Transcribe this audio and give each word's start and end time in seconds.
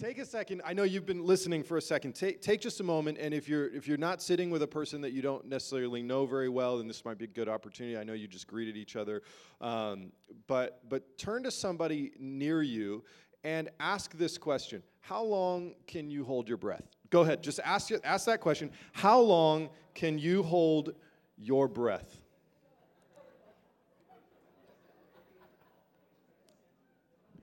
take 0.00 0.18
a 0.18 0.24
second. 0.24 0.62
I 0.64 0.72
know 0.72 0.82
you've 0.82 1.04
been 1.04 1.24
listening 1.24 1.62
for 1.62 1.76
a 1.76 1.82
second. 1.82 2.14
Take, 2.14 2.40
take 2.40 2.60
just 2.62 2.80
a 2.80 2.82
moment, 2.82 3.18
and 3.18 3.34
if 3.34 3.48
you're 3.48 3.68
if 3.68 3.86
you're 3.86 3.98
not 3.98 4.22
sitting 4.22 4.50
with 4.50 4.62
a 4.62 4.66
person 4.66 5.02
that 5.02 5.12
you 5.12 5.20
don't 5.20 5.46
necessarily 5.46 6.02
know 6.02 6.24
very 6.24 6.48
well, 6.48 6.78
then 6.78 6.88
this 6.88 7.04
might 7.04 7.18
be 7.18 7.26
a 7.26 7.28
good 7.28 7.48
opportunity. 7.48 7.98
I 7.98 8.04
know 8.04 8.14
you 8.14 8.26
just 8.26 8.46
greeted 8.46 8.76
each 8.76 8.96
other, 8.96 9.22
um, 9.60 10.12
but 10.46 10.88
but 10.88 11.18
turn 11.18 11.42
to 11.42 11.50
somebody 11.50 12.12
near 12.18 12.62
you 12.62 13.04
and 13.44 13.68
ask 13.78 14.16
this 14.16 14.38
question: 14.38 14.82
How 15.00 15.22
long 15.22 15.74
can 15.86 16.10
you 16.10 16.24
hold 16.24 16.48
your 16.48 16.58
breath? 16.58 16.88
Go 17.10 17.20
ahead, 17.20 17.42
just 17.42 17.60
ask 17.62 17.90
ask 18.02 18.24
that 18.26 18.40
question. 18.40 18.70
How 18.92 19.20
long 19.20 19.68
can 19.94 20.18
you 20.18 20.42
hold 20.42 20.94
your 21.36 21.68
breath? 21.68 22.19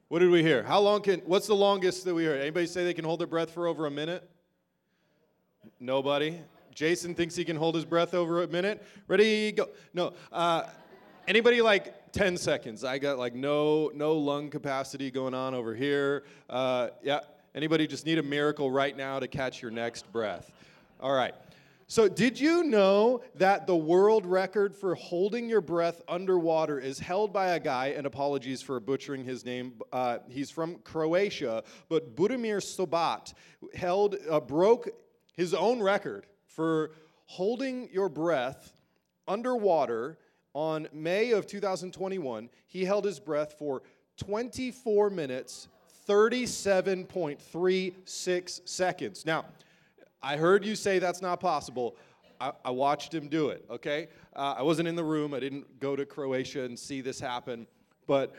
What 0.09 0.19
did 0.19 0.29
we 0.29 0.41
hear? 0.41 0.63
How 0.63 0.79
long 0.79 1.01
can, 1.01 1.19
what's 1.21 1.47
the 1.47 1.55
longest 1.55 2.05
that 2.05 2.15
we 2.15 2.23
heard? 2.23 2.39
Anybody 2.39 2.65
say 2.65 2.85
they 2.85 2.93
can 2.93 3.03
hold 3.03 3.19
their 3.19 3.27
breath 3.27 3.51
for 3.51 3.67
over 3.67 3.87
a 3.87 3.91
minute? 3.91 4.29
Nobody. 5.81 6.39
Jason 6.73 7.13
thinks 7.13 7.35
he 7.35 7.43
can 7.43 7.57
hold 7.57 7.75
his 7.75 7.83
breath 7.83 8.13
over 8.13 8.43
a 8.43 8.47
minute. 8.47 8.85
Ready, 9.09 9.51
go. 9.51 9.67
No. 9.93 10.13
Uh, 10.31 10.63
anybody 11.27 11.61
like 11.61 12.13
10 12.13 12.37
seconds? 12.37 12.85
I 12.85 12.99
got 12.99 13.17
like 13.17 13.35
no, 13.35 13.91
no 13.93 14.13
lung 14.13 14.49
capacity 14.49 15.11
going 15.11 15.33
on 15.33 15.53
over 15.53 15.75
here. 15.75 16.23
Uh, 16.49 16.89
yeah. 17.03 17.19
Anybody 17.53 17.85
just 17.85 18.05
need 18.05 18.17
a 18.17 18.23
miracle 18.23 18.71
right 18.71 18.95
now 18.95 19.19
to 19.19 19.27
catch 19.27 19.61
your 19.61 19.71
next 19.71 20.09
breath? 20.13 20.53
All 21.01 21.13
right. 21.13 21.33
So, 21.89 22.09
did 22.09 22.37
you 22.37 22.65
know 22.65 23.21
that 23.35 23.65
the 23.65 23.75
world 23.75 24.25
record 24.25 24.75
for 24.75 24.93
holding 24.93 25.47
your 25.47 25.61
breath 25.61 26.01
underwater 26.09 26.81
is 26.81 26.99
held 26.99 27.31
by 27.31 27.51
a 27.51 27.61
guy, 27.61 27.93
and 27.95 28.05
apologies 28.05 28.61
for 28.61 28.77
butchering 28.81 29.23
his 29.23 29.45
name, 29.45 29.75
uh, 29.93 30.17
he's 30.27 30.51
from 30.51 30.79
Croatia, 30.79 31.63
but 31.87 32.13
Budimir 32.13 32.57
Sobat 32.57 33.33
held, 33.73 34.17
uh, 34.29 34.41
broke 34.41 34.89
his 35.33 35.53
own 35.53 35.81
record 35.81 36.25
for 36.45 36.91
holding 37.23 37.87
your 37.93 38.09
breath 38.09 38.73
underwater 39.25 40.17
on 40.53 40.89
May 40.91 41.31
of 41.31 41.47
2021. 41.47 42.49
He 42.65 42.83
held 42.83 43.05
his 43.05 43.21
breath 43.21 43.55
for 43.57 43.81
24 44.17 45.09
minutes, 45.09 45.69
37.36 46.05 48.67
seconds. 48.67 49.25
Now, 49.25 49.45
I 50.27 50.35
heard 50.35 50.65
you 50.65 50.75
say 50.75 50.99
that's 50.99 51.21
not 51.21 51.39
possible. 51.39 51.95
I, 52.41 52.51
I 52.65 52.71
watched 52.71 53.13
him 53.13 53.29
do 53.29 53.47
it, 53.47 53.63
okay? 53.69 54.09
Uh, 54.35 54.55
I 54.57 54.61
wasn't 54.61 54.89
in 54.89 54.97
the 54.97 55.03
room, 55.03 55.33
I 55.33 55.39
didn't 55.39 55.79
go 55.79 55.95
to 55.95 56.05
Croatia 56.05 56.63
and 56.63 56.77
see 56.77 56.99
this 56.99 57.17
happen, 57.17 57.65
but 58.07 58.35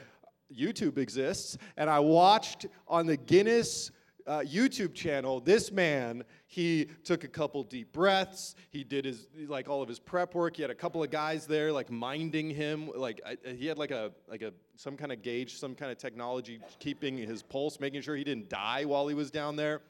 YouTube 0.55 0.99
exists, 0.99 1.57
and 1.79 1.89
I 1.89 1.99
watched 1.99 2.67
on 2.89 3.07
the 3.07 3.17
Guinness 3.17 3.91
uh, 4.27 4.41
YouTube 4.41 4.93
channel, 4.93 5.41
this 5.41 5.73
man, 5.73 6.23
he 6.47 6.91
took 7.05 7.25
a 7.25 7.29
couple 7.29 7.63
deep 7.63 7.95
breaths. 7.95 8.55
He 8.69 8.85
did 8.85 9.07
his, 9.07 9.27
like 9.47 9.71
all 9.71 9.81
of 9.81 9.89
his 9.89 9.99
prep 9.99 10.35
work. 10.35 10.57
He 10.57 10.61
had 10.61 10.71
a 10.71 10.75
couple 10.75 11.03
of 11.03 11.11
guys 11.11 11.47
there, 11.47 11.73
like 11.73 11.91
minding 11.91 12.51
him. 12.51 12.91
Like 12.95 13.23
I, 13.25 13.39
he 13.55 13.67
had 13.67 13.79
like 13.79 13.91
a, 13.91 14.13
like 14.29 14.43
a, 14.43 14.53
some 14.77 14.99
kind 14.99 15.13
of 15.13 15.23
gauge, 15.23 15.57
some 15.57 15.75
kind 15.75 15.91
of 15.91 15.97
technology 15.97 16.61
keeping 16.79 17.17
his 17.17 17.43
pulse, 17.43 17.81
making 17.81 18.03
sure 18.03 18.17
he 18.17 18.25
didn't 18.25 18.51
die 18.51 18.85
while 18.85 19.09
he 19.09 19.15
was 19.15 19.31
down 19.31 19.57
there. 19.57 19.81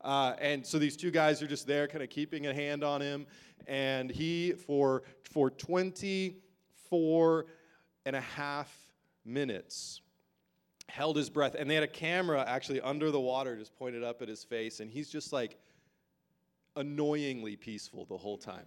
Uh, 0.00 0.34
and 0.40 0.64
so 0.64 0.78
these 0.78 0.96
two 0.96 1.10
guys 1.10 1.42
are 1.42 1.46
just 1.46 1.66
there, 1.66 1.88
kind 1.88 2.02
of 2.02 2.10
keeping 2.10 2.46
a 2.46 2.54
hand 2.54 2.84
on 2.84 3.00
him. 3.00 3.26
And 3.66 4.10
he, 4.10 4.52
for, 4.52 5.02
for 5.22 5.50
24 5.50 7.46
and 8.06 8.16
a 8.16 8.20
half 8.20 8.72
minutes, 9.24 10.00
held 10.88 11.16
his 11.16 11.28
breath. 11.28 11.54
And 11.58 11.68
they 11.68 11.74
had 11.74 11.84
a 11.84 11.88
camera 11.88 12.44
actually 12.46 12.80
under 12.80 13.10
the 13.10 13.20
water 13.20 13.56
just 13.56 13.76
pointed 13.76 14.02
up 14.02 14.22
at 14.22 14.28
his 14.28 14.44
face. 14.44 14.80
And 14.80 14.90
he's 14.90 15.08
just 15.08 15.32
like 15.32 15.58
annoyingly 16.76 17.56
peaceful 17.56 18.06
the 18.06 18.16
whole 18.16 18.38
time. 18.38 18.64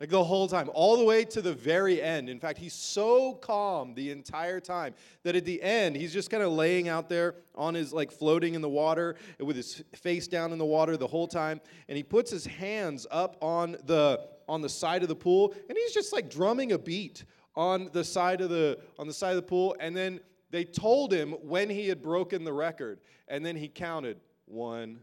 Like 0.00 0.10
the 0.10 0.22
whole 0.22 0.46
time, 0.46 0.70
all 0.74 0.96
the 0.96 1.04
way 1.04 1.24
to 1.24 1.42
the 1.42 1.52
very 1.52 2.00
end. 2.00 2.28
In 2.28 2.38
fact, 2.38 2.58
he's 2.58 2.72
so 2.72 3.34
calm 3.34 3.94
the 3.94 4.12
entire 4.12 4.60
time 4.60 4.94
that 5.24 5.34
at 5.34 5.44
the 5.44 5.60
end, 5.60 5.96
he's 5.96 6.12
just 6.12 6.30
kind 6.30 6.42
of 6.42 6.52
laying 6.52 6.88
out 6.88 7.08
there 7.08 7.34
on 7.56 7.74
his, 7.74 7.92
like 7.92 8.12
floating 8.12 8.54
in 8.54 8.60
the 8.60 8.68
water 8.68 9.16
with 9.40 9.56
his 9.56 9.82
face 9.96 10.28
down 10.28 10.52
in 10.52 10.58
the 10.58 10.64
water 10.64 10.96
the 10.96 11.06
whole 11.06 11.26
time. 11.26 11.60
And 11.88 11.96
he 11.96 12.04
puts 12.04 12.30
his 12.30 12.46
hands 12.46 13.08
up 13.10 13.36
on 13.42 13.72
the, 13.86 14.20
on 14.48 14.60
the 14.62 14.68
side 14.68 15.02
of 15.02 15.08
the 15.08 15.16
pool 15.16 15.52
and 15.68 15.76
he's 15.76 15.92
just 15.92 16.12
like 16.12 16.30
drumming 16.30 16.72
a 16.72 16.78
beat 16.78 17.24
on 17.56 17.90
the 17.92 18.04
side 18.04 18.40
of 18.40 18.50
the, 18.50 18.78
on 19.00 19.08
the 19.08 19.12
side 19.12 19.30
of 19.30 19.36
the 19.36 19.42
pool. 19.42 19.74
And 19.80 19.96
then 19.96 20.20
they 20.50 20.62
told 20.62 21.12
him 21.12 21.32
when 21.42 21.68
he 21.68 21.88
had 21.88 22.00
broken 22.00 22.44
the 22.44 22.52
record. 22.52 23.00
And 23.26 23.44
then 23.44 23.56
he 23.56 23.66
counted 23.66 24.20
one, 24.46 25.00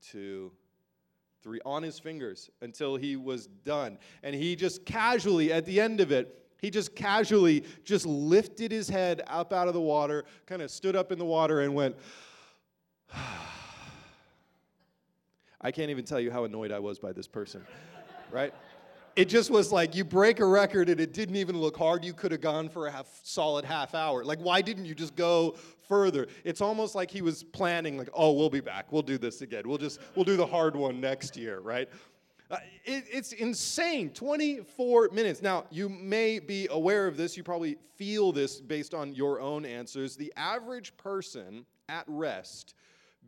two, 0.00 0.52
three 1.42 1.60
on 1.64 1.82
his 1.82 1.98
fingers 1.98 2.50
until 2.60 2.96
he 2.96 3.16
was 3.16 3.46
done. 3.64 3.98
And 4.22 4.34
he 4.34 4.56
just 4.56 4.84
casually, 4.84 5.52
at 5.52 5.66
the 5.66 5.80
end 5.80 6.00
of 6.00 6.12
it, 6.12 6.34
he 6.60 6.70
just 6.70 6.96
casually 6.96 7.64
just 7.84 8.04
lifted 8.06 8.72
his 8.72 8.88
head 8.88 9.22
up 9.26 9.52
out 9.52 9.68
of 9.68 9.74
the 9.74 9.80
water, 9.80 10.24
kind 10.46 10.62
of 10.62 10.70
stood 10.70 10.96
up 10.96 11.12
in 11.12 11.18
the 11.18 11.24
water 11.24 11.60
and 11.60 11.74
went, 11.74 11.96
I 15.60 15.72
can't 15.72 15.90
even 15.90 16.04
tell 16.04 16.20
you 16.20 16.30
how 16.30 16.44
annoyed 16.44 16.70
I 16.72 16.78
was 16.78 16.98
by 16.98 17.12
this 17.12 17.26
person, 17.26 17.66
right? 18.30 18.54
It 19.18 19.28
just 19.28 19.50
was 19.50 19.72
like 19.72 19.96
you 19.96 20.04
break 20.04 20.38
a 20.38 20.46
record 20.46 20.88
and 20.88 21.00
it 21.00 21.12
didn't 21.12 21.34
even 21.34 21.58
look 21.58 21.76
hard. 21.76 22.04
You 22.04 22.12
could 22.14 22.30
have 22.30 22.40
gone 22.40 22.68
for 22.68 22.86
a 22.86 22.92
half, 22.92 23.08
solid 23.24 23.64
half 23.64 23.92
hour. 23.92 24.24
Like, 24.24 24.38
why 24.38 24.62
didn't 24.62 24.84
you 24.84 24.94
just 24.94 25.16
go 25.16 25.56
further? 25.88 26.28
It's 26.44 26.60
almost 26.60 26.94
like 26.94 27.10
he 27.10 27.20
was 27.20 27.42
planning, 27.42 27.98
like, 27.98 28.10
oh, 28.14 28.30
we'll 28.30 28.48
be 28.48 28.60
back. 28.60 28.92
We'll 28.92 29.02
do 29.02 29.18
this 29.18 29.42
again. 29.42 29.64
We'll 29.66 29.76
just, 29.76 29.98
we'll 30.14 30.24
do 30.24 30.36
the 30.36 30.46
hard 30.46 30.76
one 30.76 31.00
next 31.00 31.36
year, 31.36 31.58
right? 31.58 31.88
Uh, 32.48 32.58
it, 32.84 33.06
it's 33.10 33.32
insane 33.32 34.10
24 34.10 35.08
minutes. 35.12 35.42
Now, 35.42 35.64
you 35.68 35.88
may 35.88 36.38
be 36.38 36.68
aware 36.70 37.08
of 37.08 37.16
this. 37.16 37.36
You 37.36 37.42
probably 37.42 37.76
feel 37.96 38.30
this 38.30 38.60
based 38.60 38.94
on 38.94 39.16
your 39.16 39.40
own 39.40 39.66
answers. 39.66 40.14
The 40.14 40.32
average 40.36 40.96
person 40.96 41.66
at 41.88 42.04
rest 42.06 42.74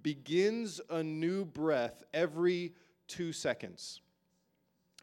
begins 0.05 0.81
a 0.89 1.03
new 1.03 1.45
breath 1.45 2.05
every 2.15 2.75
two 3.09 3.33
seconds. 3.33 4.03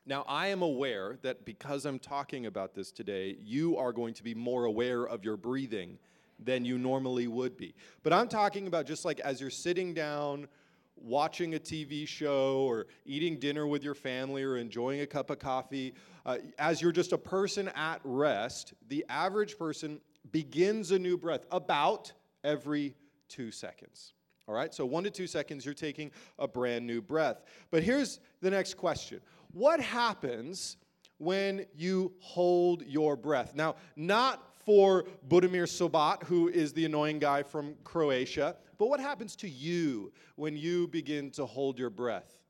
Now, 0.08 0.24
I 0.26 0.48
am 0.48 0.62
aware 0.62 1.18
that 1.22 1.44
because 1.44 1.86
I'm 1.86 2.00
talking 2.00 2.46
about 2.46 2.74
this 2.74 2.94
today, 2.94 3.36
you 3.44 3.76
are 3.76 3.92
going 3.92 4.14
to 4.14 4.24
be 4.24 4.34
more 4.34 4.64
aware 4.64 5.04
of 5.04 5.26
your 5.26 5.36
breathing 5.36 6.00
than 6.40 6.64
you 6.64 6.78
normally 6.78 7.28
would 7.28 7.58
be. 7.58 7.76
But 8.04 8.14
I'm 8.14 8.30
talking 8.30 8.68
about 8.68 8.86
just 8.86 9.04
like 9.04 9.20
as 9.20 9.42
you're 9.42 9.50
sitting 9.50 9.94
down, 9.94 10.48
watching 10.96 11.56
a 11.56 11.60
TV 11.60 12.08
show, 12.08 12.62
or 12.62 12.88
eating 13.06 13.38
dinner 13.38 13.68
with 13.68 13.84
your 13.84 13.96
family, 13.96 14.44
or 14.44 14.56
enjoying 14.56 15.02
a 15.02 15.06
cup 15.06 15.30
of 15.30 15.40
coffee, 15.40 15.94
uh, 16.26 16.38
as 16.58 16.82
you're 16.82 16.94
just 16.94 17.12
a 17.12 17.18
person 17.18 17.68
at 17.76 18.00
rest, 18.06 18.76
the 18.88 19.06
average 19.10 19.58
person 19.58 20.00
begins 20.32 20.92
a 20.92 21.00
new 21.00 21.18
breath 21.18 21.46
about 21.52 22.14
every 22.46 22.96
two 23.28 23.52
seconds. 23.52 24.14
All 24.48 24.56
right, 24.56 24.74
so 24.74 24.86
one 24.86 25.04
to 25.04 25.12
two 25.12 25.28
seconds, 25.28 25.66
you're 25.66 25.74
taking 25.74 26.10
a 26.40 26.48
brand 26.48 26.88
new 26.88 27.02
breath. 27.02 27.44
But 27.70 27.84
here's 27.84 28.22
the 28.40 28.50
next 28.50 28.76
question 28.76 29.20
what 29.52 29.80
happens 29.80 30.78
when 31.18 31.66
you 31.76 32.14
hold 32.20 32.84
your 32.86 33.16
breath? 33.16 33.56
Now, 33.56 33.76
not 33.96 34.44
for 34.66 35.06
Budimir 35.28 35.66
Sobat, 35.66 36.24
who 36.24 36.50
is 36.50 36.74
the 36.74 36.86
annoying 36.86 37.20
guy 37.20 37.44
from 37.44 37.76
Croatia, 37.84 38.56
but 38.78 38.90
what 38.90 39.00
happens 39.00 39.36
to 39.38 39.50
you 39.50 40.12
when 40.36 40.56
you 40.56 40.88
begin 40.88 41.32
to 41.32 41.46
hold 41.46 41.80
your 41.80 41.90
breath? 41.90 42.42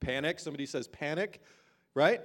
Panic. 0.00 0.38
Somebody 0.38 0.64
says 0.66 0.88
panic, 0.88 1.42
right? 1.94 2.22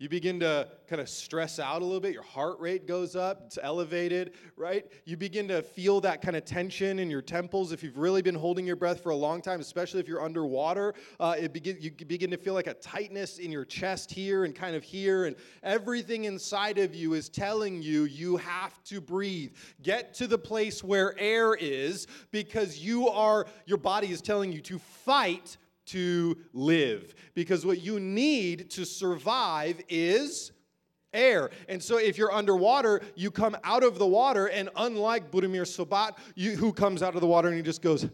You 0.00 0.08
begin 0.08 0.38
to 0.40 0.68
kind 0.86 1.02
of 1.02 1.08
stress 1.08 1.58
out 1.58 1.82
a 1.82 1.84
little 1.84 2.00
bit. 2.00 2.12
Your 2.12 2.22
heart 2.22 2.60
rate 2.60 2.86
goes 2.86 3.16
up, 3.16 3.42
it's 3.46 3.58
elevated, 3.60 4.34
right? 4.56 4.86
You 5.04 5.16
begin 5.16 5.48
to 5.48 5.60
feel 5.60 6.00
that 6.02 6.22
kind 6.22 6.36
of 6.36 6.44
tension 6.44 7.00
in 7.00 7.10
your 7.10 7.20
temples. 7.20 7.72
If 7.72 7.82
you've 7.82 7.98
really 7.98 8.22
been 8.22 8.36
holding 8.36 8.64
your 8.64 8.76
breath 8.76 9.02
for 9.02 9.10
a 9.10 9.16
long 9.16 9.42
time, 9.42 9.58
especially 9.60 9.98
if 9.98 10.06
you're 10.06 10.22
underwater, 10.22 10.94
uh, 11.18 11.34
it 11.36 11.52
begin, 11.52 11.78
you 11.80 11.90
begin 11.90 12.30
to 12.30 12.36
feel 12.36 12.54
like 12.54 12.68
a 12.68 12.74
tightness 12.74 13.38
in 13.38 13.50
your 13.50 13.64
chest 13.64 14.12
here 14.12 14.44
and 14.44 14.54
kind 14.54 14.76
of 14.76 14.84
here. 14.84 15.24
And 15.24 15.34
everything 15.64 16.24
inside 16.24 16.78
of 16.78 16.94
you 16.94 17.14
is 17.14 17.28
telling 17.28 17.82
you 17.82 18.04
you 18.04 18.36
have 18.36 18.80
to 18.84 19.00
breathe. 19.00 19.52
Get 19.82 20.14
to 20.14 20.28
the 20.28 20.38
place 20.38 20.84
where 20.84 21.18
air 21.18 21.54
is 21.54 22.06
because 22.30 22.78
you 22.78 23.08
are, 23.08 23.46
your 23.66 23.78
body 23.78 24.12
is 24.12 24.22
telling 24.22 24.52
you 24.52 24.60
to 24.60 24.78
fight 24.78 25.56
to 25.88 26.36
live. 26.52 27.14
Because 27.34 27.66
what 27.66 27.82
you 27.82 28.00
need 28.00 28.70
to 28.70 28.84
survive 28.84 29.80
is 29.88 30.52
air. 31.12 31.50
And 31.68 31.82
so 31.82 31.98
if 31.98 32.18
you're 32.18 32.32
underwater, 32.32 33.00
you 33.14 33.30
come 33.30 33.56
out 33.64 33.82
of 33.82 33.98
the 33.98 34.06
water, 34.06 34.46
and 34.46 34.68
unlike 34.76 35.30
Budimir 35.30 35.62
Sobat, 35.62 36.18
you, 36.34 36.56
who 36.56 36.72
comes 36.72 37.02
out 37.02 37.14
of 37.14 37.20
the 37.20 37.26
water 37.26 37.48
and 37.48 37.56
he 37.56 37.62
just 37.62 37.82
goes, 37.82 38.08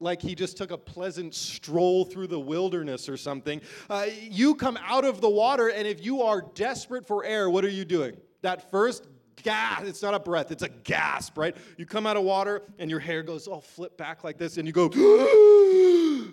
like 0.00 0.20
he 0.22 0.34
just 0.34 0.56
took 0.56 0.70
a 0.70 0.78
pleasant 0.78 1.34
stroll 1.34 2.04
through 2.04 2.26
the 2.26 2.38
wilderness 2.38 3.08
or 3.08 3.16
something, 3.16 3.60
uh, 3.88 4.06
you 4.20 4.54
come 4.54 4.78
out 4.84 5.04
of 5.04 5.20
the 5.20 5.30
water, 5.30 5.68
and 5.68 5.86
if 5.86 6.04
you 6.04 6.22
are 6.22 6.44
desperate 6.54 7.06
for 7.06 7.24
air, 7.24 7.48
what 7.48 7.64
are 7.64 7.70
you 7.70 7.84
doing? 7.84 8.16
That 8.42 8.70
first 8.70 9.06
gasp. 9.42 9.84
It's 9.84 10.02
not 10.02 10.14
a 10.14 10.20
breath, 10.20 10.50
it's 10.50 10.64
a 10.64 10.68
gasp, 10.68 11.38
right? 11.38 11.56
You 11.76 11.86
come 11.86 12.06
out 12.06 12.16
of 12.16 12.24
water 12.24 12.62
and 12.78 12.90
your 12.90 13.00
hair 13.00 13.22
goes 13.22 13.46
all 13.46 13.60
flip 13.60 13.96
back 13.96 14.24
like 14.24 14.38
this, 14.38 14.56
and 14.56 14.66
you 14.66 14.72
go, 14.72 14.88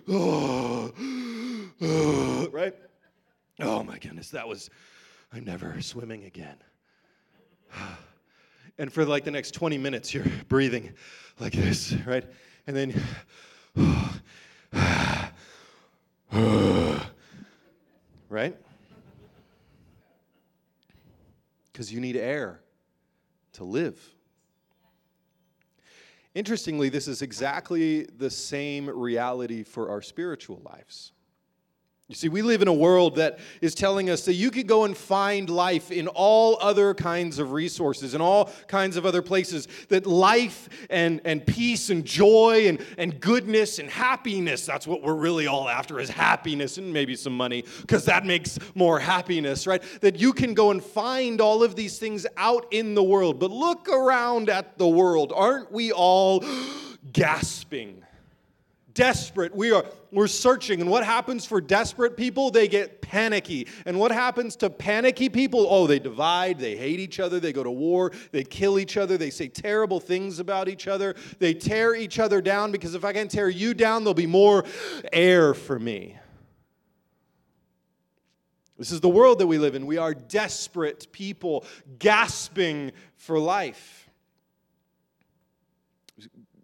right? 0.08 0.92
Oh 3.58 3.82
my 3.82 3.98
goodness, 3.98 4.30
that 4.30 4.46
was, 4.46 4.70
I'm 5.32 5.44
never 5.44 5.80
swimming 5.82 6.24
again. 6.24 6.56
And 8.78 8.92
for 8.92 9.06
like 9.06 9.24
the 9.24 9.30
next 9.30 9.52
20 9.52 9.78
minutes, 9.78 10.12
you're 10.12 10.26
breathing 10.48 10.92
like 11.40 11.54
this, 11.54 11.94
right? 12.04 12.26
And 12.66 12.76
then, 12.76 13.02
right? 18.28 18.54
Because 21.72 21.90
you 21.90 22.00
need 22.00 22.16
air 22.16 22.60
to 23.54 23.64
live. 23.64 23.98
Interestingly, 26.36 26.90
this 26.90 27.08
is 27.08 27.22
exactly 27.22 28.02
the 28.18 28.28
same 28.28 28.90
reality 28.90 29.62
for 29.62 29.88
our 29.88 30.02
spiritual 30.02 30.60
lives. 30.66 31.12
You 32.08 32.14
see, 32.14 32.28
we 32.28 32.40
live 32.40 32.62
in 32.62 32.68
a 32.68 32.72
world 32.72 33.16
that 33.16 33.40
is 33.60 33.74
telling 33.74 34.10
us 34.10 34.26
that 34.26 34.34
you 34.34 34.52
could 34.52 34.68
go 34.68 34.84
and 34.84 34.96
find 34.96 35.50
life 35.50 35.90
in 35.90 36.06
all 36.06 36.56
other 36.60 36.94
kinds 36.94 37.40
of 37.40 37.50
resources, 37.50 38.14
in 38.14 38.20
all 38.20 38.52
kinds 38.68 38.96
of 38.96 39.04
other 39.04 39.22
places. 39.22 39.66
That 39.88 40.06
life 40.06 40.68
and, 40.88 41.20
and 41.24 41.44
peace 41.44 41.90
and 41.90 42.04
joy 42.04 42.68
and, 42.68 42.78
and 42.96 43.18
goodness 43.18 43.80
and 43.80 43.90
happiness, 43.90 44.64
that's 44.64 44.86
what 44.86 45.02
we're 45.02 45.16
really 45.16 45.48
all 45.48 45.68
after, 45.68 45.98
is 45.98 46.08
happiness 46.08 46.78
and 46.78 46.92
maybe 46.92 47.16
some 47.16 47.36
money, 47.36 47.64
because 47.80 48.04
that 48.04 48.24
makes 48.24 48.56
more 48.76 49.00
happiness, 49.00 49.66
right? 49.66 49.82
That 50.00 50.20
you 50.20 50.32
can 50.32 50.54
go 50.54 50.70
and 50.70 50.84
find 50.84 51.40
all 51.40 51.64
of 51.64 51.74
these 51.74 51.98
things 51.98 52.24
out 52.36 52.66
in 52.70 52.94
the 52.94 53.02
world. 53.02 53.40
But 53.40 53.50
look 53.50 53.88
around 53.88 54.48
at 54.48 54.78
the 54.78 54.86
world. 54.86 55.32
Aren't 55.34 55.72
we 55.72 55.90
all 55.90 56.44
gasping? 57.12 58.04
desperate. 58.96 59.54
We 59.54 59.70
are 59.70 59.84
we're 60.16 60.26
searching. 60.26 60.80
And 60.80 60.88
what 60.88 61.04
happens 61.04 61.44
for 61.44 61.60
desperate 61.60 62.16
people? 62.16 62.50
They 62.50 62.68
get 62.68 63.02
panicky. 63.02 63.68
And 63.84 64.00
what 64.00 64.10
happens 64.10 64.56
to 64.56 64.70
panicky 64.70 65.28
people? 65.28 65.66
Oh, 65.68 65.86
they 65.86 65.98
divide, 65.98 66.58
they 66.58 66.74
hate 66.74 67.00
each 67.00 67.20
other, 67.20 67.38
they 67.38 67.52
go 67.52 67.62
to 67.62 67.70
war, 67.70 68.12
they 68.32 68.42
kill 68.42 68.78
each 68.78 68.96
other, 68.96 69.18
they 69.18 69.28
say 69.28 69.48
terrible 69.48 70.00
things 70.00 70.38
about 70.38 70.70
each 70.70 70.88
other, 70.88 71.14
they 71.38 71.52
tear 71.52 71.94
each 71.94 72.18
other 72.18 72.40
down 72.40 72.72
because 72.72 72.94
if 72.94 73.04
I 73.04 73.12
can 73.12 73.28
tear 73.28 73.50
you 73.50 73.74
down, 73.74 74.04
there'll 74.04 74.14
be 74.14 74.26
more 74.26 74.64
air 75.12 75.52
for 75.52 75.78
me. 75.78 76.16
This 78.78 78.92
is 78.92 79.02
the 79.02 79.10
world 79.10 79.38
that 79.40 79.46
we 79.46 79.58
live 79.58 79.74
in. 79.74 79.84
We 79.84 79.98
are 79.98 80.14
desperate 80.14 81.12
people 81.12 81.66
gasping 81.98 82.92
for 83.16 83.38
life 83.38 84.05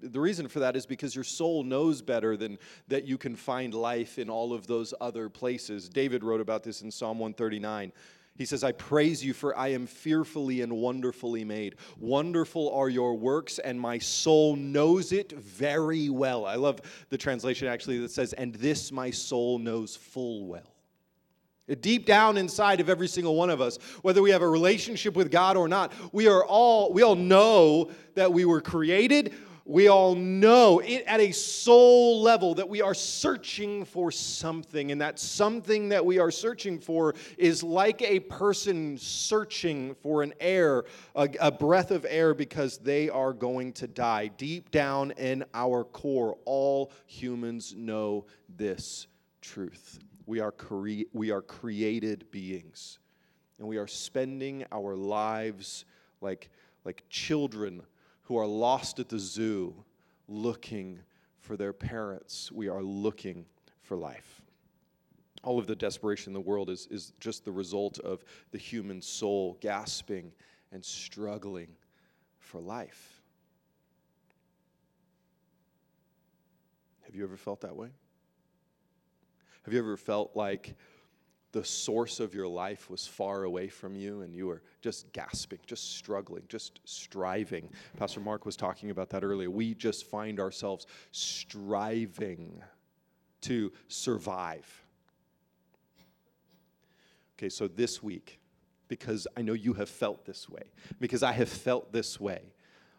the 0.03 0.21
reason 0.21 0.49
for 0.49 0.61
that 0.61 0.77
is 0.77 0.85
because 0.85 1.15
your 1.15 1.25
soul 1.25 1.63
knows 1.63 2.03
better 2.03 2.37
than 2.37 2.59
that 2.89 3.05
you 3.05 3.17
can 3.17 3.37
find 3.37 3.73
life 3.73 4.19
in 4.19 4.29
all 4.29 4.53
of 4.53 4.67
those 4.67 4.93
other 5.01 5.29
places. 5.29 5.89
David 5.89 6.25
wrote 6.25 6.41
about 6.41 6.63
this 6.63 6.83
in 6.83 6.91
Psalm 6.91 7.19
139. 7.19 7.93
He 8.37 8.47
says, 8.47 8.65
I 8.65 8.73
praise 8.73 9.23
you, 9.25 9.35
for 9.35 9.57
I 9.57 9.69
am 9.69 9.87
fearfully 9.87 10.63
and 10.63 10.73
wonderfully 10.73 11.45
made. 11.45 11.77
Wonderful 11.99 12.71
are 12.71 12.89
your 12.89 13.15
works, 13.15 13.59
and 13.59 13.79
my 13.79 13.99
soul 13.99 14.57
knows 14.57 15.13
it 15.13 15.33
very 15.33 16.09
well. 16.09 16.47
I 16.47 16.55
love 16.55 16.81
the 17.11 17.19
translation 17.19 17.69
actually 17.69 17.99
that 17.99 18.11
says, 18.11 18.33
And 18.33 18.55
this 18.55 18.91
my 18.91 19.11
soul 19.11 19.59
knows 19.59 19.97
full 19.97 20.47
well. 20.47 20.73
Deep 21.81 22.07
down 22.07 22.37
inside 22.37 22.81
of 22.81 22.89
every 22.89 23.07
single 23.07 23.37
one 23.37 23.49
of 23.51 23.61
us, 23.61 23.77
whether 24.03 24.21
we 24.21 24.31
have 24.31 24.43
a 24.43 24.49
relationship 24.49 25.15
with 25.15 25.31
God 25.31 25.57
or 25.57 25.69
not, 25.69 25.93
we 26.13 26.27
are 26.27 26.45
all, 26.45 26.93
we 26.93 27.03
all 27.03 27.15
know 27.15 27.91
that 28.15 28.33
we 28.33 28.45
were 28.45 28.61
created, 28.61 29.35
we 29.64 29.88
all 29.88 30.14
know 30.14 30.81
it 30.81 31.05
at 31.06 31.20
a 31.20 31.32
soul 31.32 32.20
level 32.23 32.55
that 32.55 32.69
we 32.69 32.82
are 32.82 32.94
searching 32.94 33.85
for 33.85 34.11
something, 34.11 34.91
and 34.93 35.00
that 35.00 35.19
something 35.19 35.88
that 35.91 36.05
we 36.05 36.19
are 36.19 36.31
searching 36.31 36.79
for 36.79 37.14
is 37.38 37.62
like 37.62 38.03
a 38.03 38.20
person 38.20 38.99
searching 38.99 39.94
for 40.03 40.23
an 40.23 40.35
air, 40.41 40.85
a, 41.14 41.29
a 41.41 41.53
breath 41.53 41.91
of 41.91 42.05
air, 42.09 42.35
because 42.35 42.79
they 42.79 43.09
are 43.09 43.32
going 43.32 43.73
to 43.75 43.87
die. 43.87 44.29
Deep 44.37 44.70
down 44.70 45.12
in 45.12 45.44
our 45.55 45.85
core, 45.85 46.37
all 46.44 46.91
humans 47.06 47.75
know 47.76 48.26
this 48.56 49.06
truth. 49.41 50.00
We 50.26 50.41
are, 50.41 50.53
cre- 50.53 51.08
we 51.12 51.31
are 51.31 51.43
created 51.43 52.31
beings, 52.31 52.99
and 53.58 53.69
we 53.69 53.76
are 53.76 53.87
spending 53.87 54.65
our 54.73 54.97
lives 54.97 55.85
like, 56.20 56.50
like 56.85 57.05
children 57.08 57.82
who 58.32 58.38
are 58.38 58.46
lost 58.46 58.99
at 58.99 59.11
the 59.11 59.19
zoo 59.19 59.75
looking 60.26 60.99
for 61.40 61.55
their 61.55 61.75
parents. 61.75 62.50
We 62.50 62.67
are 62.67 62.82
looking 62.82 63.44
for 63.82 63.94
life. 63.94 64.40
All 65.43 65.58
of 65.58 65.67
the 65.67 65.76
desperation 65.76 66.31
in 66.31 66.32
the 66.32 66.40
world 66.40 66.70
is, 66.70 66.88
is 66.90 67.12
just 67.20 67.44
the 67.44 67.52
result 67.52 67.99
of 67.99 68.25
the 68.50 68.56
human 68.56 69.02
soul 69.02 69.58
gasping 69.61 70.32
and 70.73 70.82
struggling 70.82 71.69
for 72.38 72.58
life. 72.58 73.20
Have 77.02 77.14
you 77.14 77.25
ever 77.25 77.37
felt 77.37 77.61
that 77.61 77.76
way? 77.76 77.88
Have 79.64 79.75
you 79.75 79.79
ever 79.79 79.99
felt 79.99 80.34
like 80.34 80.75
the 81.53 81.65
source 81.65 82.19
of 82.19 82.35
your 82.35 82.49
life 82.49 82.91
was 82.91 83.07
far 83.07 83.45
away 83.45 83.69
from 83.69 83.95
you 83.95 84.23
and 84.23 84.35
you 84.35 84.47
were 84.47 84.63
just 84.81 85.13
gasping, 85.13 85.59
just 85.67 85.97
struggling, 85.97 86.43
just 86.49 86.81
striving. 86.85 87.69
Pastor 87.99 88.21
Mark 88.21 88.47
was 88.47 88.57
talking 88.57 88.91
about 88.91 89.11
that 89.11 89.23
earlier. 89.23 89.51
We 89.51 89.75
just 89.75 90.07
find 90.07 90.41
ourselves 90.41 90.87
striving 91.13 92.63
to 93.43 93.71
survive. 93.89 94.67
Okay, 97.39 97.51
so 97.51 97.69
this 97.69 98.03
week, 98.03 98.41
because 98.89 99.27
I 99.37 99.43
know 99.43 99.53
you 99.53 99.75
have 99.75 99.89
felt 99.89 100.25
this 100.25 100.49
way, 100.49 100.63
because 101.01 101.23
I 101.23 101.33
have 101.33 101.49
felt 101.49 101.93
this 101.93 102.19
way, 102.19 102.43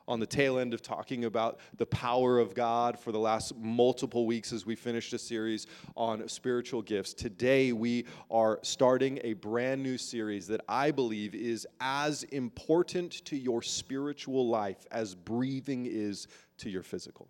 on 0.08 0.20
the 0.20 0.26
tail 0.26 0.60
end 0.60 0.74
of 0.74 0.82
talking 0.82 1.26
about 1.26 1.60
the 1.78 1.86
power 1.86 2.40
of 2.40 2.54
God 2.54 3.00
for 3.00 3.12
the 3.12 3.20
last 3.20 3.56
multiple 3.58 4.26
weeks 4.26 4.52
as 4.52 4.66
we 4.66 4.76
finished 4.76 5.14
a 5.14 5.20
series 5.20 5.68
on 5.96 6.28
spiritual 6.28 6.82
gifts. 6.82 7.14
Today, 7.14 7.72
we 7.72 8.06
are 8.30 8.60
starting 8.62 9.20
a 9.24 9.34
brand 9.34 9.82
new 9.82 9.98
series 9.98 10.48
that 10.48 10.62
I 10.68 10.92
believe 10.92 11.36
is 11.36 11.68
as 11.80 12.24
important 12.24 13.24
to 13.26 13.38
your 13.38 13.62
spiritual 13.62 14.48
life 14.48 14.86
as 14.92 15.16
breathing 15.16 15.86
is 15.86 16.28
to 16.58 16.70
your 16.70 16.84
physical. 16.84 17.28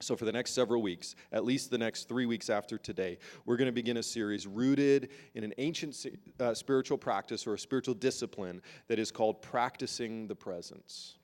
So, 0.00 0.14
for 0.14 0.26
the 0.26 0.32
next 0.32 0.52
several 0.52 0.82
weeks, 0.82 1.16
at 1.32 1.44
least 1.44 1.70
the 1.70 1.78
next 1.78 2.06
three 2.06 2.26
weeks 2.26 2.50
after 2.50 2.76
today, 2.76 3.18
we're 3.46 3.56
going 3.56 3.66
to 3.66 3.72
begin 3.72 3.96
a 3.96 4.02
series 4.02 4.46
rooted 4.46 5.08
in 5.34 5.42
an 5.42 5.54
ancient 5.56 6.04
uh, 6.38 6.52
spiritual 6.52 6.98
practice 6.98 7.46
or 7.46 7.54
a 7.54 7.58
spiritual 7.58 7.94
discipline 7.94 8.60
that 8.88 8.98
is 8.98 9.10
called 9.10 9.40
practicing 9.40 10.28
the 10.28 10.34
presence. 10.34 11.16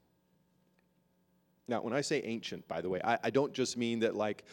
Now, 1.69 1.83
when 1.83 1.93
I 1.93 2.01
say 2.01 2.23
ancient, 2.23 2.67
by 2.67 2.81
the 2.81 2.89
way, 2.89 3.01
I, 3.05 3.19
I 3.25 3.31
don't 3.31 3.53
just 3.53 3.77
mean 3.77 4.01
that 4.01 4.17
like 4.17 4.45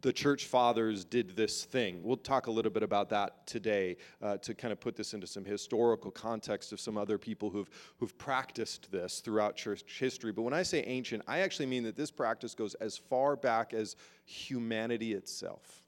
the 0.00 0.12
church 0.12 0.46
fathers 0.46 1.04
did 1.04 1.36
this 1.36 1.64
thing. 1.64 2.02
We'll 2.02 2.16
talk 2.16 2.46
a 2.46 2.50
little 2.50 2.70
bit 2.70 2.82
about 2.82 3.10
that 3.10 3.46
today 3.46 3.96
uh, 4.22 4.36
to 4.38 4.54
kind 4.54 4.72
of 4.72 4.80
put 4.80 4.96
this 4.96 5.14
into 5.14 5.26
some 5.26 5.44
historical 5.44 6.10
context 6.10 6.72
of 6.72 6.80
some 6.80 6.96
other 6.96 7.18
people 7.18 7.50
who've, 7.50 7.68
who've 7.98 8.16
practiced 8.16 8.90
this 8.90 9.20
throughout 9.20 9.56
church 9.56 9.82
history. 9.98 10.32
But 10.32 10.42
when 10.42 10.54
I 10.54 10.62
say 10.62 10.82
ancient, 10.82 11.22
I 11.26 11.40
actually 11.40 11.66
mean 11.66 11.84
that 11.84 11.96
this 11.96 12.10
practice 12.10 12.54
goes 12.54 12.74
as 12.74 12.96
far 12.96 13.36
back 13.36 13.74
as 13.74 13.96
humanity 14.24 15.12
itself. 15.12 15.82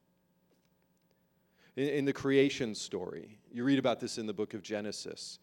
In, 1.76 1.88
in 1.88 2.04
the 2.04 2.12
creation 2.12 2.74
story, 2.74 3.38
you 3.52 3.64
read 3.64 3.78
about 3.78 4.00
this 4.00 4.18
in 4.18 4.26
the 4.26 4.34
book 4.34 4.54
of 4.54 4.62
Genesis. 4.62 5.38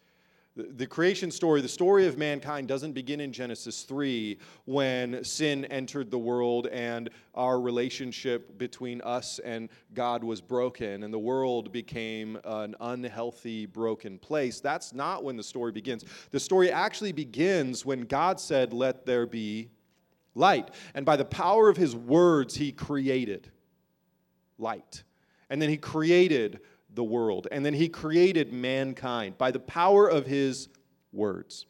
The 0.55 0.85
creation 0.85 1.31
story, 1.31 1.61
the 1.61 1.67
story 1.67 2.05
of 2.05 2.19
mankind, 2.19 2.67
doesn't 2.67 2.91
begin 2.91 3.19
in 3.19 3.33
Genesis 3.33 3.81
3 3.83 4.37
when 4.65 5.23
sin 5.23 5.65
entered 5.65 6.11
the 6.11 6.19
world 6.19 6.67
and 6.67 7.09
our 7.33 7.59
relationship 7.59 8.55
between 8.59 9.01
us 9.01 9.39
and 9.39 9.67
God 9.95 10.23
was 10.23 10.41
broken 10.41 11.01
and 11.01 11.11
the 11.11 11.17
world 11.17 11.71
became 11.71 12.37
an 12.43 12.75
unhealthy, 12.79 13.65
broken 13.65 14.19
place. 14.19 14.59
That's 14.59 14.93
not 14.93 15.23
when 15.23 15.37
the 15.37 15.43
story 15.43 15.71
begins. 15.71 16.05
The 16.29 16.39
story 16.39 16.71
actually 16.71 17.13
begins 17.13 17.83
when 17.83 18.01
God 18.01 18.39
said, 18.39 18.73
Let 18.73 19.07
there 19.07 19.25
be 19.25 19.71
light. 20.35 20.69
And 20.93 21.03
by 21.03 21.15
the 21.15 21.25
power 21.25 21.67
of 21.67 21.77
his 21.77 21.95
words, 21.95 22.53
he 22.53 22.71
created 22.71 23.49
light. 24.59 25.03
And 25.49 25.59
then 25.59 25.69
he 25.69 25.77
created 25.77 26.61
the 26.93 27.03
world. 27.03 27.47
And 27.51 27.65
then 27.65 27.73
he 27.73 27.89
created 27.89 28.53
mankind 28.53 29.37
by 29.37 29.51
the 29.51 29.59
power 29.59 30.07
of 30.07 30.25
his 30.25 30.69
words. 31.11 31.65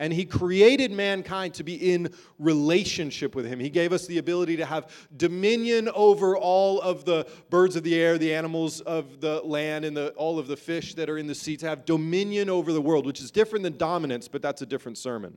And 0.00 0.14
He 0.14 0.24
created 0.24 0.90
mankind 0.90 1.52
to 1.54 1.62
be 1.62 1.92
in 1.92 2.08
relationship 2.38 3.34
with 3.34 3.44
Him. 3.44 3.60
He 3.60 3.68
gave 3.68 3.92
us 3.92 4.06
the 4.06 4.16
ability 4.16 4.56
to 4.56 4.64
have 4.64 4.90
dominion 5.14 5.90
over 5.94 6.38
all 6.38 6.80
of 6.80 7.04
the 7.04 7.28
birds 7.50 7.76
of 7.76 7.82
the 7.82 7.94
air, 7.94 8.16
the 8.16 8.34
animals 8.34 8.80
of 8.80 9.20
the 9.20 9.42
land, 9.42 9.84
and 9.84 9.94
the, 9.94 10.08
all 10.12 10.38
of 10.38 10.46
the 10.46 10.56
fish 10.56 10.94
that 10.94 11.10
are 11.10 11.18
in 11.18 11.26
the 11.26 11.34
sea, 11.34 11.58
to 11.58 11.66
have 11.66 11.84
dominion 11.84 12.48
over 12.48 12.72
the 12.72 12.80
world, 12.80 13.04
which 13.04 13.20
is 13.20 13.30
different 13.30 13.62
than 13.62 13.76
dominance, 13.76 14.26
but 14.26 14.40
that's 14.40 14.62
a 14.62 14.66
different 14.66 14.96
sermon. 14.96 15.36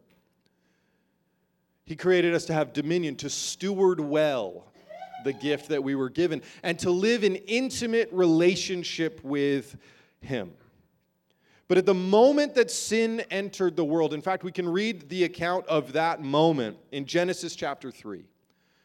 He 1.84 1.98
created 1.98 2.34
us 2.34 2.46
to 2.46 2.54
have 2.54 2.72
dominion, 2.72 3.18
to 3.18 3.30
steward 3.30 4.00
well 4.00 4.72
the 5.24 5.34
gift 5.34 5.70
that 5.70 5.84
we 5.84 5.96
were 5.96 6.10
given, 6.10 6.42
and 6.64 6.78
to 6.80 6.92
live 6.92 7.24
in 7.24 7.36
intimate 7.36 8.10
relationship 8.12 9.20
with 9.24 9.76
Him. 10.22 10.52
But 11.68 11.78
at 11.78 11.86
the 11.86 11.94
moment 11.94 12.56
that 12.56 12.70
sin 12.70 13.22
entered 13.32 13.76
the 13.76 13.86
world, 13.86 14.14
in 14.14 14.22
fact, 14.22 14.44
we 14.44 14.52
can 14.52 14.68
read 14.68 15.10
the 15.10 15.24
account 15.24 15.66
of 15.68 15.94
that 15.94 16.22
moment 16.22 16.78
in 16.92 17.06
Genesis 17.06 17.56
chapter 17.56 17.90
3. 17.90 18.26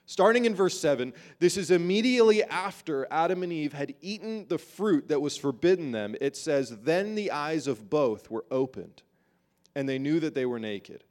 Starting 0.07 0.47
in 0.47 0.55
verse 0.55 0.81
7, 0.81 1.13
this 1.39 1.59
is 1.59 1.71
immediately 1.71 2.43
after 2.43 3.07
Adam 3.11 3.43
and 3.43 3.53
Eve 3.53 3.75
had 3.75 3.95
eaten 4.01 4.47
the 4.49 4.57
fruit 4.57 5.09
that 5.09 5.21
was 5.21 5.37
forbidden 5.37 5.93
them. 5.93 6.17
It 6.19 6.35
says, 6.35 6.79
Then 6.79 7.15
the 7.15 7.31
eyes 7.31 7.67
of 7.67 7.91
both 7.91 8.31
were 8.31 8.47
opened, 8.51 9.03
and 9.75 9.87
they 9.87 9.99
knew 9.99 10.19
that 10.21 10.35
they 10.35 10.47
were 10.47 10.59
naked. 10.59 11.05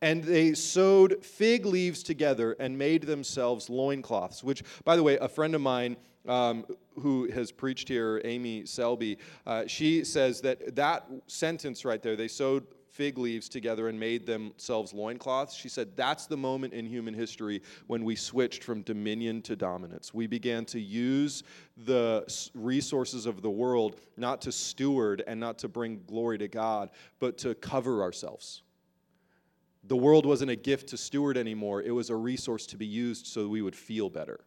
And 0.00 0.22
they 0.22 0.54
sewed 0.54 1.24
fig 1.24 1.66
leaves 1.66 2.02
together 2.02 2.52
and 2.60 2.78
made 2.78 3.02
themselves 3.02 3.68
loincloths, 3.68 4.44
which, 4.44 4.62
by 4.84 4.96
the 4.96 5.02
way, 5.02 5.18
a 5.18 5.28
friend 5.28 5.54
of 5.54 5.60
mine 5.60 5.96
um, 6.26 6.64
who 7.00 7.28
has 7.30 7.50
preached 7.50 7.88
here, 7.88 8.20
Amy 8.24 8.64
Selby, 8.66 9.18
uh, 9.46 9.66
she 9.66 10.04
says 10.04 10.40
that 10.42 10.76
that 10.76 11.06
sentence 11.26 11.84
right 11.84 12.02
there, 12.02 12.16
they 12.16 12.28
sewed 12.28 12.66
fig 12.90 13.18
leaves 13.18 13.48
together 13.48 13.88
and 13.88 13.98
made 13.98 14.26
themselves 14.26 14.92
loincloths. 14.92 15.54
She 15.54 15.68
said 15.68 15.96
that's 15.96 16.26
the 16.26 16.36
moment 16.36 16.74
in 16.74 16.84
human 16.84 17.14
history 17.14 17.62
when 17.86 18.04
we 18.04 18.16
switched 18.16 18.64
from 18.64 18.82
dominion 18.82 19.40
to 19.42 19.56
dominance. 19.56 20.12
We 20.12 20.26
began 20.26 20.64
to 20.66 20.80
use 20.80 21.44
the 21.76 22.24
resources 22.54 23.26
of 23.26 23.40
the 23.40 23.50
world 23.50 24.00
not 24.16 24.40
to 24.42 24.52
steward 24.52 25.22
and 25.26 25.38
not 25.38 25.58
to 25.58 25.68
bring 25.68 26.02
glory 26.06 26.38
to 26.38 26.48
God, 26.48 26.90
but 27.20 27.38
to 27.38 27.54
cover 27.54 28.02
ourselves. 28.02 28.62
The 29.88 29.96
world 29.96 30.26
wasn't 30.26 30.50
a 30.50 30.56
gift 30.56 30.90
to 30.90 30.98
steward 30.98 31.38
anymore, 31.38 31.82
it 31.82 31.92
was 31.92 32.10
a 32.10 32.16
resource 32.16 32.66
to 32.66 32.76
be 32.76 32.86
used 32.86 33.26
so 33.26 33.48
we 33.48 33.62
would 33.62 33.74
feel 33.74 34.10
better. 34.10 34.40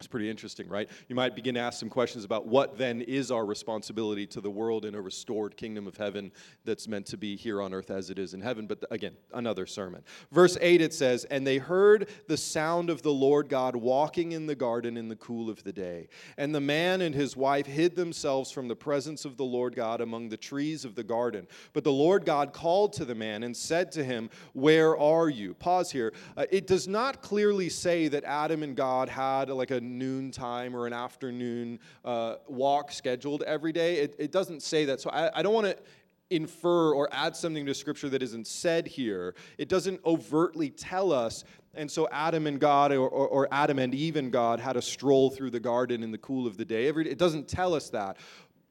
It's 0.00 0.06
pretty 0.06 0.30
interesting, 0.30 0.66
right? 0.66 0.88
You 1.08 1.14
might 1.14 1.36
begin 1.36 1.56
to 1.56 1.60
ask 1.60 1.78
some 1.78 1.90
questions 1.90 2.24
about 2.24 2.46
what 2.46 2.78
then 2.78 3.02
is 3.02 3.30
our 3.30 3.44
responsibility 3.44 4.26
to 4.28 4.40
the 4.40 4.50
world 4.50 4.86
in 4.86 4.94
a 4.94 5.00
restored 5.00 5.58
kingdom 5.58 5.86
of 5.86 5.98
heaven 5.98 6.32
that's 6.64 6.88
meant 6.88 7.04
to 7.08 7.18
be 7.18 7.36
here 7.36 7.60
on 7.60 7.74
earth 7.74 7.90
as 7.90 8.08
it 8.08 8.18
is 8.18 8.32
in 8.32 8.40
heaven. 8.40 8.66
But 8.66 8.82
again, 8.90 9.12
another 9.34 9.66
sermon. 9.66 10.02
Verse 10.32 10.56
8 10.58 10.80
it 10.80 10.94
says, 10.94 11.26
And 11.26 11.46
they 11.46 11.58
heard 11.58 12.08
the 12.28 12.38
sound 12.38 12.88
of 12.88 13.02
the 13.02 13.12
Lord 13.12 13.50
God 13.50 13.76
walking 13.76 14.32
in 14.32 14.46
the 14.46 14.54
garden 14.54 14.96
in 14.96 15.08
the 15.08 15.16
cool 15.16 15.50
of 15.50 15.62
the 15.64 15.72
day. 15.72 16.08
And 16.38 16.54
the 16.54 16.62
man 16.62 17.02
and 17.02 17.14
his 17.14 17.36
wife 17.36 17.66
hid 17.66 17.94
themselves 17.94 18.50
from 18.50 18.68
the 18.68 18.76
presence 18.76 19.26
of 19.26 19.36
the 19.36 19.44
Lord 19.44 19.76
God 19.76 20.00
among 20.00 20.30
the 20.30 20.38
trees 20.38 20.86
of 20.86 20.94
the 20.94 21.04
garden. 21.04 21.46
But 21.74 21.84
the 21.84 21.92
Lord 21.92 22.24
God 22.24 22.54
called 22.54 22.94
to 22.94 23.04
the 23.04 23.14
man 23.14 23.42
and 23.42 23.54
said 23.54 23.92
to 23.92 24.02
him, 24.02 24.30
Where 24.54 24.96
are 24.96 25.28
you? 25.28 25.52
Pause 25.52 25.90
here. 25.90 26.14
Uh, 26.38 26.46
it 26.50 26.66
does 26.66 26.88
not 26.88 27.20
clearly 27.20 27.68
say 27.68 28.08
that 28.08 28.24
Adam 28.24 28.62
and 28.62 28.74
God 28.74 29.10
had 29.10 29.50
like 29.50 29.70
a 29.70 29.89
noon 29.90 30.30
time 30.30 30.74
or 30.74 30.86
an 30.86 30.92
afternoon 30.92 31.78
uh, 32.04 32.36
walk 32.48 32.92
scheduled 32.92 33.42
every 33.42 33.72
day. 33.72 33.96
It, 33.96 34.14
it 34.18 34.32
doesn't 34.32 34.62
say 34.62 34.84
that. 34.86 35.00
So 35.00 35.10
I, 35.10 35.38
I 35.38 35.42
don't 35.42 35.54
want 35.54 35.66
to 35.66 35.76
infer 36.30 36.92
or 36.92 37.08
add 37.12 37.36
something 37.36 37.66
to 37.66 37.74
scripture 37.74 38.08
that 38.08 38.22
isn't 38.22 38.46
said 38.46 38.86
here. 38.86 39.34
It 39.58 39.68
doesn't 39.68 40.00
overtly 40.06 40.70
tell 40.70 41.12
us. 41.12 41.44
And 41.74 41.90
so 41.90 42.08
Adam 42.10 42.46
and 42.46 42.58
God, 42.58 42.92
or, 42.92 43.08
or, 43.08 43.28
or, 43.28 43.48
Adam 43.52 43.78
and 43.78 43.94
Eve 43.94 44.16
and 44.16 44.32
God, 44.32 44.58
had 44.58 44.76
a 44.76 44.82
stroll 44.82 45.30
through 45.30 45.50
the 45.50 45.60
garden 45.60 46.02
in 46.02 46.10
the 46.10 46.18
cool 46.18 46.46
of 46.46 46.56
the 46.56 46.64
day. 46.64 46.88
Every, 46.88 47.08
it 47.08 47.18
doesn't 47.18 47.46
tell 47.46 47.74
us 47.74 47.90
that 47.90 48.16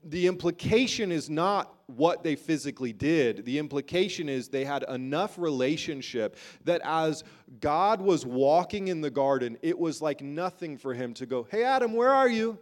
the 0.03 0.27
implication 0.27 1.11
is 1.11 1.29
not 1.29 1.75
what 1.87 2.23
they 2.23 2.35
physically 2.35 2.93
did. 2.93 3.45
The 3.45 3.57
implication 3.57 4.29
is 4.29 4.47
they 4.47 4.63
had 4.63 4.83
enough 4.87 5.37
relationship 5.37 6.37
that 6.63 6.81
as 6.83 7.23
God 7.59 7.99
was 7.99 8.25
walking 8.25 8.87
in 8.87 9.01
the 9.01 9.09
garden, 9.09 9.57
it 9.61 9.77
was 9.77 10.01
like 10.01 10.21
nothing 10.21 10.77
for 10.77 10.93
him 10.93 11.13
to 11.15 11.25
go, 11.25 11.47
Hey, 11.49 11.63
Adam, 11.63 11.93
where 11.93 12.13
are 12.13 12.29
you? 12.29 12.57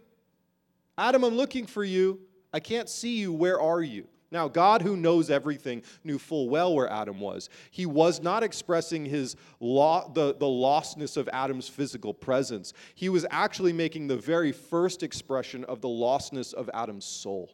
Adam, 0.96 1.24
I'm 1.24 1.36
looking 1.36 1.66
for 1.66 1.84
you. 1.84 2.20
I 2.52 2.60
can't 2.60 2.88
see 2.88 3.18
you. 3.18 3.32
Where 3.32 3.60
are 3.60 3.82
you? 3.82 4.06
Now, 4.30 4.46
God, 4.46 4.82
who 4.82 4.96
knows 4.96 5.30
everything, 5.30 5.82
knew 6.04 6.18
full 6.18 6.50
well 6.50 6.74
where 6.74 6.90
Adam 6.90 7.18
was. 7.18 7.48
He 7.70 7.86
was 7.86 8.22
not 8.22 8.42
expressing 8.42 9.06
his 9.06 9.36
law, 9.58 10.08
the, 10.08 10.34
the 10.34 10.46
lostness 10.46 11.16
of 11.16 11.28
Adam's 11.32 11.68
physical 11.68 12.12
presence. 12.12 12.74
He 12.94 13.08
was 13.08 13.24
actually 13.30 13.72
making 13.72 14.06
the 14.06 14.18
very 14.18 14.52
first 14.52 15.02
expression 15.02 15.64
of 15.64 15.80
the 15.80 15.88
lostness 15.88 16.52
of 16.52 16.68
Adam's 16.74 17.06
soul. 17.06 17.50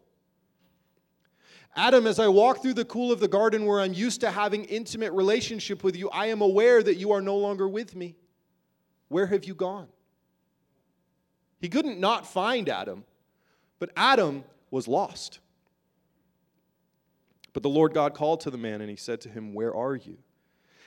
Adam, 1.77 2.07
as 2.07 2.19
I 2.19 2.29
walk 2.29 2.63
through 2.63 2.75
the 2.75 2.85
cool 2.85 3.13
of 3.13 3.21
the 3.21 3.29
garden 3.29 3.67
where 3.67 3.81
I'm 3.81 3.95
used 3.95 4.21
to 4.23 4.31
having 4.31 4.65
intimate 4.65 5.13
relationship 5.13 5.85
with 5.85 5.97
you, 5.97 6.09
I 6.11 6.27
am 6.27 6.41
aware 6.41 6.83
that 6.83 6.97
you 6.97 7.13
are 7.13 7.21
no 7.21 7.37
longer 7.37 7.69
with 7.69 7.95
me. 7.95 8.17
Where 9.09 9.27
have 9.27 9.45
you 9.45 9.55
gone? 9.55 9.89
He 11.61 11.69
couldn't 11.69 11.99
not 11.99 12.27
find 12.27 12.69
Adam, 12.69 13.05
but 13.79 13.91
Adam 13.97 14.45
was 14.71 14.87
lost. 14.87 15.41
But 17.55 17.63
the 17.63 17.71
Lord 17.71 17.95
God 17.95 18.13
called 18.13 18.41
to 18.41 18.51
the 18.51 18.59
man, 18.59 18.83
and 18.83 18.91
he 18.91 18.97
said 18.97 19.23
to 19.23 19.31
him, 19.31 19.55
Where 19.55 19.75
are 19.75 19.97
you? 19.97 20.19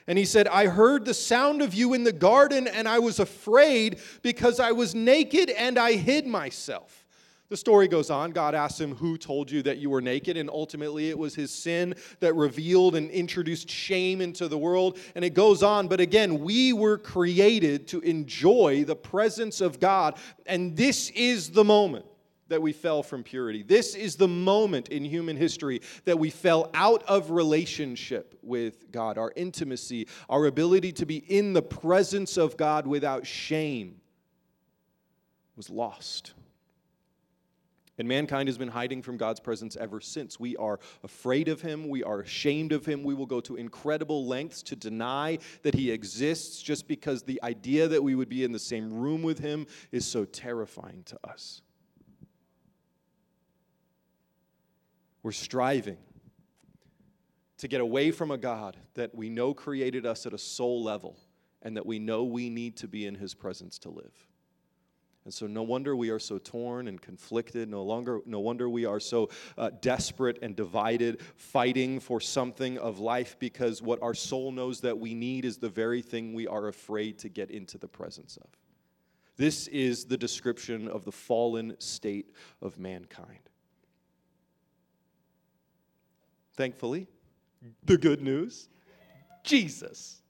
And 0.05 0.17
he 0.17 0.25
said, 0.25 0.47
I 0.47 0.67
heard 0.67 1.05
the 1.05 1.13
sound 1.13 1.61
of 1.61 1.73
you 1.73 1.93
in 1.93 2.03
the 2.03 2.13
garden, 2.13 2.67
and 2.67 2.87
I 2.87 2.99
was 2.99 3.19
afraid 3.19 3.99
because 4.21 4.59
I 4.59 4.71
was 4.73 4.93
naked 4.93 5.49
and 5.49 5.77
I 5.77 5.93
hid 5.93 6.27
myself. 6.27 7.05
The 7.49 7.57
story 7.57 7.87
goes 7.87 8.09
on. 8.09 8.31
God 8.31 8.55
asks 8.55 8.79
him, 8.79 8.95
Who 8.95 9.17
told 9.17 9.49
you 9.49 9.61
that 9.63 9.77
you 9.77 9.89
were 9.89 10.01
naked? 10.01 10.35
And 10.35 10.49
ultimately, 10.49 11.09
it 11.09 11.17
was 11.17 11.33
his 11.33 11.49
sin 11.49 11.95
that 12.19 12.35
revealed 12.35 12.95
and 12.95 13.09
introduced 13.09 13.69
shame 13.69 14.19
into 14.19 14.49
the 14.49 14.57
world. 14.57 14.97
And 15.15 15.23
it 15.23 15.33
goes 15.33 15.63
on. 15.63 15.87
But 15.87 16.01
again, 16.01 16.39
we 16.39 16.73
were 16.73 16.97
created 16.97 17.87
to 17.89 18.01
enjoy 18.01 18.83
the 18.83 18.97
presence 18.97 19.61
of 19.61 19.79
God. 19.79 20.17
And 20.45 20.75
this 20.75 21.09
is 21.11 21.51
the 21.51 21.63
moment 21.63 22.05
that 22.49 22.61
we 22.61 22.73
fell 22.73 23.03
from 23.03 23.23
purity. 23.23 23.63
This 23.63 23.95
is 23.95 24.15
the 24.15 24.27
moment 24.27 24.89
in 24.89 25.03
human 25.05 25.37
history 25.37 25.81
that 26.05 26.17
we 26.17 26.29
fell 26.29 26.69
out 26.73 27.03
of 27.03 27.31
relationship 27.31 28.37
with 28.41 28.91
God. 28.91 29.17
Our 29.17 29.31
intimacy, 29.35 30.07
our 30.29 30.45
ability 30.45 30.91
to 30.93 31.05
be 31.05 31.17
in 31.17 31.53
the 31.53 31.61
presence 31.61 32.37
of 32.37 32.57
God 32.57 32.87
without 32.87 33.25
shame 33.25 34.01
was 35.55 35.69
lost. 35.69 36.33
And 37.99 38.07
mankind 38.07 38.47
has 38.47 38.59
been 38.59 38.67
hiding 38.67 39.01
from 39.01 39.17
God's 39.17 39.39
presence 39.39 39.75
ever 39.75 39.99
since. 39.99 40.39
We 40.39 40.55
are 40.57 40.79
afraid 41.03 41.47
of 41.47 41.61
Him. 41.61 41.89
We 41.89 42.03
are 42.03 42.19
ashamed 42.19 42.71
of 42.71 42.85
Him. 42.85 43.03
We 43.03 43.15
will 43.15 43.25
go 43.25 43.41
to 43.41 43.55
incredible 43.55 44.27
lengths 44.27 44.61
to 44.63 44.75
deny 44.75 45.39
that 45.63 45.73
He 45.73 45.89
exists 45.89 46.61
just 46.61 46.87
because 46.87 47.23
the 47.23 47.41
idea 47.41 47.87
that 47.87 48.03
we 48.03 48.13
would 48.13 48.29
be 48.29 48.43
in 48.43 48.51
the 48.51 48.59
same 48.59 48.93
room 48.93 49.23
with 49.23 49.39
Him 49.39 49.65
is 49.91 50.05
so 50.05 50.25
terrifying 50.25 51.01
to 51.05 51.17
us. 51.27 51.63
We're 55.27 55.33
striving 55.33 55.97
to 57.57 57.67
get 57.67 57.81
away 57.81 58.11
from 58.11 58.31
a 58.31 58.37
God 58.37 58.77
that 58.93 59.13
we 59.13 59.27
know 59.27 59.53
created 59.53 60.05
us 60.05 60.25
at 60.25 60.31
a 60.31 60.37
soul 60.37 60.81
level 60.81 61.17
and 61.61 61.75
that 61.75 61.85
we 61.85 61.99
know 61.99 62.23
we 62.23 62.49
need 62.49 62.77
to 62.77 62.87
be 62.87 63.05
in 63.05 63.13
his 63.13 63.33
presence 63.33 63.77
to 63.79 63.89
live. 63.89 64.13
And 65.25 65.33
so, 65.33 65.45
no 65.45 65.63
wonder 65.63 65.97
we 65.97 66.11
are 66.11 66.17
so 66.17 66.37
torn 66.37 66.87
and 66.87 67.01
conflicted. 67.01 67.67
No 67.67 67.83
longer, 67.83 68.21
no 68.25 68.39
wonder 68.39 68.69
we 68.69 68.85
are 68.85 69.01
so 69.01 69.29
uh, 69.57 69.71
desperate 69.81 70.39
and 70.41 70.55
divided, 70.55 71.21
fighting 71.35 71.99
for 71.99 72.21
something 72.21 72.77
of 72.77 72.99
life, 72.99 73.35
because 73.37 73.81
what 73.81 74.01
our 74.01 74.13
soul 74.13 74.53
knows 74.53 74.79
that 74.79 74.97
we 74.97 75.13
need 75.13 75.43
is 75.43 75.57
the 75.57 75.67
very 75.67 76.01
thing 76.01 76.35
we 76.35 76.47
are 76.47 76.69
afraid 76.69 77.19
to 77.19 77.27
get 77.27 77.51
into 77.51 77.77
the 77.77 77.89
presence 77.89 78.37
of. 78.37 78.49
This 79.35 79.67
is 79.67 80.05
the 80.05 80.15
description 80.15 80.87
of 80.87 81.03
the 81.03 81.11
fallen 81.11 81.75
state 81.79 82.31
of 82.61 82.79
mankind. 82.79 83.46
Thankfully, 86.57 87.07
the 87.85 87.97
good 87.97 88.21
news 88.21 88.67
Jesus. 89.43 90.21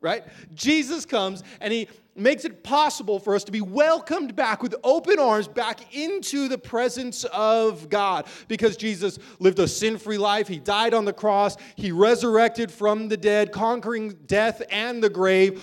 Right? 0.00 0.24
Jesus 0.54 1.06
comes 1.06 1.44
and 1.60 1.72
he 1.72 1.88
makes 2.16 2.44
it 2.44 2.62
possible 2.62 3.18
for 3.18 3.34
us 3.34 3.44
to 3.44 3.52
be 3.52 3.60
welcomed 3.60 4.34
back 4.34 4.62
with 4.62 4.74
open 4.84 5.18
arms 5.18 5.48
back 5.48 5.94
into 5.94 6.48
the 6.48 6.58
presence 6.58 7.24
of 7.32 7.88
God 7.88 8.26
because 8.48 8.76
Jesus 8.76 9.18
lived 9.38 9.58
a 9.60 9.68
sin 9.68 9.98
free 9.98 10.18
life. 10.18 10.48
He 10.48 10.58
died 10.58 10.92
on 10.92 11.04
the 11.04 11.12
cross. 11.12 11.56
He 11.76 11.92
resurrected 11.92 12.70
from 12.70 13.08
the 13.08 13.16
dead, 13.16 13.52
conquering 13.52 14.10
death 14.26 14.60
and 14.70 15.02
the 15.02 15.08
grave 15.08 15.62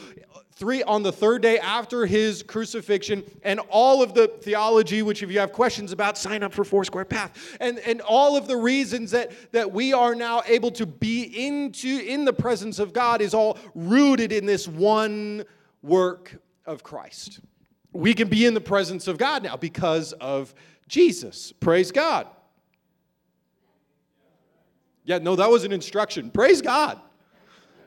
three 0.60 0.84
on 0.84 1.04
the 1.04 1.12
third 1.12 1.42
day 1.42 1.58
after 1.58 2.06
his 2.06 2.44
crucifixion 2.44 3.24
and 3.44 3.62
all 3.70 4.04
of 4.04 4.14
the 4.14 4.28
theology 4.28 5.02
which 5.02 5.24
if 5.24 5.32
you 5.32 5.40
have 5.40 5.54
questions 5.54 5.94
about 5.94 6.18
sign 6.18 6.44
up 6.44 6.54
for 6.54 6.66
foursquare 6.66 7.06
path 7.06 7.58
and, 7.62 7.80
and 7.80 8.02
all 8.02 8.36
of 8.36 8.46
the 8.46 8.58
reasons 8.58 9.12
that, 9.12 9.32
that 9.54 9.72
we 9.72 9.94
are 9.94 10.14
now 10.14 10.44
able 10.46 10.70
to 10.70 10.86
be 10.86 11.24
into 11.48 12.04
in 12.06 12.26
the 12.26 12.34
presence 12.34 12.78
of 12.78 12.92
god 12.92 13.22
is 13.22 13.34
all 13.34 13.58
rooted 13.74 14.34
in 14.34 14.46
this 14.46 14.68
one 14.68 15.46
work 15.82 16.36
of 16.66 16.84
christ. 16.84 17.40
We 17.94 18.14
can 18.14 18.28
be 18.28 18.46
in 18.46 18.54
the 18.54 18.62
presence 18.62 19.08
of 19.08 19.18
god 19.18 19.44
now 19.44 19.56
because 19.56 20.12
of 20.14 20.54
jesus. 20.90 21.54
Praise 21.54 21.90
god. 21.90 22.28
Yeah 25.06 25.20
no 25.20 25.38
that 25.38 25.50
was 25.50 25.64
an 25.64 25.72
instruction. 25.72 26.30
Praise 26.30 26.62
god 26.62 27.00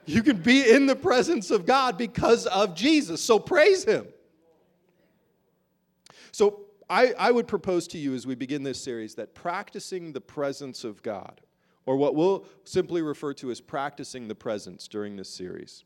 you 0.06 0.22
can 0.22 0.36
be 0.36 0.68
in 0.70 0.86
the 0.86 0.96
presence 0.96 1.50
of 1.50 1.66
God 1.66 1.96
because 1.96 2.46
of 2.46 2.74
Jesus. 2.74 3.22
So 3.22 3.38
praise 3.38 3.84
Him. 3.84 4.06
So 6.32 6.66
I, 6.88 7.12
I, 7.18 7.30
would 7.30 7.46
propose 7.46 7.86
to 7.88 7.98
you 7.98 8.14
as 8.14 8.26
we 8.26 8.34
begin 8.34 8.62
this 8.62 8.82
series 8.82 9.14
that 9.16 9.34
practicing 9.34 10.12
the 10.12 10.20
presence 10.20 10.82
of 10.84 11.02
God, 11.02 11.40
or 11.86 11.96
what 11.96 12.14
we'll 12.14 12.46
simply 12.64 13.02
refer 13.02 13.34
to 13.34 13.50
as 13.50 13.60
practicing 13.60 14.28
the 14.28 14.34
presence 14.34 14.88
during 14.88 15.16
this 15.16 15.28
series, 15.28 15.84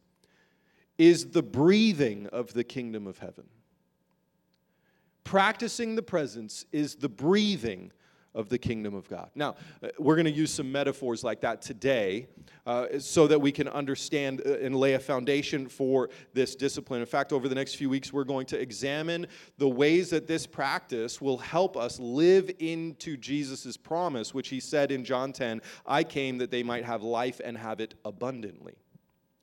is 0.98 1.30
the 1.30 1.42
breathing 1.42 2.26
of 2.28 2.54
the 2.54 2.64
kingdom 2.64 3.06
of 3.06 3.18
heaven. 3.18 3.44
Practicing 5.24 5.96
the 5.96 6.02
presence 6.02 6.64
is 6.72 6.94
the 6.96 7.08
breathing 7.08 7.90
of 8.36 8.48
the 8.48 8.58
kingdom 8.58 8.94
of 8.94 9.08
God. 9.08 9.30
Now, 9.34 9.56
uh, 9.82 9.88
we're 9.98 10.14
going 10.14 10.26
to 10.26 10.30
use 10.30 10.52
some 10.52 10.70
metaphors 10.70 11.24
like 11.24 11.40
that 11.40 11.62
today 11.62 12.28
uh, 12.66 12.98
so 12.98 13.26
that 13.26 13.40
we 13.40 13.50
can 13.50 13.66
understand 13.66 14.42
uh, 14.46 14.58
and 14.58 14.76
lay 14.76 14.92
a 14.92 14.98
foundation 14.98 15.68
for 15.68 16.10
this 16.34 16.54
discipline. 16.54 17.00
In 17.00 17.06
fact, 17.06 17.32
over 17.32 17.48
the 17.48 17.54
next 17.54 17.74
few 17.74 17.88
weeks, 17.88 18.12
we're 18.12 18.24
going 18.24 18.46
to 18.46 18.60
examine 18.60 19.26
the 19.56 19.68
ways 19.68 20.10
that 20.10 20.26
this 20.26 20.46
practice 20.46 21.20
will 21.20 21.38
help 21.38 21.76
us 21.76 21.98
live 21.98 22.50
into 22.58 23.16
Jesus' 23.16 23.76
promise, 23.76 24.34
which 24.34 24.48
he 24.48 24.60
said 24.60 24.92
in 24.92 25.04
John 25.04 25.32
10 25.32 25.62
I 25.86 26.04
came 26.04 26.38
that 26.38 26.50
they 26.50 26.62
might 26.62 26.84
have 26.84 27.02
life 27.02 27.40
and 27.42 27.56
have 27.56 27.80
it 27.80 27.94
abundantly. 28.04 28.74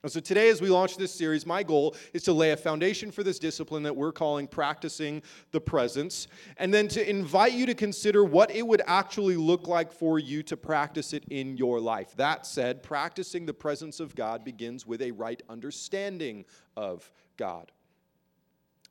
And 0.03 0.11
so 0.11 0.19
today, 0.19 0.49
as 0.49 0.61
we 0.61 0.67
launch 0.69 0.97
this 0.97 1.13
series, 1.13 1.45
my 1.45 1.63
goal 1.63 1.95
is 2.11 2.23
to 2.23 2.33
lay 2.33 2.51
a 2.51 2.57
foundation 2.57 3.09
for 3.09 3.23
this 3.23 3.39
discipline 3.39 3.83
that 3.83 3.95
we're 3.95 4.11
calling 4.11 4.47
practicing 4.47 5.21
the 5.51 5.61
presence, 5.61 6.27
and 6.57 6.73
then 6.73 6.89
to 6.89 7.09
invite 7.09 7.53
you 7.53 7.65
to 7.65 7.73
consider 7.73 8.25
what 8.25 8.51
it 8.51 8.67
would 8.67 8.81
actually 8.85 9.37
look 9.37 9.65
like 9.65 9.93
for 9.93 10.19
you 10.19 10.43
to 10.43 10.57
practice 10.57 11.13
it 11.13 11.23
in 11.29 11.55
your 11.55 11.79
life. 11.79 12.13
That 12.17 12.45
said, 12.45 12.83
practicing 12.83 13.45
the 13.45 13.53
presence 13.53 14.01
of 14.01 14.13
God 14.13 14.43
begins 14.43 14.85
with 14.85 15.01
a 15.01 15.11
right 15.11 15.41
understanding 15.47 16.43
of 16.75 17.09
God. 17.37 17.71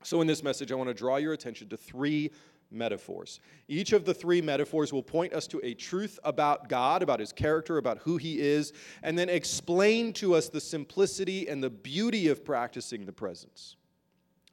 So, 0.01 0.19
in 0.19 0.25
this 0.25 0.41
message, 0.41 0.71
I 0.71 0.75
want 0.75 0.89
to 0.89 0.95
draw 0.95 1.17
your 1.17 1.33
attention 1.33 1.69
to 1.69 1.77
three 1.77 2.31
metaphors. 2.73 3.39
Each 3.67 3.93
of 3.93 4.05
the 4.05 4.13
three 4.13 4.41
metaphors 4.41 4.91
will 4.91 5.03
point 5.03 5.33
us 5.33 5.47
to 5.47 5.59
a 5.63 5.73
truth 5.73 6.19
about 6.23 6.69
God, 6.69 7.03
about 7.03 7.19
his 7.19 7.31
character, 7.31 7.77
about 7.77 7.99
who 7.99 8.17
he 8.17 8.39
is, 8.39 8.73
and 9.01 9.17
then 9.17 9.29
explain 9.29 10.13
to 10.13 10.35
us 10.35 10.49
the 10.49 10.61
simplicity 10.61 11.47
and 11.47 11.63
the 11.63 11.69
beauty 11.69 12.27
of 12.27 12.43
practicing 12.43 13.05
the 13.05 13.13
presence. 13.13 13.75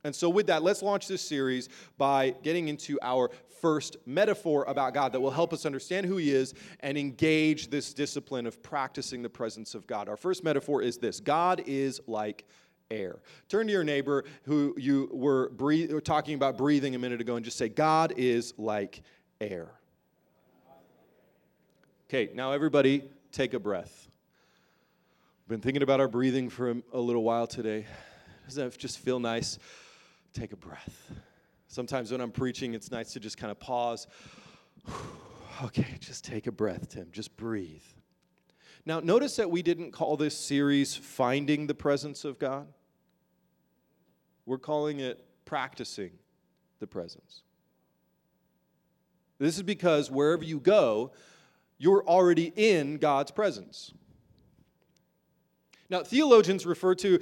And 0.05 0.15
so, 0.15 0.31
with 0.31 0.47
that, 0.47 0.63
let's 0.63 0.83
launch 0.83 1.09
this 1.09 1.23
series 1.23 1.69
by 1.99 2.35
getting 2.43 2.69
into 2.69 2.99
our 3.03 3.31
first 3.61 3.99
metaphor 4.07 4.65
about 4.67 4.95
God 4.95 5.13
that 5.13 5.21
will 5.21 5.31
help 5.31 5.53
us 5.53 5.67
understand 5.67 6.07
who 6.07 6.17
He 6.17 6.33
is 6.33 6.55
and 6.81 6.97
engage 6.97 7.69
this 7.69 7.93
discipline 7.93 8.47
of 8.47 8.63
practicing 8.63 9.23
the 9.23 9.29
presence 9.29 9.75
of 9.75 9.87
God. 9.87 10.09
Our 10.09 10.17
first 10.17 10.43
metaphor 10.43 10.83
is 10.83 10.97
this 10.97 11.21
God 11.21 11.63
is 11.67 12.01
like 12.07 12.47
air. 12.91 13.21
Turn 13.49 13.67
to 13.67 13.73
your 13.73 13.85
neighbor 13.85 14.25
who 14.45 14.75
you 14.77 15.09
were 15.13 15.51
breathe, 15.51 15.93
talking 16.05 16.35
about 16.35 16.59
breathing 16.59 16.95
a 16.95 16.99
minute 16.99 17.21
ago 17.21 17.37
and 17.37 17.45
just 17.45 17.57
say, 17.57 17.69
God 17.69 18.15
is 18.17 18.55
like 18.59 19.03
air. 19.41 19.69
Okay, 22.09 22.31
now 22.35 22.53
everybody 22.53 23.05
take 23.31 23.55
a 23.55 23.61
breath. 23.61 24.09
Been 25.47 25.61
thinking 25.61 25.83
about 25.83 26.01
our 26.01 26.09
breathing 26.09 26.49
for 26.49 26.77
a, 26.93 26.99
little 26.99 27.23
while 27.23 27.47
today. 27.47 27.87
Doesn't 28.47 28.67
it 28.67 28.79
just 28.79 28.99
feel 28.99 29.19
nice? 29.19 29.59
Take 30.33 30.53
a 30.53 30.57
breath. 30.57 31.11
Sometimes 31.69 32.13
when 32.13 32.21
I'm 32.21 32.31
preaching, 32.31 32.75
it's 32.75 32.91
nice 32.91 33.13
to 33.13 33.21
just 33.21 33.37
kind 33.37 33.51
of 33.51 33.59
pause. 33.59 34.07
okay, 35.65 35.97
just 36.01 36.25
take 36.25 36.47
a 36.47 36.53
breath, 36.53 36.91
Tim. 36.91 37.09
Just 37.13 37.37
breathe. 37.37 37.83
Now, 38.87 39.01
notice 39.01 39.37
that 39.37 39.51
we 39.51 39.63
didn't 39.63 39.93
call 39.93 40.17
this 40.17 40.37
series 40.37 40.97
Finding 40.97 41.67
the 41.67 41.75
Presence 41.75 42.25
of 42.25 42.39
God. 42.39 42.67
We're 44.47 44.59
calling 44.59 45.01
it 45.01 45.25
practicing 45.45 46.11
the 46.79 46.87
presence. 46.87 47.43
This 49.39 49.57
is 49.57 49.63
because 49.63 50.11
wherever 50.11 50.45
you 50.45 50.61
go, 50.61 51.13
you're 51.79 52.05
already 52.07 52.53
in 52.57 52.99
God's 52.99 53.31
presence. 53.31 53.93
Now, 55.89 56.03
theologians 56.05 56.67
refer 56.67 56.95
to 56.97 57.19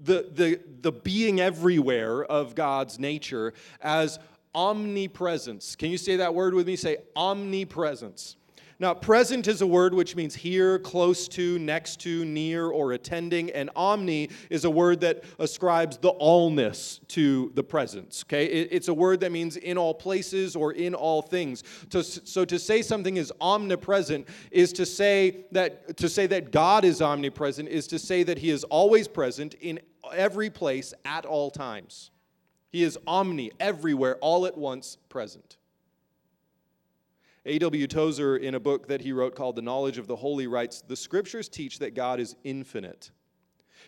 the, 0.00 0.30
the, 0.32 0.60
the 0.82 0.92
being 0.92 1.40
everywhere 1.40 2.22
of 2.22 2.54
God's 2.54 2.98
nature 3.00 3.54
as 3.80 4.20
omnipresence. 4.54 5.74
Can 5.74 5.90
you 5.90 5.98
say 5.98 6.16
that 6.16 6.34
word 6.34 6.54
with 6.54 6.66
me? 6.66 6.76
Say 6.76 6.98
omnipresence. 7.16 8.36
Now, 8.84 8.92
present 8.92 9.48
is 9.48 9.62
a 9.62 9.66
word 9.66 9.94
which 9.94 10.14
means 10.14 10.34
here, 10.34 10.78
close 10.78 11.26
to, 11.28 11.58
next 11.58 12.00
to, 12.00 12.22
near, 12.26 12.66
or 12.66 12.92
attending, 12.92 13.50
and 13.52 13.70
omni 13.74 14.28
is 14.50 14.66
a 14.66 14.70
word 14.70 15.00
that 15.00 15.24
ascribes 15.38 15.96
the 15.96 16.12
allness 16.12 17.00
to 17.08 17.50
the 17.54 17.64
presence. 17.64 18.22
Okay, 18.26 18.44
it's 18.44 18.88
a 18.88 18.92
word 18.92 19.20
that 19.20 19.32
means 19.32 19.56
in 19.56 19.78
all 19.78 19.94
places 19.94 20.54
or 20.54 20.72
in 20.72 20.94
all 20.94 21.22
things. 21.22 21.64
So, 21.88 22.44
to 22.44 22.58
say 22.58 22.82
something 22.82 23.16
is 23.16 23.32
omnipresent 23.40 24.28
is 24.50 24.70
to 24.74 24.84
say 24.84 25.46
that 25.52 25.96
to 25.96 26.06
say 26.06 26.26
that 26.26 26.52
God 26.52 26.84
is 26.84 27.00
omnipresent 27.00 27.70
is 27.70 27.86
to 27.86 27.98
say 27.98 28.22
that 28.24 28.36
He 28.36 28.50
is 28.50 28.64
always 28.64 29.08
present 29.08 29.54
in 29.62 29.80
every 30.12 30.50
place 30.50 30.92
at 31.06 31.24
all 31.24 31.50
times. 31.50 32.10
He 32.68 32.82
is 32.82 32.98
omni, 33.06 33.50
everywhere, 33.58 34.16
all 34.16 34.44
at 34.44 34.58
once 34.58 34.98
present. 35.08 35.56
A.W. 37.46 37.86
Tozer, 37.86 38.36
in 38.36 38.54
a 38.54 38.60
book 38.60 38.88
that 38.88 39.02
he 39.02 39.12
wrote 39.12 39.34
called 39.34 39.56
The 39.56 39.62
Knowledge 39.62 39.98
of 39.98 40.06
the 40.06 40.16
Holy, 40.16 40.46
writes 40.46 40.80
The 40.80 40.96
scriptures 40.96 41.48
teach 41.48 41.78
that 41.80 41.94
God 41.94 42.20
is 42.20 42.36
infinite. 42.44 43.10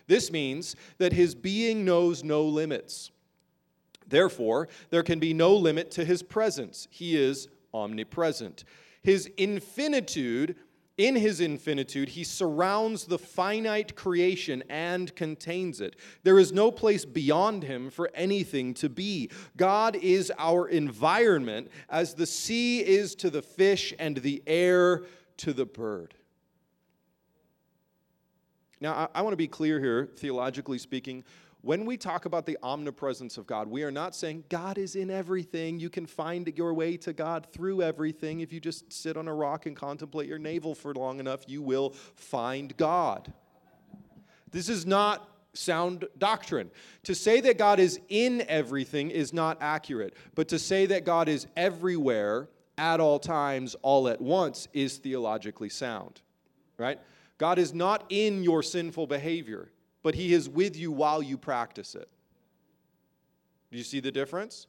This 0.07 0.31
means 0.31 0.77
that 0.99 1.13
his 1.13 1.35
being 1.35 1.85
knows 1.85 2.23
no 2.23 2.45
limits. 2.45 3.11
Therefore, 4.07 4.69
there 4.91 5.03
can 5.03 5.19
be 5.19 5.35
no 5.35 5.55
limit 5.55 5.91
to 5.93 6.05
his 6.05 6.23
presence. 6.23 6.87
He 6.91 7.17
is 7.17 7.49
omnipresent. 7.75 8.65
His 9.03 9.31
infinitude 9.37 10.57
in 10.99 11.15
his 11.15 11.41
infinitude, 11.41 12.09
he 12.09 12.25
surrounds 12.25 13.05
the 13.05 13.19
finite 13.19 13.95
creation 13.95 14.63
and 14.71 15.15
contains 15.15 15.81
it. 15.81 15.97
There 16.23 16.39
is 16.39 16.53
no 16.53 16.71
place 16.71 17.05
beyond 17.05 17.65
him 17.65 17.91
for 17.91 18.11
anything 18.15 18.73
to 18.75 18.89
be. 18.89 19.31
God 19.57 19.97
is 19.97 20.33
our 20.39 20.69
environment, 20.69 21.71
as 21.91 22.15
the 22.15 22.27
sea 22.27 22.81
is 22.81 23.15
to 23.17 23.31
the 23.31 23.43
fish 23.43 23.93
and 23.99 24.17
the 24.17 24.43
air 24.47 25.05
to 25.39 25.53
the 25.53 25.67
bird. 25.67 26.15
Now, 28.81 28.93
I, 29.15 29.19
I 29.21 29.23
want 29.23 29.33
to 29.33 29.39
be 29.39 29.49
clear 29.49 29.81
here, 29.81 30.09
theologically 30.17 30.79
speaking. 30.79 31.25
When 31.67 31.85
we 31.85 31.97
talk 31.97 32.27
about 32.27 32.47
the 32.47 32.57
omnipresence 32.63 33.39
of 33.39 33.47
God, 33.49 33.67
we 33.67 33.83
are 33.83 33.91
not 33.91 34.15
saying 34.15 34.45
God 34.49 34.79
is 34.79 34.95
in 34.95 35.11
everything. 35.11 35.81
You 35.81 35.91
can 35.91 36.07
find 36.07 36.47
your 36.57 36.73
way 36.73 36.97
to 36.99 37.13
God 37.13 37.45
through 37.53 37.83
everything. 37.83 38.39
If 38.39 38.53
you 38.53 38.61
just 38.61 38.93
sit 38.93 39.17
on 39.17 39.27
a 39.27 39.35
rock 39.35 39.67
and 39.67 39.75
contemplate 39.75 40.29
your 40.29 40.39
navel 40.39 40.77
for 40.77 40.95
long 40.95 41.19
enough, 41.19 41.41
you 41.49 41.63
will 41.63 41.91
find 42.15 42.77
God. 42.77 43.33
This 44.53 44.69
is 44.69 44.87
not 44.87 45.29
sound 45.55 46.05
doctrine. 46.19 46.71
To 47.03 47.17
say 47.17 47.41
that 47.41 47.59
God 47.59 47.81
is 47.81 47.99
in 48.11 48.45
everything 48.47 49.11
is 49.11 49.33
not 49.33 49.59
accurate, 49.61 50.15
but 50.37 50.47
to 50.51 50.61
say 50.61 50.87
that 50.87 51.05
God 51.05 51.29
is 51.29 51.49
everywhere 51.57 52.49
at 52.79 53.01
all 53.01 53.19
times, 53.19 53.75
all 53.83 54.07
at 54.07 54.21
once, 54.21 54.69
is 54.73 54.99
theologically 54.99 55.71
sound, 55.71 56.21
right? 56.79 57.01
God 57.39 57.59
is 57.59 57.75
not 57.75 58.05
in 58.09 58.45
your 58.45 58.63
sinful 58.63 59.09
behavior 59.09 59.73
but 60.07 60.15
He 60.15 60.33
is 60.33 60.49
with 60.49 60.77
you 60.77 60.93
while 60.93 61.21
you 61.21 61.37
practice 61.37 61.97
it. 61.97 62.09
Do 63.73 63.77
you 63.77 63.83
see 63.83 63.99
the 63.99 64.13
difference? 64.13 64.69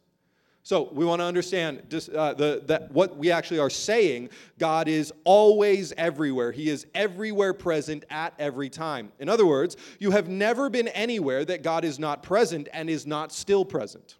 So 0.63 0.89
we 0.91 1.05
want 1.05 1.21
to 1.21 1.25
understand 1.25 1.93
uh, 2.11 2.33
the, 2.33 2.63
that 2.65 2.91
what 2.91 3.17
we 3.17 3.29
actually 3.29 3.59
are 3.59 3.69
saying. 3.69 4.29
God 4.57 4.87
is 4.87 5.13
always 5.25 5.93
everywhere. 5.95 6.51
He 6.51 6.69
is 6.69 6.87
everywhere 6.95 7.53
present 7.53 8.03
at 8.09 8.33
every 8.39 8.67
time. 8.67 9.11
In 9.19 9.29
other 9.29 9.45
words, 9.45 9.77
you 9.99 10.09
have 10.09 10.27
never 10.27 10.71
been 10.71 10.87
anywhere 10.87 11.45
that 11.45 11.61
God 11.61 11.85
is 11.85 11.99
not 11.99 12.23
present 12.23 12.67
and 12.73 12.89
is 12.89 13.05
not 13.05 13.31
still 13.31 13.63
present. 13.63 14.15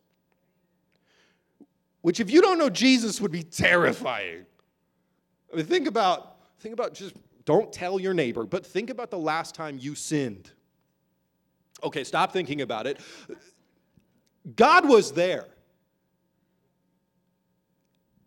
Which, 2.02 2.20
if 2.20 2.30
you 2.30 2.44
don't 2.44 2.60
know 2.60 2.70
Jesus, 2.70 3.20
would 3.22 3.32
be 3.32 3.42
terrifying. 3.42 4.46
I 5.52 5.56
mean, 5.56 5.66
think 5.66 5.88
about 5.88 6.38
think 6.60 6.74
about 6.74 6.94
just 6.94 7.16
don't 7.46 7.74
tell 7.74 8.00
your 8.00 8.14
neighbor, 8.14 8.46
but 8.46 8.64
think 8.64 8.92
about 8.92 9.10
the 9.10 9.18
last 9.18 9.56
time 9.56 9.80
you 9.82 9.96
sinned. 9.96 10.52
Okay, 11.84 12.04
stop 12.04 12.32
thinking 12.34 12.62
about 12.62 12.88
it. 12.88 13.00
God 14.56 14.88
was 14.88 15.12
there. 15.12 15.48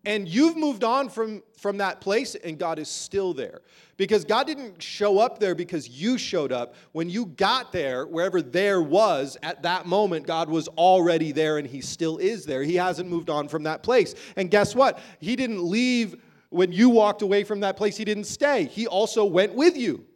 And 0.07 0.27
you've 0.27 0.57
moved 0.57 0.83
on 0.83 1.11
from, 1.11 1.43
from 1.59 1.77
that 1.79 2.01
place, 2.01 2.35
and 2.35 2.59
God 2.59 2.79
is 2.79 2.89
still 2.89 3.35
there. 3.35 3.61
Because 3.99 4.25
God 4.25 4.47
didn't 4.47 4.83
show 4.83 5.19
up 5.19 5.39
there 5.39 5.55
because 5.55 5.89
you 5.89 6.17
showed 6.17 6.53
up. 6.53 6.75
When 6.93 7.11
you 7.11 7.27
got 7.27 7.71
there, 7.71 8.07
wherever 8.07 8.41
there 8.41 8.81
was, 8.81 9.37
at 9.43 9.63
that 9.65 9.85
moment, 9.85 10.27
God 10.27 10.49
was 10.49 10.69
already 10.69 11.33
there, 11.33 11.59
and 11.59 11.67
He 11.67 11.83
still 11.83 12.17
is 12.17 12.47
there. 12.47 12.63
He 12.63 12.77
hasn't 12.77 13.11
moved 13.11 13.29
on 13.29 13.47
from 13.47 13.65
that 13.65 13.83
place. 13.83 14.15
And 14.37 14.51
guess 14.51 14.75
what? 14.75 15.01
He 15.19 15.37
didn't 15.37 15.63
leave 15.63 16.17
when 16.49 16.73
you 16.73 16.89
walked 16.89 17.23
away 17.23 17.45
from 17.45 17.61
that 17.61 17.77
place, 17.77 17.97
He 17.97 18.05
didn't 18.05 18.25
stay. 18.25 18.65
He 18.65 18.87
also 18.87 19.25
went 19.25 19.55
with 19.55 19.77
you. 19.77 20.07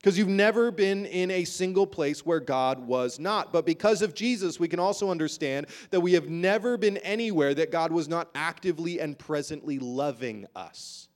Because 0.00 0.16
you've 0.16 0.28
never 0.28 0.70
been 0.70 1.06
in 1.06 1.30
a 1.30 1.44
single 1.44 1.86
place 1.86 2.24
where 2.24 2.38
God 2.38 2.78
was 2.78 3.18
not. 3.18 3.52
But 3.52 3.66
because 3.66 4.00
of 4.00 4.14
Jesus, 4.14 4.60
we 4.60 4.68
can 4.68 4.78
also 4.78 5.10
understand 5.10 5.66
that 5.90 6.00
we 6.00 6.12
have 6.12 6.28
never 6.28 6.76
been 6.76 6.98
anywhere 6.98 7.52
that 7.54 7.72
God 7.72 7.90
was 7.90 8.08
not 8.08 8.30
actively 8.34 9.00
and 9.00 9.18
presently 9.18 9.80
loving 9.80 10.46
us. 10.54 11.08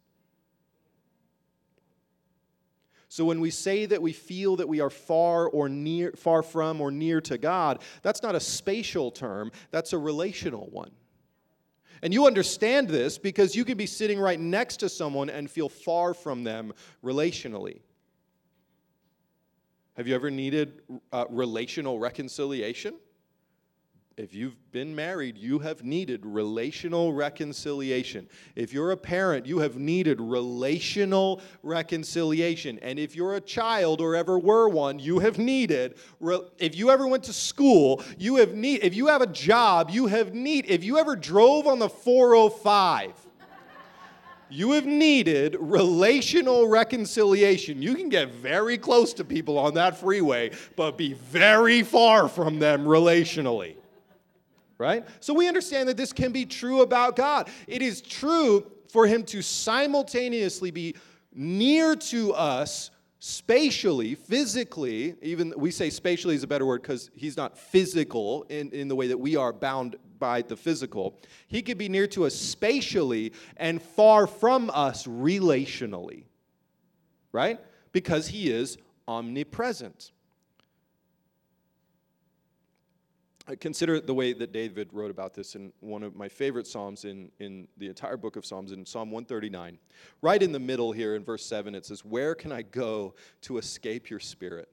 So 3.08 3.26
when 3.26 3.40
we 3.40 3.50
say 3.50 3.84
that 3.86 4.00
we 4.00 4.12
feel 4.12 4.56
that 4.56 4.68
we 4.68 4.80
are 4.80 4.88
far 4.88 5.46
or 5.46 5.68
near 5.68 6.12
far 6.12 6.42
from 6.42 6.80
or 6.80 6.90
near 6.90 7.20
to 7.20 7.36
God, 7.36 7.82
that's 8.00 8.22
not 8.22 8.34
a 8.34 8.40
spatial 8.40 9.10
term, 9.10 9.52
that's 9.70 9.92
a 9.92 9.98
relational 9.98 10.70
one. 10.72 10.90
And 12.02 12.12
you 12.12 12.26
understand 12.26 12.88
this 12.88 13.18
because 13.18 13.54
you 13.54 13.64
can 13.64 13.76
be 13.76 13.86
sitting 13.86 14.18
right 14.18 14.40
next 14.40 14.78
to 14.78 14.88
someone 14.88 15.30
and 15.30 15.48
feel 15.48 15.68
far 15.68 16.14
from 16.14 16.42
them 16.42 16.72
relationally. 17.04 17.82
Have 19.96 20.08
you 20.08 20.14
ever 20.14 20.30
needed 20.30 20.80
uh, 21.12 21.26
relational 21.28 21.98
reconciliation? 21.98 22.94
If 24.16 24.34
you've 24.34 24.56
been 24.72 24.94
married, 24.94 25.38
you 25.38 25.58
have 25.60 25.84
needed 25.84 26.24
relational 26.24 27.12
reconciliation. 27.12 28.28
If 28.54 28.72
you're 28.72 28.90
a 28.92 28.96
parent, 28.96 29.46
you 29.46 29.58
have 29.60 29.76
needed 29.76 30.20
relational 30.20 31.40
reconciliation. 31.62 32.78
And 32.80 32.98
if 32.98 33.16
you're 33.16 33.34
a 33.34 33.40
child 33.40 34.00
or 34.00 34.14
ever 34.14 34.38
were 34.38 34.68
one, 34.68 34.98
you 34.98 35.18
have 35.20 35.38
needed 35.38 35.96
re- 36.20 36.40
if 36.58 36.76
you 36.76 36.90
ever 36.90 37.06
went 37.06 37.24
to 37.24 37.32
school, 37.32 38.02
you 38.18 38.36
have 38.36 38.54
need 38.54 38.80
if 38.82 38.94
you 38.94 39.06
have 39.06 39.22
a 39.22 39.26
job, 39.26 39.90
you 39.90 40.06
have 40.06 40.34
need 40.34 40.66
if 40.68 40.84
you 40.84 40.98
ever 40.98 41.16
drove 41.16 41.66
on 41.66 41.78
the 41.78 41.88
405, 41.88 43.21
you 44.52 44.72
have 44.72 44.84
needed 44.84 45.56
relational 45.58 46.68
reconciliation. 46.68 47.80
You 47.80 47.94
can 47.94 48.08
get 48.08 48.30
very 48.30 48.76
close 48.76 49.14
to 49.14 49.24
people 49.24 49.58
on 49.58 49.74
that 49.74 49.96
freeway, 49.98 50.50
but 50.76 50.98
be 50.98 51.14
very 51.14 51.82
far 51.82 52.28
from 52.28 52.58
them 52.58 52.84
relationally. 52.84 53.76
Right? 54.76 55.06
So 55.20 55.32
we 55.32 55.48
understand 55.48 55.88
that 55.88 55.96
this 55.96 56.12
can 56.12 56.32
be 56.32 56.44
true 56.44 56.82
about 56.82 57.16
God. 57.16 57.48
It 57.66 57.82
is 57.82 58.02
true 58.02 58.66
for 58.88 59.06
Him 59.06 59.22
to 59.24 59.40
simultaneously 59.40 60.70
be 60.70 60.96
near 61.34 61.96
to 61.96 62.34
us 62.34 62.90
spatially, 63.20 64.16
physically, 64.16 65.14
even 65.22 65.54
we 65.56 65.70
say 65.70 65.88
spatially 65.88 66.34
is 66.34 66.42
a 66.42 66.46
better 66.46 66.66
word 66.66 66.82
because 66.82 67.08
he's 67.14 67.36
not 67.36 67.56
physical 67.56 68.44
in, 68.48 68.68
in 68.72 68.88
the 68.88 68.96
way 68.96 69.06
that 69.06 69.18
we 69.18 69.36
are 69.36 69.52
bound 69.52 69.94
by 70.22 70.40
the 70.40 70.56
physical. 70.56 71.18
He 71.48 71.62
could 71.62 71.78
be 71.78 71.88
near 71.88 72.06
to 72.06 72.26
us 72.26 72.36
spatially 72.36 73.32
and 73.56 73.82
far 73.82 74.28
from 74.28 74.70
us 74.72 75.04
relationally, 75.04 76.26
right? 77.32 77.58
Because 77.90 78.28
he 78.28 78.48
is 78.48 78.78
omnipresent. 79.08 80.12
Uh, 83.48 83.56
consider 83.58 83.98
the 83.98 84.14
way 84.14 84.32
that 84.32 84.52
David 84.52 84.90
wrote 84.92 85.10
about 85.10 85.34
this 85.34 85.56
in 85.56 85.72
one 85.80 86.04
of 86.04 86.14
my 86.14 86.28
favorite 86.28 86.68
Psalms 86.68 87.04
in, 87.04 87.28
in 87.40 87.66
the 87.78 87.88
entire 87.88 88.16
book 88.16 88.36
of 88.36 88.46
Psalms, 88.46 88.70
in 88.70 88.86
Psalm 88.86 89.10
139. 89.10 89.76
Right 90.20 90.40
in 90.40 90.52
the 90.52 90.60
middle 90.60 90.92
here 90.92 91.16
in 91.16 91.24
verse 91.24 91.44
7, 91.44 91.74
it 91.74 91.84
says, 91.84 92.04
Where 92.04 92.36
can 92.36 92.52
I 92.52 92.62
go 92.62 93.16
to 93.40 93.58
escape 93.58 94.08
your 94.08 94.20
spirit? 94.20 94.68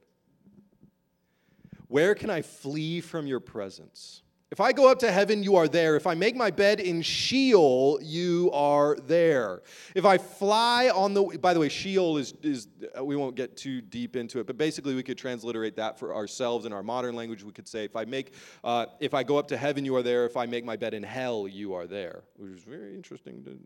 Where 1.88 2.14
can 2.14 2.30
I 2.30 2.42
flee 2.42 3.00
from 3.00 3.26
your 3.26 3.40
presence? 3.40 4.22
If 4.50 4.58
I 4.58 4.72
go 4.72 4.90
up 4.90 4.98
to 4.98 5.12
heaven, 5.12 5.44
you 5.44 5.54
are 5.54 5.68
there. 5.68 5.94
If 5.94 6.08
I 6.08 6.14
make 6.14 6.34
my 6.34 6.50
bed 6.50 6.80
in 6.80 7.02
Sheol, 7.02 8.00
you 8.02 8.50
are 8.52 8.96
there. 8.96 9.62
If 9.94 10.04
I 10.04 10.18
fly 10.18 10.90
on 10.92 11.14
the 11.14 11.38
by 11.38 11.54
the 11.54 11.60
way, 11.60 11.68
Sheol 11.68 12.16
is 12.16 12.34
is 12.42 12.66
we 13.00 13.14
won't 13.14 13.36
get 13.36 13.56
too 13.56 13.80
deep 13.80 14.16
into 14.16 14.40
it, 14.40 14.48
but 14.48 14.58
basically 14.58 14.96
we 14.96 15.04
could 15.04 15.16
transliterate 15.16 15.76
that 15.76 16.00
for 16.00 16.12
ourselves 16.16 16.66
in 16.66 16.72
our 16.72 16.82
modern 16.82 17.14
language. 17.14 17.44
We 17.44 17.52
could 17.52 17.68
say, 17.68 17.84
if 17.84 17.94
I 17.94 18.04
make 18.04 18.34
uh, 18.64 18.86
if 18.98 19.14
I 19.14 19.22
go 19.22 19.38
up 19.38 19.46
to 19.48 19.56
heaven, 19.56 19.84
you 19.84 19.94
are 19.94 20.02
there. 20.02 20.26
If 20.26 20.36
I 20.36 20.46
make 20.46 20.64
my 20.64 20.74
bed 20.76 20.94
in 20.94 21.04
hell, 21.04 21.46
you 21.46 21.74
are 21.74 21.86
there, 21.86 22.24
which 22.36 22.50
is 22.50 22.64
very 22.64 22.96
interesting. 22.96 23.44
To, 23.44 23.56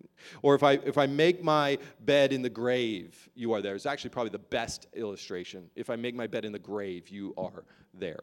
or 0.42 0.54
if 0.54 0.62
I 0.62 0.72
if 0.72 0.98
I 0.98 1.06
make 1.06 1.42
my 1.42 1.78
bed 2.00 2.30
in 2.30 2.42
the 2.42 2.50
grave, 2.50 3.30
you 3.34 3.54
are 3.54 3.62
there. 3.62 3.74
It's 3.74 3.86
actually 3.86 4.10
probably 4.10 4.30
the 4.30 4.38
best 4.38 4.86
illustration. 4.92 5.70
If 5.76 5.88
I 5.88 5.96
make 5.96 6.14
my 6.14 6.26
bed 6.26 6.44
in 6.44 6.52
the 6.52 6.58
grave, 6.58 7.08
you 7.08 7.32
are 7.38 7.64
there. 7.94 8.20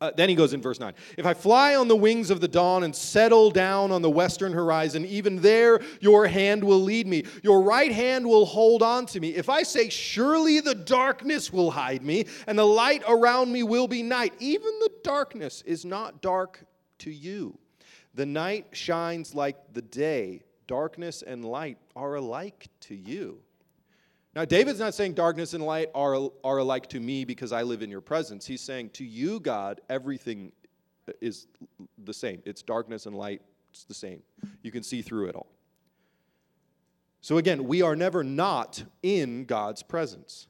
Uh, 0.00 0.10
then 0.16 0.28
he 0.28 0.34
goes 0.34 0.52
in 0.52 0.60
verse 0.60 0.80
9 0.80 0.92
If 1.16 1.24
I 1.24 1.34
fly 1.34 1.76
on 1.76 1.88
the 1.88 1.96
wings 1.96 2.30
of 2.30 2.40
the 2.40 2.48
dawn 2.48 2.82
and 2.82 2.94
settle 2.94 3.50
down 3.50 3.92
on 3.92 4.02
the 4.02 4.10
western 4.10 4.52
horizon, 4.52 5.04
even 5.06 5.40
there 5.40 5.80
your 6.00 6.26
hand 6.26 6.64
will 6.64 6.80
lead 6.80 7.06
me. 7.06 7.24
Your 7.42 7.62
right 7.62 7.92
hand 7.92 8.26
will 8.26 8.44
hold 8.44 8.82
on 8.82 9.06
to 9.06 9.20
me. 9.20 9.34
If 9.34 9.48
I 9.48 9.62
say, 9.62 9.88
Surely 9.88 10.60
the 10.60 10.74
darkness 10.74 11.52
will 11.52 11.70
hide 11.70 12.02
me, 12.02 12.26
and 12.46 12.58
the 12.58 12.66
light 12.66 13.02
around 13.08 13.52
me 13.52 13.62
will 13.62 13.88
be 13.88 14.02
night, 14.02 14.34
even 14.40 14.70
the 14.80 14.90
darkness 15.02 15.62
is 15.64 15.84
not 15.84 16.20
dark 16.20 16.64
to 16.98 17.10
you. 17.10 17.58
The 18.14 18.26
night 18.26 18.68
shines 18.72 19.34
like 19.34 19.72
the 19.72 19.82
day, 19.82 20.42
darkness 20.66 21.22
and 21.22 21.44
light 21.44 21.78
are 21.94 22.14
alike 22.14 22.68
to 22.80 22.94
you. 22.94 23.40
Now, 24.34 24.44
David's 24.44 24.80
not 24.80 24.94
saying 24.94 25.14
darkness 25.14 25.54
and 25.54 25.64
light 25.64 25.90
are, 25.94 26.28
are 26.42 26.58
alike 26.58 26.88
to 26.88 27.00
me 27.00 27.24
because 27.24 27.52
I 27.52 27.62
live 27.62 27.82
in 27.82 27.90
your 27.90 28.00
presence. 28.00 28.44
He's 28.44 28.60
saying 28.60 28.90
to 28.94 29.04
you, 29.04 29.38
God, 29.38 29.80
everything 29.88 30.50
is 31.20 31.46
the 32.04 32.14
same. 32.14 32.42
It's 32.44 32.62
darkness 32.62 33.06
and 33.06 33.16
light, 33.16 33.42
it's 33.70 33.84
the 33.84 33.94
same. 33.94 34.22
You 34.62 34.72
can 34.72 34.82
see 34.82 35.02
through 35.02 35.28
it 35.28 35.36
all. 35.36 35.46
So, 37.20 37.38
again, 37.38 37.64
we 37.64 37.80
are 37.80 37.94
never 37.94 38.24
not 38.24 38.82
in 39.02 39.44
God's 39.44 39.82
presence. 39.82 40.48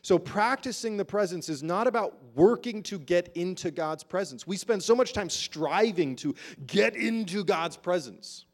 So, 0.00 0.18
practicing 0.18 0.96
the 0.96 1.04
presence 1.04 1.48
is 1.48 1.62
not 1.62 1.86
about 1.86 2.16
working 2.34 2.82
to 2.84 2.98
get 2.98 3.30
into 3.36 3.70
God's 3.70 4.02
presence. 4.02 4.46
We 4.46 4.56
spend 4.56 4.82
so 4.82 4.94
much 4.94 5.12
time 5.12 5.28
striving 5.28 6.16
to 6.16 6.34
get 6.66 6.96
into 6.96 7.44
God's 7.44 7.76
presence. 7.76 8.45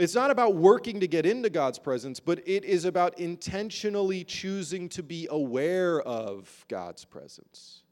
It's 0.00 0.14
not 0.14 0.30
about 0.30 0.54
working 0.54 1.00
to 1.00 1.06
get 1.06 1.26
into 1.26 1.50
God's 1.50 1.78
presence, 1.78 2.20
but 2.20 2.40
it 2.46 2.64
is 2.64 2.86
about 2.86 3.18
intentionally 3.18 4.24
choosing 4.24 4.88
to 4.90 5.02
be 5.02 5.28
aware 5.30 6.00
of 6.00 6.64
God's 6.68 7.04
presence. 7.04 7.82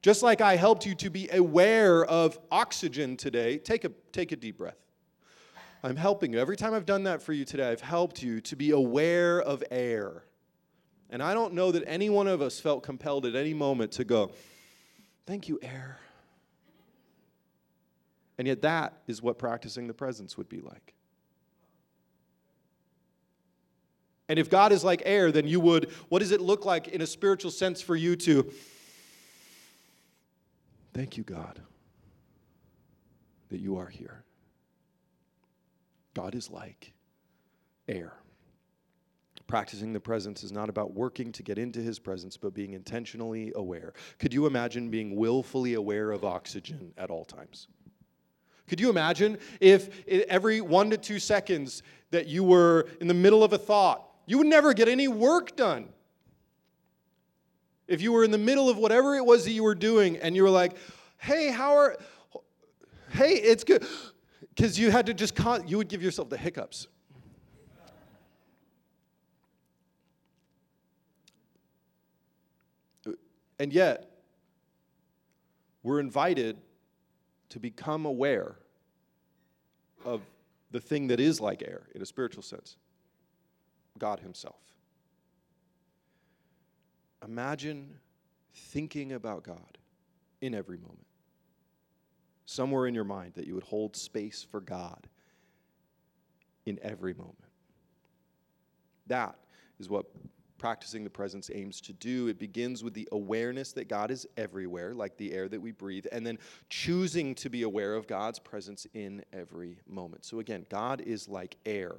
Just 0.00 0.22
like 0.22 0.40
I 0.40 0.56
helped 0.56 0.86
you 0.86 0.94
to 0.94 1.10
be 1.10 1.28
aware 1.28 2.06
of 2.06 2.38
oxygen 2.50 3.18
today, 3.18 3.58
take 3.58 3.84
a, 3.84 3.90
take 4.12 4.32
a 4.32 4.36
deep 4.36 4.56
breath. 4.56 4.78
I'm 5.82 5.96
helping 5.96 6.32
you. 6.32 6.38
Every 6.38 6.56
time 6.56 6.72
I've 6.72 6.86
done 6.86 7.02
that 7.02 7.20
for 7.20 7.34
you 7.34 7.44
today, 7.44 7.70
I've 7.70 7.82
helped 7.82 8.22
you 8.22 8.40
to 8.40 8.56
be 8.56 8.70
aware 8.70 9.42
of 9.42 9.62
air. 9.70 10.24
And 11.10 11.22
I 11.22 11.34
don't 11.34 11.52
know 11.52 11.70
that 11.72 11.84
any 11.86 12.08
one 12.08 12.28
of 12.28 12.40
us 12.40 12.58
felt 12.60 12.82
compelled 12.82 13.26
at 13.26 13.36
any 13.36 13.52
moment 13.52 13.92
to 13.92 14.04
go, 14.04 14.30
Thank 15.26 15.50
you, 15.50 15.58
air. 15.60 15.98
And 18.42 18.48
yet, 18.48 18.62
that 18.62 18.94
is 19.06 19.22
what 19.22 19.38
practicing 19.38 19.86
the 19.86 19.94
presence 19.94 20.36
would 20.36 20.48
be 20.48 20.60
like. 20.60 20.94
And 24.28 24.36
if 24.36 24.50
God 24.50 24.72
is 24.72 24.82
like 24.82 25.00
air, 25.04 25.30
then 25.30 25.46
you 25.46 25.60
would, 25.60 25.92
what 26.08 26.18
does 26.18 26.32
it 26.32 26.40
look 26.40 26.64
like 26.64 26.88
in 26.88 27.02
a 27.02 27.06
spiritual 27.06 27.52
sense 27.52 27.80
for 27.80 27.94
you 27.94 28.16
to, 28.16 28.52
thank 30.92 31.16
you, 31.16 31.22
God, 31.22 31.60
that 33.50 33.60
you 33.60 33.76
are 33.76 33.86
here? 33.86 34.24
God 36.12 36.34
is 36.34 36.50
like 36.50 36.94
air. 37.86 38.12
Practicing 39.46 39.92
the 39.92 40.00
presence 40.00 40.42
is 40.42 40.50
not 40.50 40.68
about 40.68 40.94
working 40.94 41.30
to 41.30 41.44
get 41.44 41.58
into 41.58 41.78
his 41.78 42.00
presence, 42.00 42.36
but 42.36 42.54
being 42.54 42.72
intentionally 42.72 43.52
aware. 43.54 43.92
Could 44.18 44.34
you 44.34 44.46
imagine 44.46 44.90
being 44.90 45.14
willfully 45.14 45.74
aware 45.74 46.10
of 46.10 46.24
oxygen 46.24 46.92
at 46.98 47.08
all 47.08 47.24
times? 47.24 47.68
Could 48.68 48.80
you 48.80 48.90
imagine 48.90 49.38
if 49.60 50.06
every 50.08 50.60
one 50.60 50.90
to 50.90 50.96
two 50.96 51.18
seconds 51.18 51.82
that 52.10 52.26
you 52.26 52.44
were 52.44 52.88
in 53.00 53.08
the 53.08 53.14
middle 53.14 53.44
of 53.44 53.52
a 53.52 53.58
thought, 53.58 54.08
you 54.26 54.38
would 54.38 54.46
never 54.46 54.72
get 54.72 54.88
any 54.88 55.08
work 55.08 55.56
done? 55.56 55.88
If 57.88 58.00
you 58.00 58.12
were 58.12 58.24
in 58.24 58.30
the 58.30 58.38
middle 58.38 58.70
of 58.70 58.78
whatever 58.78 59.16
it 59.16 59.24
was 59.24 59.44
that 59.44 59.50
you 59.50 59.62
were 59.62 59.74
doing 59.74 60.16
and 60.16 60.34
you 60.34 60.42
were 60.42 60.50
like, 60.50 60.76
hey, 61.18 61.50
how 61.50 61.76
are, 61.76 61.96
hey, 63.10 63.34
it's 63.34 63.64
good. 63.64 63.84
Because 64.54 64.78
you 64.78 64.90
had 64.90 65.06
to 65.06 65.14
just, 65.14 65.34
con- 65.34 65.66
you 65.68 65.76
would 65.78 65.88
give 65.88 66.02
yourself 66.02 66.30
the 66.30 66.36
hiccups. 66.36 66.86
And 73.58 73.72
yet, 73.72 74.10
we're 75.82 76.00
invited 76.00 76.58
to 77.52 77.60
become 77.60 78.06
aware 78.06 78.56
of 80.06 80.22
the 80.70 80.80
thing 80.80 81.08
that 81.08 81.20
is 81.20 81.38
like 81.38 81.62
air 81.62 81.82
in 81.94 82.00
a 82.00 82.06
spiritual 82.06 82.42
sense 82.42 82.76
God 83.98 84.20
Himself. 84.20 84.56
Imagine 87.22 87.98
thinking 88.54 89.12
about 89.12 89.44
God 89.44 89.76
in 90.40 90.54
every 90.54 90.78
moment. 90.78 91.04
Somewhere 92.46 92.86
in 92.86 92.94
your 92.94 93.04
mind 93.04 93.34
that 93.34 93.46
you 93.46 93.54
would 93.54 93.64
hold 93.64 93.96
space 93.96 94.46
for 94.50 94.62
God 94.62 95.06
in 96.64 96.78
every 96.82 97.12
moment. 97.12 97.36
That 99.08 99.36
is 99.78 99.90
what 99.90 100.06
practicing 100.62 101.02
the 101.02 101.10
presence 101.10 101.50
aims 101.52 101.80
to 101.80 101.92
do. 101.92 102.28
It 102.28 102.38
begins 102.38 102.84
with 102.84 102.94
the 102.94 103.08
awareness 103.10 103.72
that 103.72 103.88
God 103.88 104.12
is 104.12 104.28
everywhere, 104.36 104.94
like 104.94 105.16
the 105.16 105.32
air 105.32 105.48
that 105.48 105.60
we 105.60 105.72
breathe, 105.72 106.06
and 106.12 106.24
then 106.24 106.38
choosing 106.70 107.34
to 107.34 107.50
be 107.50 107.62
aware 107.62 107.96
of 107.96 108.06
God's 108.06 108.38
presence 108.38 108.86
in 108.94 109.24
every 109.32 109.80
moment. 109.88 110.24
So, 110.24 110.38
again, 110.38 110.64
God 110.70 111.00
is 111.00 111.28
like 111.28 111.56
air. 111.66 111.96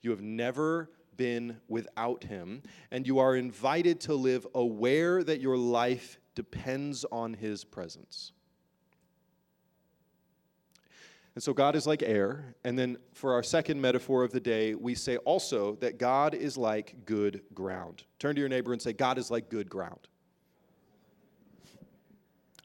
You 0.00 0.10
have 0.10 0.22
never 0.22 0.90
been 1.16 1.56
without 1.66 2.22
him, 2.22 2.62
and 2.92 3.04
you 3.04 3.18
are 3.18 3.34
invited 3.34 3.98
to 4.02 4.14
live 4.14 4.46
aware 4.54 5.24
that 5.24 5.40
your 5.40 5.56
life 5.56 6.20
depends 6.36 7.04
on 7.10 7.34
his 7.34 7.64
presence. 7.64 8.30
And 11.34 11.42
so 11.42 11.52
God 11.52 11.74
is 11.74 11.86
like 11.86 12.02
air. 12.02 12.54
And 12.64 12.78
then 12.78 12.96
for 13.12 13.32
our 13.32 13.42
second 13.42 13.80
metaphor 13.80 14.22
of 14.22 14.30
the 14.30 14.40
day, 14.40 14.74
we 14.74 14.94
say 14.94 15.16
also 15.18 15.74
that 15.76 15.98
God 15.98 16.34
is 16.34 16.56
like 16.56 17.04
good 17.04 17.42
ground. 17.54 18.04
Turn 18.18 18.36
to 18.36 18.40
your 18.40 18.48
neighbor 18.48 18.72
and 18.72 18.80
say, 18.80 18.92
God 18.92 19.18
is 19.18 19.30
like 19.30 19.50
good 19.50 19.68
ground. 19.68 20.08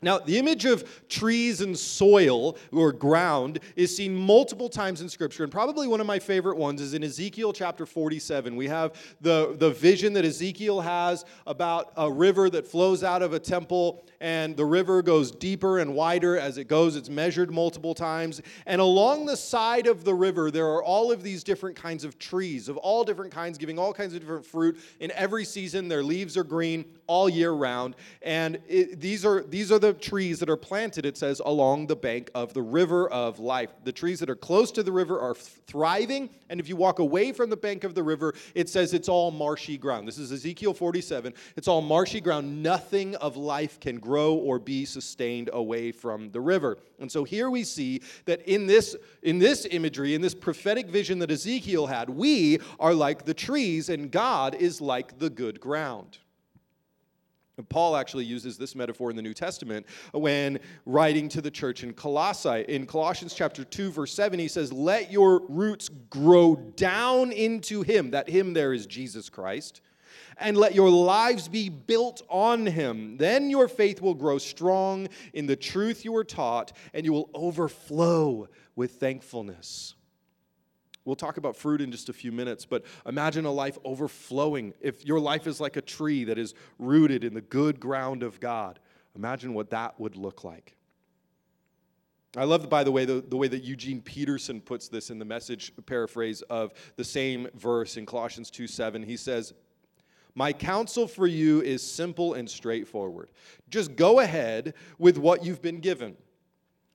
Now, 0.02 0.18
the 0.18 0.38
image 0.38 0.66
of 0.66 1.08
trees 1.10 1.60
and 1.62 1.78
soil 1.78 2.58
or 2.72 2.94
ground 2.94 3.60
is 3.76 3.96
seen 3.96 4.16
multiple 4.16 4.70
times 4.70 5.02
in 5.02 5.10
Scripture, 5.10 5.44
and 5.44 5.52
probably 5.52 5.88
one 5.88 6.00
of 6.00 6.08
my 6.08 6.20
favorite 6.20 6.58
ones 6.58 6.82
is 6.82 6.94
in 6.94 7.04
Ezekiel 7.04 7.52
chapter 7.52 7.86
47. 7.86 8.56
We 8.56 8.68
have 8.68 8.94
the, 9.20 9.56
the 9.58 9.72
vision 9.72 10.14
that 10.14 10.24
Ezekiel 10.24 10.80
has 10.80 11.26
about 11.46 11.92
a 11.98 12.10
river 12.10 12.50
that 12.50 12.66
flows 12.66 13.04
out 13.04 13.22
of 13.22 13.34
a 13.34 13.40
temple, 13.40 14.06
and 14.22 14.56
the 14.56 14.66
river 14.66 15.02
goes 15.02 15.32
deeper 15.32 15.80
and 15.80 15.94
wider 15.94 16.38
as 16.38 16.58
it 16.58 16.66
goes. 16.66 16.96
It's 16.96 17.10
measured 17.10 17.52
multiple 17.52 17.94
times. 17.94 18.42
And 18.66 18.80
along 18.80 19.26
the 19.26 19.38
side 19.38 19.88
of 19.88 20.06
the 20.06 20.14
river, 20.14 20.50
there 20.50 20.68
are 20.68 20.84
all 20.84 21.12
of 21.12 21.24
these 21.24 21.44
different 21.44 21.76
kinds 21.76 22.06
of 22.06 22.18
trees, 22.18 22.70
of 22.70 22.78
all 22.78 23.04
different 23.04 23.34
kinds, 23.34 23.58
giving 23.58 23.78
all 23.78 23.94
kinds 23.94 24.14
of 24.14 24.22
different 24.22 24.46
fruit. 24.46 24.80
In 25.02 25.12
every 25.12 25.44
season, 25.44 25.90
their 25.90 26.04
leaves 26.04 26.38
are 26.38 26.44
green 26.44 26.86
all 27.08 27.28
year 27.28 27.52
round. 27.52 27.96
And 28.22 28.60
it, 28.68 29.02
these, 29.02 29.26
are, 29.26 29.42
these 29.42 29.72
are 29.72 29.80
the 29.80 29.89
trees 29.98 30.40
that 30.40 30.50
are 30.50 30.58
planted, 30.58 31.06
it 31.06 31.18
says, 31.18 31.42
along 31.44 31.88
the 31.88 31.96
bank 31.96 32.30
of 32.36 32.54
the 32.54 32.62
river 32.62 33.10
of 33.10 33.40
life. 33.40 33.70
The 33.84 33.92
trees 33.92 34.20
that 34.20 34.30
are 34.30 34.36
close 34.36 34.72
to 34.74 34.84
the 34.84 34.92
river 34.92 35.20
are 35.20 35.34
thriving, 35.34 36.30
and 36.50 36.60
if 36.60 36.68
you 36.68 36.76
walk 36.76 37.00
away 37.00 37.32
from 37.32 37.50
the 37.50 37.58
bank 37.58 37.84
of 37.84 37.96
the 37.96 38.04
river, 38.04 38.34
it 38.54 38.70
says 38.70 38.94
it's 38.94 39.10
all 39.10 39.32
marshy 39.32 39.78
ground. 39.78 40.08
This 40.08 40.18
is 40.18 40.32
Ezekiel 40.32 40.74
47. 40.74 41.34
It's 41.56 41.68
all 41.68 41.82
marshy 41.82 42.22
ground. 42.22 42.62
Nothing 42.62 43.16
of 43.16 43.38
life 43.38 43.80
can 43.80 44.00
grow 44.00 44.36
or 44.36 44.60
be 44.60 44.86
sustained 44.86 45.50
away 45.54 45.92
from 45.92 46.30
the 46.32 46.42
river. 46.42 46.78
And 47.00 47.12
so 47.12 47.24
here 47.24 47.50
we 47.50 47.64
see 47.64 48.02
that 48.26 48.42
in 48.42 48.68
this, 48.68 48.96
in 49.24 49.40
this 49.40 49.66
imagery, 49.72 50.14
in 50.14 50.22
this 50.22 50.36
prophetic 50.36 50.90
vision 50.90 51.20
that 51.20 51.32
Ezekiel 51.32 51.88
had, 51.88 52.10
we 52.10 52.60
are 52.80 52.94
like 52.94 53.26
the 53.26 53.34
trees, 53.34 53.90
and 53.90 54.12
God 54.12 54.56
is 54.56 54.82
like 54.82 55.18
the 55.18 55.30
good 55.30 55.60
ground. 55.60 56.20
Paul 57.68 57.96
actually 57.96 58.26
uses 58.26 58.58
this 58.58 58.76
metaphor 58.76 59.10
in 59.10 59.16
the 59.16 59.22
New 59.22 59.34
Testament 59.34 59.86
when 60.12 60.60
writing 60.86 61.28
to 61.30 61.42
the 61.42 61.52
church 61.52 61.84
in 61.84 61.94
Colossae. 61.94 62.66
In 62.68 62.86
Colossians 62.86 63.34
chapter 63.34 63.64
2 63.64 63.92
verse 63.92 64.14
7 64.14 64.40
he 64.40 64.48
says, 64.48 64.72
"Let 64.72 65.12
your 65.12 65.42
roots 65.48 65.90
grow 66.10 66.56
down 66.56 67.32
into 67.32 67.82
him." 67.82 68.12
That 68.12 68.30
him 68.30 68.54
there 68.54 68.74
is 68.74 68.86
Jesus 68.86 69.30
Christ. 69.30 69.82
And 70.38 70.58
let 70.58 70.74
your 70.74 70.90
lives 70.90 71.48
be 71.48 71.70
built 71.70 72.22
on 72.30 72.66
him. 72.66 73.18
Then 73.18 73.50
your 73.50 73.68
faith 73.68 74.02
will 74.02 74.14
grow 74.14 74.38
strong 74.38 75.10
in 75.34 75.48
the 75.48 75.56
truth 75.56 76.06
you 76.06 76.14
were 76.14 76.24
taught, 76.24 76.72
and 76.94 77.06
you 77.06 77.12
will 77.12 77.30
overflow 77.34 78.48
with 78.76 78.94
thankfulness. 78.94 79.96
We'll 81.10 81.16
talk 81.16 81.38
about 81.38 81.56
fruit 81.56 81.82
in 81.82 81.92
just 81.92 82.08
a 82.10 82.14
few 82.14 82.32
minutes, 82.32 82.68
but 82.68 82.86
imagine 83.08 83.46
a 83.46 83.52
life 83.52 83.80
overflowing. 83.84 84.76
If 84.80 85.04
your 85.04 85.20
life 85.20 85.48
is 85.48 85.60
like 85.60 85.76
a 85.76 85.82
tree 85.82 86.24
that 86.26 86.38
is 86.38 86.54
rooted 86.78 87.24
in 87.24 87.34
the 87.34 87.42
good 87.42 87.80
ground 87.80 88.22
of 88.22 88.40
God, 88.40 88.78
imagine 89.16 89.56
what 89.56 89.72
that 89.72 90.00
would 90.00 90.16
look 90.16 90.44
like. 90.44 90.76
I 92.38 92.44
love, 92.44 92.70
by 92.70 92.84
the 92.84 92.92
way, 92.92 93.06
the, 93.06 93.22
the 93.28 93.38
way 93.38 93.48
that 93.48 93.64
Eugene 93.64 94.02
Peterson 94.04 94.62
puts 94.62 94.88
this 94.88 95.10
in 95.10 95.18
the 95.18 95.26
message 95.26 95.74
paraphrase 95.88 96.44
of 96.44 96.74
the 96.96 97.04
same 97.04 97.48
verse 97.56 97.98
in 97.98 98.06
Colossians 98.06 98.52
2 98.52 98.68
7. 98.68 99.02
He 99.02 99.18
says, 99.18 99.56
My 100.36 100.54
counsel 100.54 101.08
for 101.08 101.26
you 101.26 101.64
is 101.64 101.82
simple 101.82 102.36
and 102.36 102.48
straightforward. 102.48 103.32
Just 103.72 103.96
go 103.96 104.20
ahead 104.20 104.76
with 105.00 105.18
what 105.18 105.44
you've 105.44 105.64
been 105.64 105.80
given. 105.80 106.16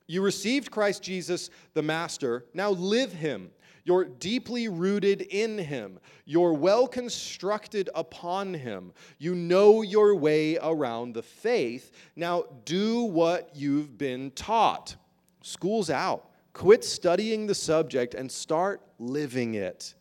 You 0.07 0.23
received 0.23 0.71
Christ 0.71 1.03
Jesus, 1.03 1.51
the 1.73 1.83
Master. 1.83 2.45
Now 2.55 2.71
live 2.71 3.13
him 3.13 3.51
you're 3.85 4.07
deeply 4.07 4.69
rooted 4.69 5.21
in 5.21 5.59
Him. 5.59 6.01
You're 6.25 6.55
well 6.55 6.89
constructed 6.89 7.91
upon 7.95 8.55
Him. 8.55 8.93
You 9.19 9.35
know 9.35 9.83
your 9.83 10.15
way 10.17 10.57
around 10.57 11.13
the 11.13 11.23
faith. 11.23 11.93
Now 12.17 12.45
do 12.65 13.05
what 13.05 13.51
you've 13.55 13.99
been 13.99 14.31
taught. 14.31 14.97
School's 15.43 15.91
out. 15.91 16.31
Quit 16.55 16.83
studying 16.83 17.47
the 17.47 17.55
subject 17.55 18.15
and 18.15 18.33
start 18.33 18.81
living 18.99 19.55
it. 19.55 19.95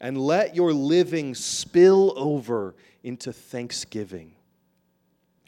And 0.00 0.16
let 0.16 0.54
your 0.54 0.72
living 0.72 1.34
spill 1.34 2.14
over 2.16 2.76
into 3.02 3.32
thanksgiving. 3.32 4.32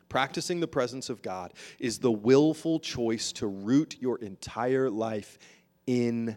Practicing 0.09 0.59
the 0.59 0.67
presence 0.69 1.09
of 1.09 1.23
God 1.23 1.55
is 1.79 1.99
the 1.99 2.11
willful 2.11 2.81
choice 2.81 3.33
to 3.33 3.47
root 3.47 3.97
your 4.01 4.19
entire 4.19 4.91
life 4.91 5.39
in 5.87 6.37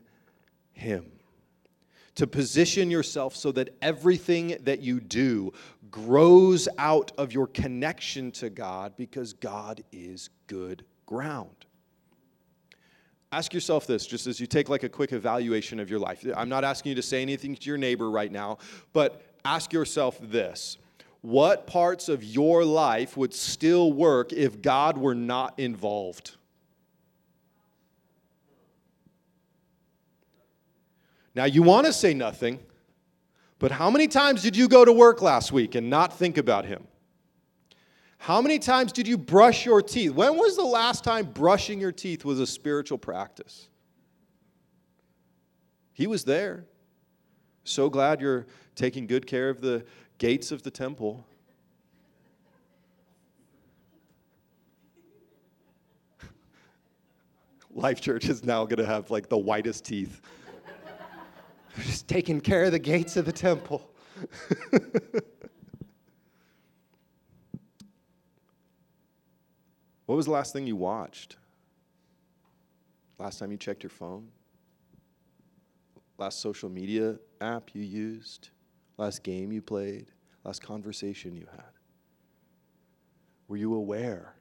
Him 0.74 1.13
to 2.16 2.28
position 2.28 2.92
yourself 2.92 3.36
so 3.36 3.52
that 3.54 3.76
everything 3.82 4.58
that 4.62 4.82
you 4.82 5.00
do 5.00 5.52
grows 5.90 6.68
out 6.78 7.12
of 7.18 7.34
your 7.34 7.48
connection 7.48 8.32
to 8.32 8.50
God 8.50 8.94
because 8.98 9.34
God 9.34 9.84
is 9.92 10.30
good 10.48 10.86
ground. 11.06 11.66
Ask 13.32 13.54
yourself 13.54 13.88
this 13.88 14.06
just 14.06 14.28
as 14.28 14.40
you 14.40 14.46
take 14.46 14.70
like 14.70 14.84
a 14.84 14.90
quick 14.90 15.12
evaluation 15.12 15.80
of 15.80 15.90
your 15.90 16.00
life. 16.00 16.24
I'm 16.38 16.50
not 16.50 16.64
asking 16.64 16.92
you 16.92 16.96
to 16.96 17.02
say 17.02 17.22
anything 17.22 17.56
to 17.56 17.66
your 17.68 17.78
neighbor 17.78 18.12
right 18.12 18.32
now, 18.32 18.60
but 18.94 19.24
ask 19.44 19.74
yourself 19.74 20.20
this. 20.22 20.78
What 21.22 21.66
parts 21.66 22.10
of 22.10 22.24
your 22.24 22.64
life 22.64 23.18
would 23.18 23.34
still 23.34 23.92
work 23.92 24.34
if 24.34 24.62
God 24.62 24.98
were 24.98 25.16
not 25.16 25.58
involved? 25.58 26.36
Now, 31.36 31.46
you 31.46 31.64
want 31.64 31.88
to 31.88 31.94
say 31.94 32.14
nothing, 32.14 32.60
but 33.60 33.72
how 33.72 33.90
many 33.90 34.08
times 34.08 34.44
did 34.44 34.56
you 34.56 34.68
go 34.68 34.86
to 34.86 34.94
work 34.94 35.22
last 35.22 35.52
week 35.52 35.76
and 35.76 35.90
not 35.90 36.18
think 36.18 36.38
about 36.38 36.66
him? 36.66 36.88
How 38.20 38.42
many 38.42 38.60
times 38.60 38.92
did 38.94 39.08
you 39.08 39.18
brush 39.18 39.66
your 39.66 39.82
teeth? 39.82 40.12
When 40.12 40.38
was 40.38 40.56
the 40.56 40.64
last 40.64 41.04
time 41.04 41.26
brushing 41.26 41.82
your 41.82 41.92
teeth 41.92 42.24
was 42.24 42.40
a 42.40 42.48
spiritual 42.48 42.98
practice? 42.98 43.68
He 45.92 46.08
was 46.08 46.24
there. 46.24 46.66
So 47.66 47.90
glad 47.90 48.22
you're 48.22 48.46
taking 48.76 49.08
good 49.08 49.28
care 49.28 49.50
of 49.50 49.60
the 49.62 49.84
gates 50.20 50.52
of 50.52 50.64
the 50.64 50.72
temple. 50.72 51.26
Life 57.74 58.00
Church 58.02 58.30
is 58.30 58.44
now 58.44 58.64
going 58.66 58.78
to 58.78 58.86
have 58.86 59.12
like 59.12 59.30
the 59.30 59.38
whitest 59.38 59.84
teeth 59.84 60.22
just 61.82 62.08
taking 62.08 62.40
care 62.42 62.64
of 62.64 62.72
the 62.72 62.80
gates 62.80 63.18
of 63.18 63.26
the 63.26 63.32
temple. 63.32 63.90
what 70.06 70.16
was 70.16 70.26
the 70.26 70.32
last 70.32 70.54
thing 70.54 70.68
you 70.68 70.76
watched? 70.76 71.38
Last 73.18 73.40
time 73.40 73.52
you 73.52 73.58
checked 73.58 73.84
your 73.84 73.90
phone? 73.90 74.28
Last 76.18 76.42
social 76.42 76.70
media 76.70 77.18
app 77.42 77.72
you 77.74 77.82
used? 77.82 78.50
Last 78.98 79.24
game 79.24 79.52
you 79.52 79.62
played? 79.62 80.12
Last 80.44 80.62
conversation 80.62 81.36
you 81.36 81.48
had? 81.52 81.64
Were 83.48 83.58
you 83.58 83.74
aware? 83.74 84.36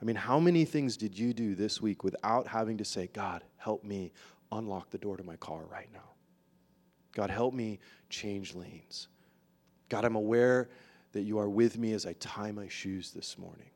I 0.00 0.04
mean, 0.04 0.16
how 0.16 0.38
many 0.38 0.64
things 0.64 0.96
did 0.96 1.18
you 1.18 1.32
do 1.32 1.54
this 1.54 1.80
week 1.80 2.04
without 2.04 2.46
having 2.46 2.76
to 2.78 2.84
say, 2.84 3.08
God, 3.12 3.42
help 3.56 3.82
me 3.82 4.12
unlock 4.52 4.90
the 4.90 4.98
door 4.98 5.16
to 5.16 5.22
my 5.22 5.36
car 5.36 5.62
right 5.70 5.88
now? 5.92 6.15
God, 7.16 7.30
help 7.30 7.54
me 7.54 7.78
change 8.10 8.54
lanes. 8.54 9.08
God, 9.88 10.04
I'm 10.04 10.16
aware 10.16 10.68
that 11.12 11.22
you 11.22 11.38
are 11.38 11.48
with 11.48 11.78
me 11.78 11.94
as 11.94 12.04
I 12.04 12.12
tie 12.20 12.52
my 12.52 12.68
shoes 12.68 13.10
this 13.10 13.38
morning. 13.38 13.70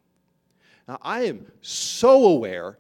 Now, 0.87 0.99
I 1.01 1.23
am 1.23 1.47
so 1.63 2.27
aware 2.27 2.77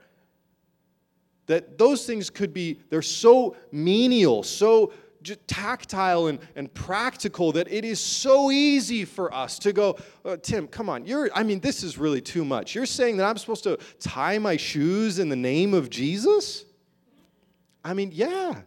that 1.46 1.78
those 1.78 2.04
things 2.04 2.28
could 2.28 2.52
be, 2.52 2.78
they're 2.90 3.00
so 3.00 3.56
menial, 3.72 4.42
so 4.42 4.92
tactile 5.46 6.26
and, 6.26 6.38
and 6.54 6.72
practical 6.74 7.52
that 7.52 7.72
it 7.72 7.86
is 7.86 7.98
so 7.98 8.50
easy 8.50 9.06
for 9.06 9.32
us 9.32 9.58
to 9.60 9.72
go, 9.72 9.96
oh, 10.26 10.36
Tim, 10.36 10.68
come 10.68 10.90
on, 10.90 11.06
you're, 11.06 11.30
I 11.34 11.42
mean, 11.42 11.60
this 11.60 11.82
is 11.82 11.96
really 11.96 12.20
too 12.20 12.44
much. 12.44 12.74
You're 12.74 12.84
saying 12.84 13.16
that 13.16 13.24
I'm 13.24 13.38
supposed 13.38 13.64
to 13.64 13.78
tie 13.98 14.38
my 14.38 14.58
shoes 14.58 15.18
in 15.18 15.30
the 15.30 15.36
name 15.36 15.72
of 15.72 15.88
Jesus? 15.88 16.66
I 17.82 17.94
mean, 17.94 18.10
yeah. 18.12 18.60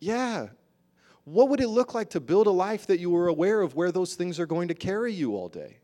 Yeah. 0.00 0.48
What 1.26 1.48
would 1.48 1.60
it 1.60 1.66
look 1.66 1.92
like 1.92 2.10
to 2.10 2.20
build 2.20 2.46
a 2.46 2.52
life 2.52 2.86
that 2.86 3.00
you 3.00 3.10
were 3.10 3.26
aware 3.26 3.60
of 3.60 3.74
where 3.74 3.90
those 3.90 4.14
things 4.14 4.38
are 4.38 4.46
going 4.46 4.68
to 4.68 4.74
carry 4.74 5.12
you 5.12 5.34
all 5.34 5.48
day? 5.48 5.78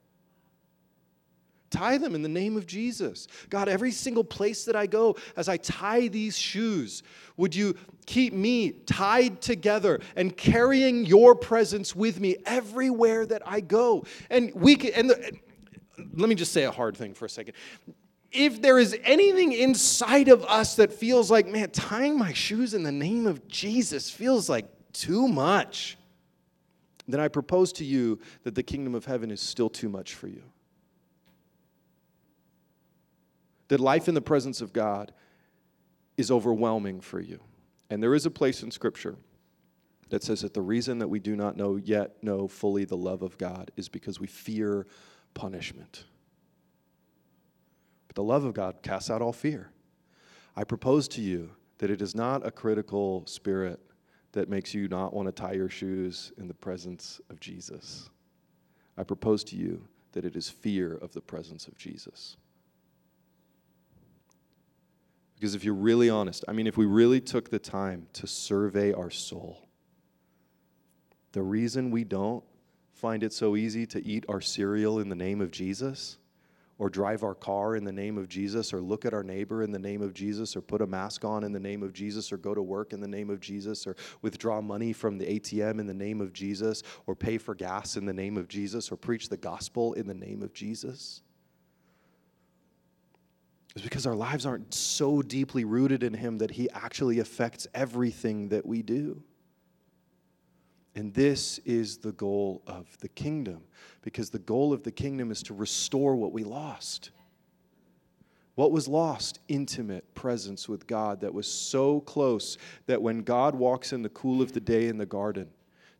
Tie 1.68 1.98
them 1.98 2.14
in 2.14 2.22
the 2.22 2.28
name 2.28 2.56
of 2.56 2.64
Jesus. 2.64 3.26
God, 3.50 3.68
every 3.68 3.90
single 3.90 4.22
place 4.22 4.66
that 4.66 4.76
I 4.76 4.86
go, 4.86 5.16
as 5.36 5.48
I 5.48 5.56
tie 5.56 6.06
these 6.06 6.38
shoes, 6.38 7.02
would 7.36 7.56
you 7.56 7.74
keep 8.06 8.32
me 8.32 8.70
tied 8.70 9.40
together 9.40 9.98
and 10.14 10.36
carrying 10.36 11.04
your 11.06 11.34
presence 11.34 11.96
with 11.96 12.20
me 12.20 12.36
everywhere 12.46 13.26
that 13.26 13.42
I 13.44 13.62
go? 13.62 14.04
And 14.30 14.52
we 14.54 14.76
can, 14.76 14.92
and 14.94 15.10
the, 15.10 15.32
let 16.14 16.28
me 16.28 16.36
just 16.36 16.52
say 16.52 16.62
a 16.64 16.70
hard 16.70 16.96
thing 16.96 17.14
for 17.14 17.24
a 17.24 17.30
second. 17.30 17.54
If 18.30 18.62
there 18.62 18.78
is 18.78 18.96
anything 19.02 19.52
inside 19.52 20.28
of 20.28 20.44
us 20.44 20.76
that 20.76 20.92
feels 20.92 21.32
like, 21.32 21.48
man, 21.48 21.70
tying 21.70 22.16
my 22.16 22.32
shoes 22.32 22.74
in 22.74 22.84
the 22.84 22.92
name 22.92 23.26
of 23.26 23.48
Jesus 23.48 24.08
feels 24.08 24.48
like 24.48 24.66
too 24.92 25.28
much, 25.28 25.96
then 27.08 27.20
I 27.20 27.28
propose 27.28 27.72
to 27.74 27.84
you 27.84 28.20
that 28.44 28.54
the 28.54 28.62
kingdom 28.62 28.94
of 28.94 29.04
heaven 29.04 29.30
is 29.30 29.40
still 29.40 29.68
too 29.68 29.88
much 29.88 30.14
for 30.14 30.28
you. 30.28 30.42
that 33.72 33.80
life 33.80 34.06
in 34.06 34.12
the 34.12 34.20
presence 34.20 34.60
of 34.60 34.74
God 34.74 35.14
is 36.18 36.30
overwhelming 36.30 37.00
for 37.00 37.18
you. 37.18 37.40
And 37.88 38.02
there 38.02 38.14
is 38.14 38.26
a 38.26 38.30
place 38.30 38.62
in 38.62 38.70
Scripture 38.70 39.16
that 40.10 40.22
says 40.22 40.42
that 40.42 40.52
the 40.52 40.60
reason 40.60 40.98
that 40.98 41.08
we 41.08 41.18
do 41.18 41.34
not 41.34 41.56
know 41.56 41.76
yet 41.76 42.22
know 42.22 42.46
fully 42.46 42.84
the 42.84 42.98
love 42.98 43.22
of 43.22 43.38
God 43.38 43.70
is 43.74 43.88
because 43.88 44.20
we 44.20 44.26
fear 44.26 44.86
punishment. 45.32 46.04
But 48.08 48.16
the 48.16 48.22
love 48.22 48.44
of 48.44 48.52
God 48.52 48.82
casts 48.82 49.08
out 49.08 49.22
all 49.22 49.32
fear. 49.32 49.70
I 50.54 50.64
propose 50.64 51.08
to 51.08 51.22
you 51.22 51.52
that 51.78 51.88
it 51.88 52.02
is 52.02 52.14
not 52.14 52.46
a 52.46 52.50
critical 52.50 53.24
spirit 53.26 53.80
that 54.32 54.48
makes 54.48 54.74
you 54.74 54.88
not 54.88 55.12
want 55.12 55.26
to 55.26 55.32
tie 55.32 55.52
your 55.52 55.68
shoes 55.68 56.32
in 56.38 56.48
the 56.48 56.54
presence 56.54 57.20
of 57.30 57.38
Jesus. 57.40 58.10
I 58.96 59.02
propose 59.02 59.44
to 59.44 59.56
you 59.56 59.86
that 60.12 60.24
it 60.24 60.36
is 60.36 60.48
fear 60.48 60.94
of 60.94 61.12
the 61.12 61.20
presence 61.20 61.66
of 61.66 61.76
Jesus. 61.76 62.36
Because 65.34 65.54
if 65.54 65.64
you're 65.64 65.74
really 65.74 66.08
honest, 66.08 66.44
I 66.46 66.52
mean, 66.52 66.66
if 66.66 66.76
we 66.76 66.86
really 66.86 67.20
took 67.20 67.50
the 67.50 67.58
time 67.58 68.06
to 68.14 68.26
survey 68.26 68.92
our 68.92 69.10
soul, 69.10 69.68
the 71.32 71.42
reason 71.42 71.90
we 71.90 72.04
don't 72.04 72.44
find 72.92 73.22
it 73.22 73.32
so 73.32 73.56
easy 73.56 73.84
to 73.86 74.06
eat 74.06 74.24
our 74.28 74.40
cereal 74.40 75.00
in 75.00 75.08
the 75.08 75.16
name 75.16 75.40
of 75.40 75.50
Jesus, 75.50 76.18
or 76.82 76.90
drive 76.90 77.22
our 77.22 77.36
car 77.36 77.76
in 77.76 77.84
the 77.84 77.92
name 77.92 78.18
of 78.18 78.28
Jesus, 78.28 78.74
or 78.74 78.80
look 78.80 79.04
at 79.04 79.14
our 79.14 79.22
neighbor 79.22 79.62
in 79.62 79.70
the 79.70 79.78
name 79.78 80.02
of 80.02 80.12
Jesus, 80.12 80.56
or 80.56 80.60
put 80.60 80.82
a 80.82 80.86
mask 80.86 81.24
on 81.24 81.44
in 81.44 81.52
the 81.52 81.60
name 81.60 81.80
of 81.80 81.92
Jesus, 81.92 82.32
or 82.32 82.36
go 82.36 82.56
to 82.56 82.60
work 82.60 82.92
in 82.92 83.00
the 83.00 83.06
name 83.06 83.30
of 83.30 83.38
Jesus, 83.38 83.86
or 83.86 83.94
withdraw 84.20 84.60
money 84.60 84.92
from 84.92 85.16
the 85.16 85.38
ATM 85.38 85.78
in 85.78 85.86
the 85.86 85.94
name 85.94 86.20
of 86.20 86.32
Jesus, 86.32 86.82
or 87.06 87.14
pay 87.14 87.38
for 87.38 87.54
gas 87.54 87.96
in 87.96 88.04
the 88.04 88.12
name 88.12 88.36
of 88.36 88.48
Jesus, 88.48 88.90
or 88.90 88.96
preach 88.96 89.28
the 89.28 89.36
gospel 89.36 89.92
in 89.92 90.08
the 90.08 90.14
name 90.14 90.42
of 90.42 90.52
Jesus 90.52 91.22
is 93.76 93.82
because 93.82 94.04
our 94.04 94.16
lives 94.16 94.44
aren't 94.44 94.74
so 94.74 95.22
deeply 95.22 95.64
rooted 95.64 96.02
in 96.02 96.14
Him 96.14 96.38
that 96.38 96.50
He 96.50 96.68
actually 96.70 97.20
affects 97.20 97.68
everything 97.72 98.48
that 98.48 98.66
we 98.66 98.82
do. 98.82 99.22
And 100.94 101.14
this 101.14 101.58
is 101.64 101.98
the 101.98 102.12
goal 102.12 102.62
of 102.66 102.86
the 103.00 103.08
kingdom, 103.08 103.62
because 104.02 104.30
the 104.30 104.38
goal 104.38 104.72
of 104.72 104.82
the 104.82 104.92
kingdom 104.92 105.30
is 105.30 105.42
to 105.44 105.54
restore 105.54 106.16
what 106.16 106.32
we 106.32 106.44
lost. 106.44 107.10
What 108.54 108.72
was 108.72 108.86
lost? 108.86 109.40
Intimate 109.48 110.14
presence 110.14 110.68
with 110.68 110.86
God 110.86 111.22
that 111.22 111.32
was 111.32 111.50
so 111.50 112.00
close 112.00 112.58
that 112.86 113.00
when 113.00 113.22
God 113.22 113.54
walks 113.54 113.94
in 113.94 114.02
the 114.02 114.10
cool 114.10 114.42
of 114.42 114.52
the 114.52 114.60
day 114.60 114.88
in 114.88 114.98
the 114.98 115.06
garden, 115.06 115.48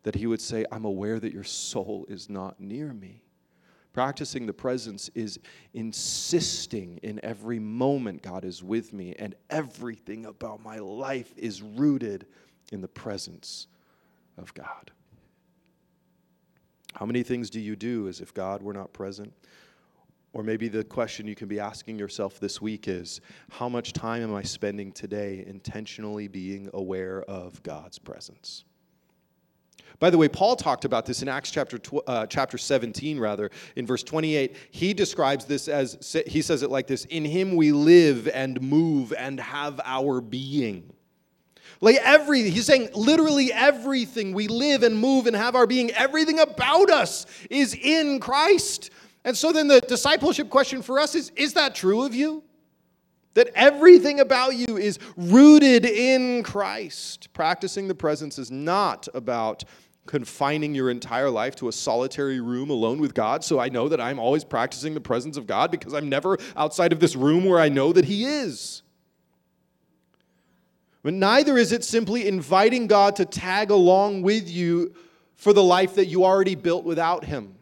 that 0.02 0.14
He 0.14 0.26
would 0.26 0.42
say, 0.42 0.66
I'm 0.70 0.85
aware 0.85 1.18
that 1.18 1.33
your 1.33 1.44
soul 1.44 2.05
is 2.11 2.28
not 2.28 2.61
near 2.61 2.92
me. 2.92 3.22
Practicing 3.94 4.46
the 4.46 4.52
presence 4.52 5.11
is 5.14 5.38
insisting 5.72 6.98
in 7.02 7.20
every 7.22 7.59
moment 7.59 8.22
God 8.22 8.44
is 8.44 8.62
with 8.62 8.92
me, 8.92 9.14
and 9.18 9.35
everything 9.48 10.26
about 10.26 10.62
my 10.62 10.78
life 10.78 11.33
is 11.37 11.62
rooted 11.62 12.26
in 12.70 12.83
the 12.83 12.88
presence 12.88 13.68
of 14.38 14.53
God. 14.55 14.90
How 16.95 17.07
many 17.07 17.23
things 17.23 17.51
do 17.51 17.61
you 17.61 17.77
do 17.77 18.09
as 18.09 18.21
if 18.21 18.35
God 18.35 18.62
were 18.62 18.73
not 18.73 18.92
present? 18.92 19.33
Or 20.35 20.42
maybe 20.42 20.68
the 20.68 20.85
question 20.85 21.27
you 21.27 21.35
can 21.35 21.49
be 21.49 21.61
asking 21.61 21.99
yourself 21.99 22.40
this 22.40 22.61
week 22.61 22.88
is 22.88 23.21
how 23.51 23.68
much 23.68 23.92
time 23.92 24.23
am 24.23 24.35
I 24.35 24.42
spending 24.42 24.92
today 24.92 25.45
intentionally 25.47 26.27
being 26.27 26.71
aware 26.73 27.23
of 27.23 27.62
God's 27.62 27.99
presence? 27.99 28.64
By 29.99 30.11
the 30.11 30.18
way, 30.18 30.29
Paul 30.29 30.57
talked 30.57 30.85
about 30.85 31.07
this 31.07 31.23
in 31.23 31.29
Acts 31.29 31.51
chapter, 31.51 31.79
tw- 31.79 32.03
uh, 32.07 32.27
chapter 32.27 32.57
17, 32.57 33.21
rather, 33.21 33.51
in 33.77 33.87
verse 33.87 34.03
28. 34.03 34.57
He 34.71 34.95
describes 34.95 35.45
this 35.45 35.68
as, 35.68 36.18
he 36.27 36.42
says 36.42 36.62
it 36.62 36.71
like 36.71 36.87
this 36.87 37.05
In 37.07 37.25
him 37.25 37.55
we 37.55 37.73
live 37.73 38.27
and 38.29 38.61
move 38.61 39.12
and 39.16 39.38
have 39.38 39.81
our 39.85 40.21
being. 40.21 40.92
Like 41.83 41.97
everything, 41.97 42.53
he's 42.53 42.66
saying 42.66 42.90
literally 42.95 43.53
everything. 43.53 44.33
We 44.33 44.47
live 44.47 44.85
and 44.85 44.97
move 44.97 45.27
and 45.27 45.35
have 45.35 45.57
our 45.57 45.66
being. 45.66 45.90
Everything 45.90 46.38
about 46.38 46.90
us 46.90 47.27
is 47.51 47.75
in 47.75 48.21
Christ. 48.21 48.90
And 49.25 49.37
so 49.37 49.53
then 49.53 49.66
the 49.66 49.81
discipleship 49.81 50.49
question 50.49 50.81
for 50.81 51.01
us 51.01 51.16
is 51.16 51.33
Is 51.35 51.55
that 51.55 51.75
true 51.75 52.05
of 52.05 52.14
you? 52.14 52.45
That 53.35 53.51
everything 53.57 54.21
about 54.21 54.55
you 54.55 54.77
is 54.77 55.01
rooted 55.16 55.85
in 55.85 56.45
Christ. 56.45 57.33
Practicing 57.33 57.88
the 57.88 57.97
presence 57.97 58.38
is 58.38 58.53
not 58.53 59.09
about 59.12 59.64
confining 60.07 60.77
your 60.77 60.88
entire 60.88 61.31
life 61.31 61.57
to 61.57 61.68
a 61.68 61.73
solitary 61.73 62.40
room 62.40 62.71
alone 62.71 63.01
with 63.01 63.12
God. 63.12 63.42
So 63.42 63.59
I 63.59 63.68
know 63.68 63.88
that 63.88 64.01
I'm 64.01 64.21
always 64.21 64.45
practicing 64.45 64.95
the 64.95 65.01
presence 65.01 65.37
of 65.37 65.49
God 65.49 65.73
because 65.73 65.95
I'm 65.95 66.09
never 66.09 66.38
outside 66.57 66.92
of 66.92 67.01
this 67.01 67.16
room 67.16 67.45
where 67.45 67.59
I 67.59 67.68
know 67.68 67.92
that 67.92 68.05
He 68.05 68.25
is. 68.25 68.83
But 71.03 71.15
neither 71.15 71.59
is 71.59 71.73
it 71.73 71.85
simply 71.85 72.29
inviting 72.29 72.87
God 72.87 73.17
to 73.17 73.25
tag 73.25 73.71
along 73.71 74.23
with 74.23 74.49
you 74.49 74.95
for 75.35 75.53
the 75.53 75.62
life 75.62 75.97
that 75.97 76.07
you 76.07 76.25
already 76.25 76.55
built 76.55 76.85
without 76.85 77.25
Him. 77.25 77.57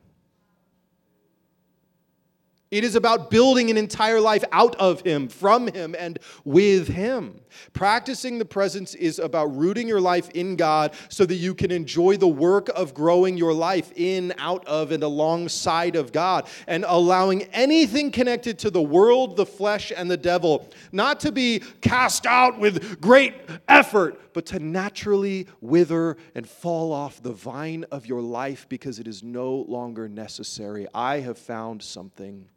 It 2.70 2.84
is 2.84 2.94
about 2.94 3.30
building 3.30 3.68
an 3.68 3.76
entire 3.76 4.20
life 4.20 4.44
out 4.52 4.76
of 4.76 5.00
Him, 5.00 5.26
from 5.26 5.66
Him, 5.66 5.96
and 5.98 6.20
with 6.44 6.86
Him. 6.86 7.40
Practicing 7.72 8.38
the 8.38 8.44
presence 8.44 8.94
is 8.94 9.18
about 9.18 9.56
rooting 9.56 9.88
your 9.88 10.00
life 10.00 10.30
in 10.30 10.54
God 10.54 10.94
so 11.08 11.26
that 11.26 11.34
you 11.34 11.52
can 11.52 11.72
enjoy 11.72 12.16
the 12.16 12.28
work 12.28 12.68
of 12.68 12.94
growing 12.94 13.36
your 13.36 13.52
life 13.52 13.90
in, 13.96 14.32
out 14.38 14.64
of, 14.68 14.92
and 14.92 15.02
alongside 15.02 15.96
of 15.96 16.12
God, 16.12 16.46
and 16.68 16.84
allowing 16.86 17.42
anything 17.52 18.12
connected 18.12 18.56
to 18.60 18.70
the 18.70 18.80
world, 18.80 19.36
the 19.36 19.46
flesh, 19.46 19.90
and 19.96 20.08
the 20.08 20.16
devil 20.16 20.68
not 20.92 21.18
to 21.20 21.32
be 21.32 21.64
cast 21.80 22.24
out 22.24 22.60
with 22.60 23.00
great 23.00 23.34
effort, 23.66 24.32
but 24.32 24.46
to 24.46 24.60
naturally 24.60 25.48
wither 25.60 26.16
and 26.36 26.48
fall 26.48 26.92
off 26.92 27.20
the 27.20 27.32
vine 27.32 27.84
of 27.90 28.06
your 28.06 28.22
life 28.22 28.68
because 28.68 29.00
it 29.00 29.08
is 29.08 29.24
no 29.24 29.56
longer 29.56 30.08
necessary. 30.08 30.86
I 30.94 31.18
have 31.18 31.36
found 31.36 31.82
something 31.82 32.48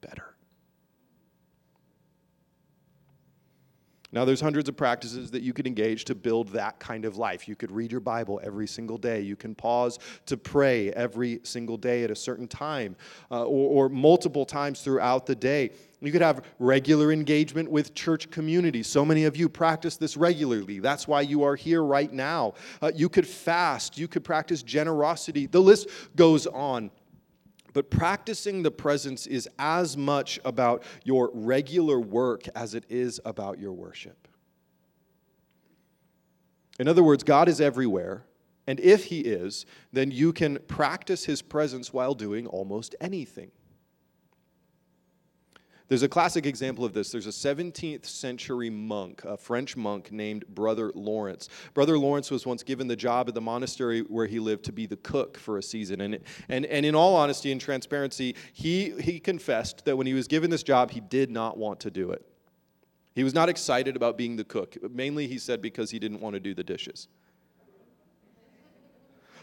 better. 0.00 0.34
Now, 4.10 4.24
there's 4.24 4.40
hundreds 4.40 4.70
of 4.70 4.76
practices 4.76 5.30
that 5.32 5.42
you 5.42 5.52
could 5.52 5.66
engage 5.66 6.06
to 6.06 6.14
build 6.14 6.48
that 6.50 6.78
kind 6.78 7.04
of 7.04 7.18
life. 7.18 7.46
You 7.46 7.54
could 7.54 7.70
read 7.70 7.92
your 7.92 8.00
Bible 8.00 8.40
every 8.42 8.66
single 8.66 8.96
day. 8.96 9.20
You 9.20 9.36
can 9.36 9.54
pause 9.54 9.98
to 10.26 10.38
pray 10.38 10.90
every 10.92 11.40
single 11.42 11.76
day 11.76 12.04
at 12.04 12.10
a 12.10 12.16
certain 12.16 12.48
time 12.48 12.96
uh, 13.30 13.44
or, 13.44 13.86
or 13.86 13.88
multiple 13.90 14.46
times 14.46 14.80
throughout 14.80 15.26
the 15.26 15.34
day. 15.34 15.70
You 16.00 16.10
could 16.10 16.22
have 16.22 16.44
regular 16.58 17.12
engagement 17.12 17.70
with 17.70 17.92
church 17.92 18.30
community. 18.30 18.82
So 18.82 19.04
many 19.04 19.24
of 19.24 19.36
you 19.36 19.48
practice 19.48 19.96
this 19.96 20.16
regularly. 20.16 20.78
That's 20.78 21.06
why 21.06 21.20
you 21.22 21.42
are 21.42 21.56
here 21.56 21.82
right 21.82 22.12
now. 22.12 22.54
Uh, 22.80 22.92
you 22.94 23.10
could 23.10 23.26
fast. 23.26 23.98
You 23.98 24.08
could 24.08 24.24
practice 24.24 24.62
generosity. 24.62 25.46
The 25.46 25.60
list 25.60 25.88
goes 26.16 26.46
on. 26.46 26.90
But 27.78 27.90
practicing 27.90 28.64
the 28.64 28.72
presence 28.72 29.24
is 29.24 29.48
as 29.56 29.96
much 29.96 30.40
about 30.44 30.82
your 31.04 31.30
regular 31.32 32.00
work 32.00 32.48
as 32.56 32.74
it 32.74 32.82
is 32.88 33.20
about 33.24 33.60
your 33.60 33.72
worship. 33.72 34.26
In 36.80 36.88
other 36.88 37.04
words, 37.04 37.22
God 37.22 37.48
is 37.48 37.60
everywhere, 37.60 38.24
and 38.66 38.80
if 38.80 39.04
He 39.04 39.20
is, 39.20 39.64
then 39.92 40.10
you 40.10 40.32
can 40.32 40.58
practice 40.66 41.26
His 41.26 41.40
presence 41.40 41.92
while 41.92 42.14
doing 42.14 42.48
almost 42.48 42.96
anything. 43.00 43.52
There's 45.88 46.02
a 46.02 46.08
classic 46.08 46.44
example 46.44 46.84
of 46.84 46.92
this. 46.92 47.10
There's 47.10 47.26
a 47.26 47.30
17th 47.30 48.04
century 48.04 48.68
monk, 48.68 49.22
a 49.24 49.38
French 49.38 49.74
monk 49.74 50.12
named 50.12 50.46
Brother 50.46 50.92
Lawrence. 50.94 51.48
Brother 51.72 51.98
Lawrence 51.98 52.30
was 52.30 52.44
once 52.44 52.62
given 52.62 52.88
the 52.88 52.96
job 52.96 53.28
at 53.28 53.34
the 53.34 53.40
monastery 53.40 54.00
where 54.00 54.26
he 54.26 54.38
lived 54.38 54.66
to 54.66 54.72
be 54.72 54.84
the 54.84 54.98
cook 54.98 55.38
for 55.38 55.56
a 55.56 55.62
season. 55.62 56.02
And, 56.02 56.18
and, 56.50 56.66
and 56.66 56.84
in 56.84 56.94
all 56.94 57.16
honesty 57.16 57.52
and 57.52 57.60
transparency, 57.60 58.36
he, 58.52 58.90
he 59.00 59.18
confessed 59.18 59.86
that 59.86 59.96
when 59.96 60.06
he 60.06 60.12
was 60.12 60.28
given 60.28 60.50
this 60.50 60.62
job, 60.62 60.90
he 60.90 61.00
did 61.00 61.30
not 61.30 61.56
want 61.56 61.80
to 61.80 61.90
do 61.90 62.10
it. 62.10 62.24
He 63.14 63.24
was 63.24 63.34
not 63.34 63.48
excited 63.48 63.96
about 63.96 64.18
being 64.18 64.36
the 64.36 64.44
cook. 64.44 64.76
Mainly, 64.92 65.26
he 65.26 65.38
said, 65.38 65.62
because 65.62 65.90
he 65.90 65.98
didn't 65.98 66.20
want 66.20 66.34
to 66.34 66.40
do 66.40 66.54
the 66.54 66.62
dishes. 66.62 67.08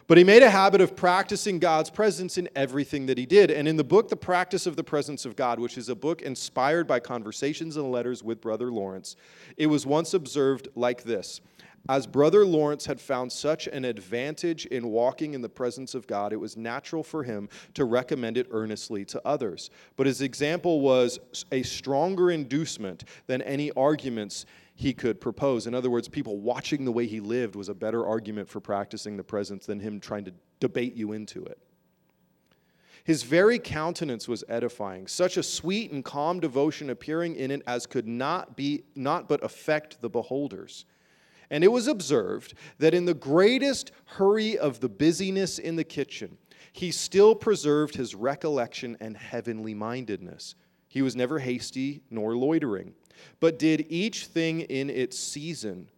But 0.08 0.20
he 0.20 0.24
made 0.24 0.44
a 0.44 0.52
habit 0.52 0.82
of 0.82 0.96
practicing 0.96 1.58
God's 1.58 1.90
presence 1.90 2.38
in 2.38 2.48
everything 2.56 3.08
that 3.08 3.18
he 3.18 3.26
did. 3.26 3.50
And 3.50 3.68
in 3.68 3.76
the 3.76 3.84
book, 3.84 4.10
The 4.10 4.16
Practice 4.16 4.68
of 4.68 4.76
the 4.76 4.84
Presence 4.84 5.26
of 5.26 5.36
God, 5.36 5.60
which 5.60 5.80
is 5.80 5.90
a 5.90 5.96
book 5.96 6.22
inspired 6.22 6.86
by 6.86 7.00
conversations 7.00 7.76
and 7.76 7.92
letters 7.92 8.24
with 8.24 8.40
Brother 8.40 8.72
Lawrence, 8.72 9.16
it 9.58 9.66
was 9.66 9.88
once 9.88 10.14
observed 10.14 10.68
like 10.76 11.04
this 11.04 11.42
As 11.90 12.06
Brother 12.06 12.46
Lawrence 12.46 12.86
had 12.86 13.02
found 13.02 13.32
such 13.32 13.66
an 13.66 13.84
advantage 13.84 14.68
in 14.68 14.90
walking 14.90 15.34
in 15.34 15.42
the 15.42 15.50
presence 15.50 15.96
of 15.96 16.06
God, 16.06 16.34
it 16.34 16.40
was 16.40 16.56
natural 16.56 17.02
for 17.02 17.24
him 17.24 17.50
to 17.74 17.84
recommend 17.84 18.38
it 18.38 18.48
earnestly 18.52 19.06
to 19.06 19.22
others. 19.26 19.72
But 19.96 20.06
his 20.06 20.22
example 20.22 20.82
was 20.82 21.20
a 21.52 21.64
stronger 21.64 22.30
inducement 22.30 23.06
than 23.26 23.42
any 23.42 23.72
arguments 23.72 24.46
he 24.76 24.94
could 24.94 25.22
propose. 25.22 25.68
In 25.68 25.74
other 25.74 25.90
words, 25.90 26.08
people 26.10 26.38
watching 26.38 26.84
the 26.84 26.92
way 26.92 27.08
he 27.08 27.22
lived 27.22 27.56
was 27.56 27.70
a 27.70 27.74
better 27.74 28.06
argument 28.06 28.50
for 28.50 28.60
practicing 28.60 29.16
the 29.16 29.24
presence 29.24 29.66
than 29.66 29.80
him 29.80 30.00
trying 30.00 30.26
to 30.26 30.34
debate 30.60 30.96
you 30.96 31.14
into 31.14 31.44
it. 31.46 31.58
His 33.06 33.24
very 33.24 33.60
countenance 33.60 34.28
was 34.28 34.44
edifying, 34.50 35.08
such 35.08 35.38
a 35.38 35.44
sweet 35.44 35.92
and 35.92 36.04
calm 36.04 36.40
devotion 36.40 36.90
appearing 36.90 37.36
in 37.36 37.52
it 37.52 37.62
as 37.68 37.86
could 37.86 38.08
not 38.08 38.58
be 38.58 38.84
not 38.96 39.30
but 39.30 39.44
affect 39.44 40.02
the 40.02 40.10
beholders. 40.10 40.86
And 41.52 41.64
it 41.64 41.72
was 41.72 41.88
observed 41.88 42.56
that 42.80 42.96
in 42.96 43.06
the 43.06 43.14
greatest 43.14 43.92
hurry 44.06 44.58
of 44.58 44.80
the 44.80 44.90
busyness 44.90 45.60
in 45.60 45.76
the 45.76 45.84
kitchen, 45.84 46.38
he 46.74 46.92
still 46.92 47.36
preserved 47.36 47.96
his 47.96 48.16
recollection 48.16 48.98
and 49.00 49.16
heavenly 49.16 49.76
mindedness. 49.76 50.56
He 50.96 51.02
was 51.02 51.16
never 51.16 51.40
hasty 51.40 52.02
nor 52.10 52.36
loitering 52.38 52.94
but 53.40 53.60
did 53.60 53.86
each 53.90 54.28
thing 54.28 54.62
in 54.62 54.90
its 54.90 55.18
season 55.18 55.90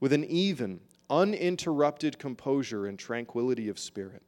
with 0.00 0.12
an 0.12 0.24
even, 0.24 0.80
uninterrupted 1.08 2.18
composure 2.18 2.86
and 2.86 2.98
tranquility 2.98 3.68
of 3.68 3.78
spirit. 3.78 4.22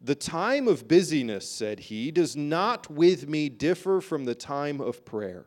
The 0.00 0.14
time 0.14 0.68
of 0.68 0.86
busyness, 0.86 1.50
said 1.50 1.80
he, 1.80 2.10
does 2.10 2.36
not 2.36 2.90
with 2.90 3.28
me 3.28 3.48
differ 3.48 4.00
from 4.00 4.24
the 4.24 4.34
time 4.34 4.80
of 4.80 5.04
prayer. 5.04 5.46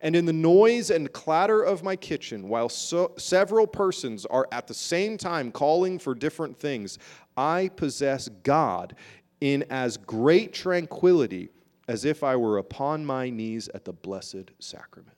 And 0.00 0.14
in 0.14 0.26
the 0.26 0.32
noise 0.32 0.90
and 0.90 1.12
clatter 1.12 1.60
of 1.62 1.82
my 1.82 1.96
kitchen, 1.96 2.48
while 2.48 2.68
so, 2.68 3.12
several 3.16 3.66
persons 3.66 4.24
are 4.26 4.46
at 4.52 4.66
the 4.66 4.74
same 4.74 5.18
time 5.18 5.50
calling 5.50 5.98
for 5.98 6.14
different 6.14 6.56
things, 6.56 6.98
I 7.36 7.70
possess 7.74 8.28
God 8.28 8.94
in 9.40 9.64
as 9.70 9.96
great 9.96 10.52
tranquility 10.52 11.50
as 11.88 12.04
if 12.04 12.22
I 12.22 12.36
were 12.36 12.58
upon 12.58 13.04
my 13.04 13.30
knees 13.30 13.68
at 13.74 13.84
the 13.84 13.92
blessed 13.92 14.50
sacrament. 14.58 15.16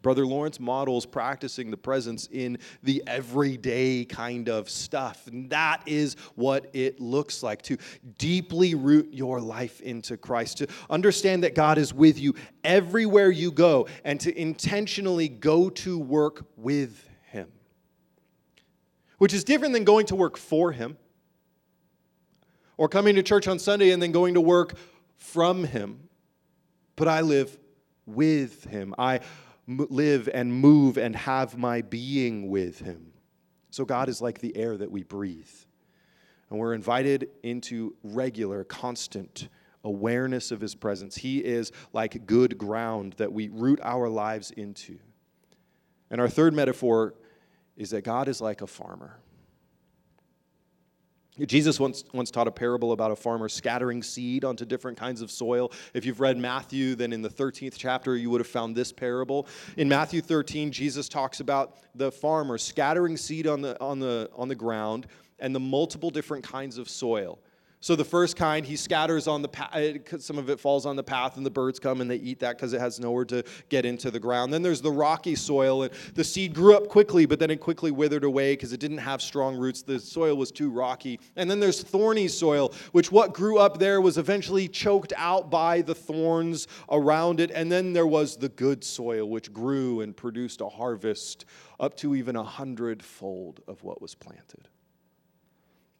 Brother 0.00 0.24
Lawrence 0.26 0.60
models 0.60 1.06
practicing 1.06 1.70
the 1.70 1.76
presence 1.76 2.28
in 2.30 2.58
the 2.82 3.02
everyday 3.06 4.04
kind 4.04 4.48
of 4.48 4.70
stuff. 4.70 5.26
And 5.26 5.50
that 5.50 5.82
is 5.86 6.14
what 6.36 6.70
it 6.72 7.00
looks 7.00 7.42
like 7.42 7.62
to 7.62 7.76
deeply 8.16 8.74
root 8.74 9.08
your 9.12 9.40
life 9.40 9.80
into 9.80 10.16
Christ, 10.16 10.58
to 10.58 10.68
understand 10.88 11.42
that 11.42 11.54
God 11.54 11.78
is 11.78 11.92
with 11.92 12.18
you 12.18 12.34
everywhere 12.62 13.30
you 13.30 13.50
go, 13.50 13.88
and 14.04 14.20
to 14.20 14.40
intentionally 14.40 15.28
go 15.28 15.68
to 15.70 15.98
work 15.98 16.46
with 16.56 17.08
Him. 17.30 17.48
Which 19.18 19.34
is 19.34 19.42
different 19.42 19.74
than 19.74 19.82
going 19.82 20.06
to 20.06 20.16
work 20.16 20.36
for 20.36 20.70
Him 20.70 20.96
or 22.78 22.88
coming 22.88 23.16
to 23.16 23.22
church 23.22 23.46
on 23.46 23.58
Sunday 23.58 23.90
and 23.90 24.02
then 24.02 24.12
going 24.12 24.34
to 24.34 24.40
work 24.40 24.74
from 25.18 25.64
Him. 25.64 26.08
But 26.96 27.08
I 27.08 27.20
live 27.20 27.58
with 28.06 28.64
Him. 28.64 28.94
I 28.96 29.20
live 29.66 30.30
and 30.32 30.50
move 30.52 30.96
and 30.96 31.14
have 31.14 31.58
my 31.58 31.82
being 31.82 32.48
with 32.48 32.78
Him. 32.78 33.12
So 33.70 33.84
God 33.84 34.08
is 34.08 34.22
like 34.22 34.38
the 34.38 34.56
air 34.56 34.78
that 34.78 34.90
we 34.90 35.02
breathe. 35.02 35.50
And 36.48 36.58
we're 36.58 36.72
invited 36.72 37.28
into 37.42 37.94
regular, 38.02 38.64
constant 38.64 39.48
awareness 39.84 40.50
of 40.50 40.60
His 40.60 40.74
presence. 40.74 41.16
He 41.16 41.38
is 41.38 41.72
like 41.92 42.26
good 42.26 42.56
ground 42.56 43.14
that 43.18 43.32
we 43.32 43.48
root 43.48 43.80
our 43.82 44.08
lives 44.08 44.50
into. 44.52 44.98
And 46.10 46.20
our 46.20 46.28
third 46.28 46.54
metaphor 46.54 47.14
is 47.76 47.90
that 47.90 48.02
God 48.02 48.28
is 48.28 48.40
like 48.40 48.62
a 48.62 48.66
farmer. 48.66 49.18
Jesus 51.46 51.78
once, 51.78 52.04
once 52.12 52.30
taught 52.30 52.48
a 52.48 52.52
parable 52.52 52.92
about 52.92 53.10
a 53.10 53.16
farmer 53.16 53.48
scattering 53.48 54.02
seed 54.02 54.44
onto 54.44 54.64
different 54.64 54.98
kinds 54.98 55.20
of 55.20 55.30
soil. 55.30 55.72
If 55.94 56.04
you've 56.04 56.20
read 56.20 56.36
Matthew, 56.36 56.94
then 56.94 57.12
in 57.12 57.22
the 57.22 57.28
13th 57.28 57.74
chapter, 57.76 58.16
you 58.16 58.30
would 58.30 58.40
have 58.40 58.48
found 58.48 58.74
this 58.74 58.92
parable. 58.92 59.46
In 59.76 59.88
Matthew 59.88 60.20
13, 60.20 60.72
Jesus 60.72 61.08
talks 61.08 61.40
about 61.40 61.76
the 61.94 62.10
farmer 62.10 62.58
scattering 62.58 63.16
seed 63.16 63.46
on 63.46 63.60
the, 63.60 63.80
on 63.80 63.98
the, 63.98 64.30
on 64.36 64.48
the 64.48 64.54
ground 64.54 65.06
and 65.38 65.54
the 65.54 65.60
multiple 65.60 66.10
different 66.10 66.44
kinds 66.44 66.78
of 66.78 66.88
soil. 66.88 67.38
So 67.80 67.94
the 67.94 68.04
first 68.04 68.36
kind, 68.36 68.66
he 68.66 68.74
scatters 68.74 69.28
on 69.28 69.40
the 69.40 69.48
path, 69.48 69.72
uh, 69.72 70.18
some 70.18 70.36
of 70.36 70.50
it 70.50 70.58
falls 70.58 70.84
on 70.84 70.96
the 70.96 71.02
path, 71.04 71.36
and 71.36 71.46
the 71.46 71.50
birds 71.50 71.78
come 71.78 72.00
and 72.00 72.10
they 72.10 72.16
eat 72.16 72.40
that 72.40 72.56
because 72.56 72.72
it 72.72 72.80
has 72.80 72.98
nowhere 72.98 73.24
to 73.26 73.44
get 73.68 73.84
into 73.84 74.10
the 74.10 74.18
ground. 74.18 74.52
Then 74.52 74.62
there's 74.62 74.80
the 74.80 74.90
rocky 74.90 75.36
soil, 75.36 75.84
and 75.84 75.92
the 76.14 76.24
seed 76.24 76.54
grew 76.54 76.76
up 76.76 76.88
quickly, 76.88 77.24
but 77.24 77.38
then 77.38 77.52
it 77.52 77.60
quickly 77.60 77.92
withered 77.92 78.24
away 78.24 78.54
because 78.54 78.72
it 78.72 78.80
didn't 78.80 78.98
have 78.98 79.22
strong 79.22 79.56
roots. 79.56 79.82
The 79.82 80.00
soil 80.00 80.36
was 80.36 80.50
too 80.50 80.70
rocky. 80.70 81.20
And 81.36 81.48
then 81.48 81.60
there's 81.60 81.80
thorny 81.80 82.26
soil, 82.26 82.74
which 82.90 83.12
what 83.12 83.32
grew 83.32 83.58
up 83.58 83.78
there 83.78 84.00
was 84.00 84.18
eventually 84.18 84.66
choked 84.66 85.12
out 85.16 85.48
by 85.48 85.80
the 85.82 85.94
thorns 85.94 86.66
around 86.90 87.38
it. 87.38 87.52
And 87.52 87.70
then 87.70 87.92
there 87.92 88.08
was 88.08 88.36
the 88.36 88.48
good 88.48 88.82
soil, 88.82 89.28
which 89.28 89.52
grew 89.52 90.00
and 90.00 90.16
produced 90.16 90.60
a 90.60 90.68
harvest 90.68 91.44
up 91.78 91.96
to 91.98 92.16
even 92.16 92.34
a 92.34 92.42
hundredfold 92.42 93.60
of 93.68 93.84
what 93.84 94.02
was 94.02 94.16
planted. 94.16 94.68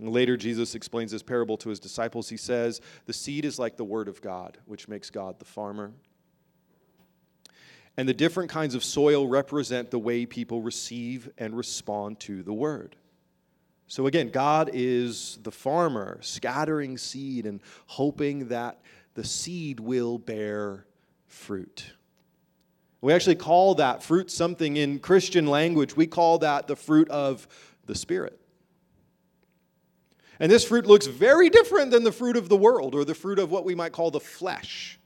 Later, 0.01 0.37
Jesus 0.37 0.75
explains 0.75 1.11
this 1.11 1.23
parable 1.25 1.57
to 1.59 1.71
his 1.71 1.81
disciples. 1.81 2.29
He 2.29 2.37
says, 2.37 2.81
The 3.07 3.13
seed 3.13 3.45
is 3.45 3.59
like 3.59 3.77
the 3.77 3.85
word 3.85 4.09
of 4.09 4.21
God, 4.21 4.59
which 4.67 4.87
makes 4.87 5.11
God 5.11 5.39
the 5.39 5.45
farmer. 5.45 5.93
And 7.97 8.09
the 8.09 8.15
different 8.15 8.49
kinds 8.49 8.77
of 8.77 8.85
soil 8.85 9.27
represent 9.27 9.91
the 9.91 9.99
way 9.99 10.25
people 10.25 10.63
receive 10.63 11.29
and 11.37 11.57
respond 11.57 12.21
to 12.21 12.45
the 12.45 12.53
word. 12.53 12.95
So 13.89 14.07
again, 14.07 14.29
God 14.29 14.71
is 14.73 15.39
the 15.43 15.51
farmer, 15.51 16.19
scattering 16.21 16.97
seed 16.97 17.45
and 17.45 17.61
hoping 17.87 18.49
that 18.49 18.81
the 19.15 19.25
seed 19.25 19.81
will 19.81 20.19
bear 20.19 20.87
fruit. 21.27 21.87
We 23.01 23.13
actually 23.13 23.37
call 23.37 23.77
that 23.77 24.03
fruit 24.03 24.31
something 24.31 24.77
in 24.77 25.01
Christian 25.01 25.47
language. 25.47 25.97
We 25.97 26.07
call 26.07 26.39
that 26.39 26.69
the 26.69 26.77
fruit 26.77 27.09
of 27.09 27.49
the 27.87 27.95
Spirit. 27.95 28.39
And 30.41 30.51
this 30.51 30.65
fruit 30.65 30.87
looks 30.87 31.07
very 31.07 31.51
different 31.51 31.91
than 31.91 32.05
the 32.05 32.13
fruit 32.13 32.37
of 32.37 32.49
the 32.49 32.57
world 32.57 32.95
or 32.95 33.05
the 33.05 33.15
fruit 33.15 33.39
of 33.39 33.51
what 33.51 33.65
we 33.65 33.75
might 33.75 33.93
call 33.93 34.11
the 34.11 34.21
flesh. 34.21 34.99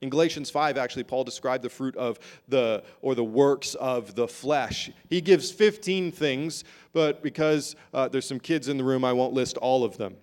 In 0.00 0.10
Galatians 0.10 0.50
5, 0.50 0.76
actually, 0.76 1.04
Paul 1.04 1.24
described 1.24 1.64
the 1.64 1.70
fruit 1.70 1.96
of 1.96 2.18
the, 2.46 2.84
or 3.00 3.14
the 3.14 3.24
works 3.24 3.74
of 3.74 4.14
the 4.14 4.28
flesh. 4.28 4.90
He 5.08 5.20
gives 5.20 5.50
15 5.50 6.12
things, 6.12 6.64
but 6.92 7.22
because 7.22 7.74
uh, 7.94 8.08
there's 8.08 8.26
some 8.26 8.38
kids 8.38 8.68
in 8.68 8.76
the 8.76 8.84
room, 8.84 9.04
I 9.04 9.14
won't 9.14 9.32
list 9.32 9.56
all 9.56 9.82
of 9.82 9.96
them. 9.96 10.16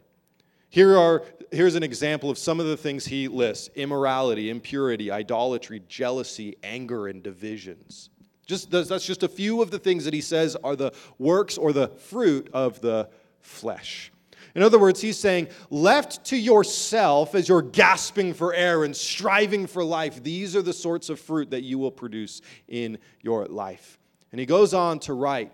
Here 0.69 0.97
are, 0.97 1.23
here's 1.51 1.75
an 1.75 1.83
example 1.83 2.29
of 2.29 2.37
some 2.37 2.59
of 2.59 2.67
the 2.67 2.77
things 2.77 3.05
he 3.05 3.27
lists 3.27 3.69
immorality, 3.75 4.49
impurity, 4.49 5.11
idolatry, 5.11 5.81
jealousy, 5.87 6.55
anger, 6.63 7.07
and 7.07 7.23
divisions. 7.23 8.09
Just, 8.45 8.69
that's 8.69 9.05
just 9.05 9.23
a 9.23 9.27
few 9.27 9.61
of 9.61 9.71
the 9.71 9.79
things 9.79 10.05
that 10.05 10.13
he 10.13 10.21
says 10.21 10.55
are 10.63 10.75
the 10.75 10.93
works 11.17 11.57
or 11.57 11.73
the 11.73 11.87
fruit 11.87 12.49
of 12.53 12.81
the 12.81 13.09
flesh. 13.41 14.11
In 14.53 14.63
other 14.63 14.79
words, 14.79 14.99
he's 14.99 15.17
saying, 15.17 15.47
left 15.69 16.25
to 16.25 16.37
yourself 16.37 17.35
as 17.35 17.47
you're 17.47 17.61
gasping 17.61 18.33
for 18.33 18.53
air 18.53 18.83
and 18.83 18.95
striving 18.95 19.65
for 19.65 19.83
life, 19.83 20.21
these 20.23 20.55
are 20.55 20.61
the 20.61 20.73
sorts 20.73 21.09
of 21.09 21.19
fruit 21.19 21.51
that 21.51 21.63
you 21.63 21.77
will 21.77 21.91
produce 21.91 22.41
in 22.67 22.97
your 23.21 23.45
life. 23.45 23.97
And 24.31 24.39
he 24.39 24.45
goes 24.45 24.73
on 24.73 24.99
to 24.99 25.13
write 25.13 25.51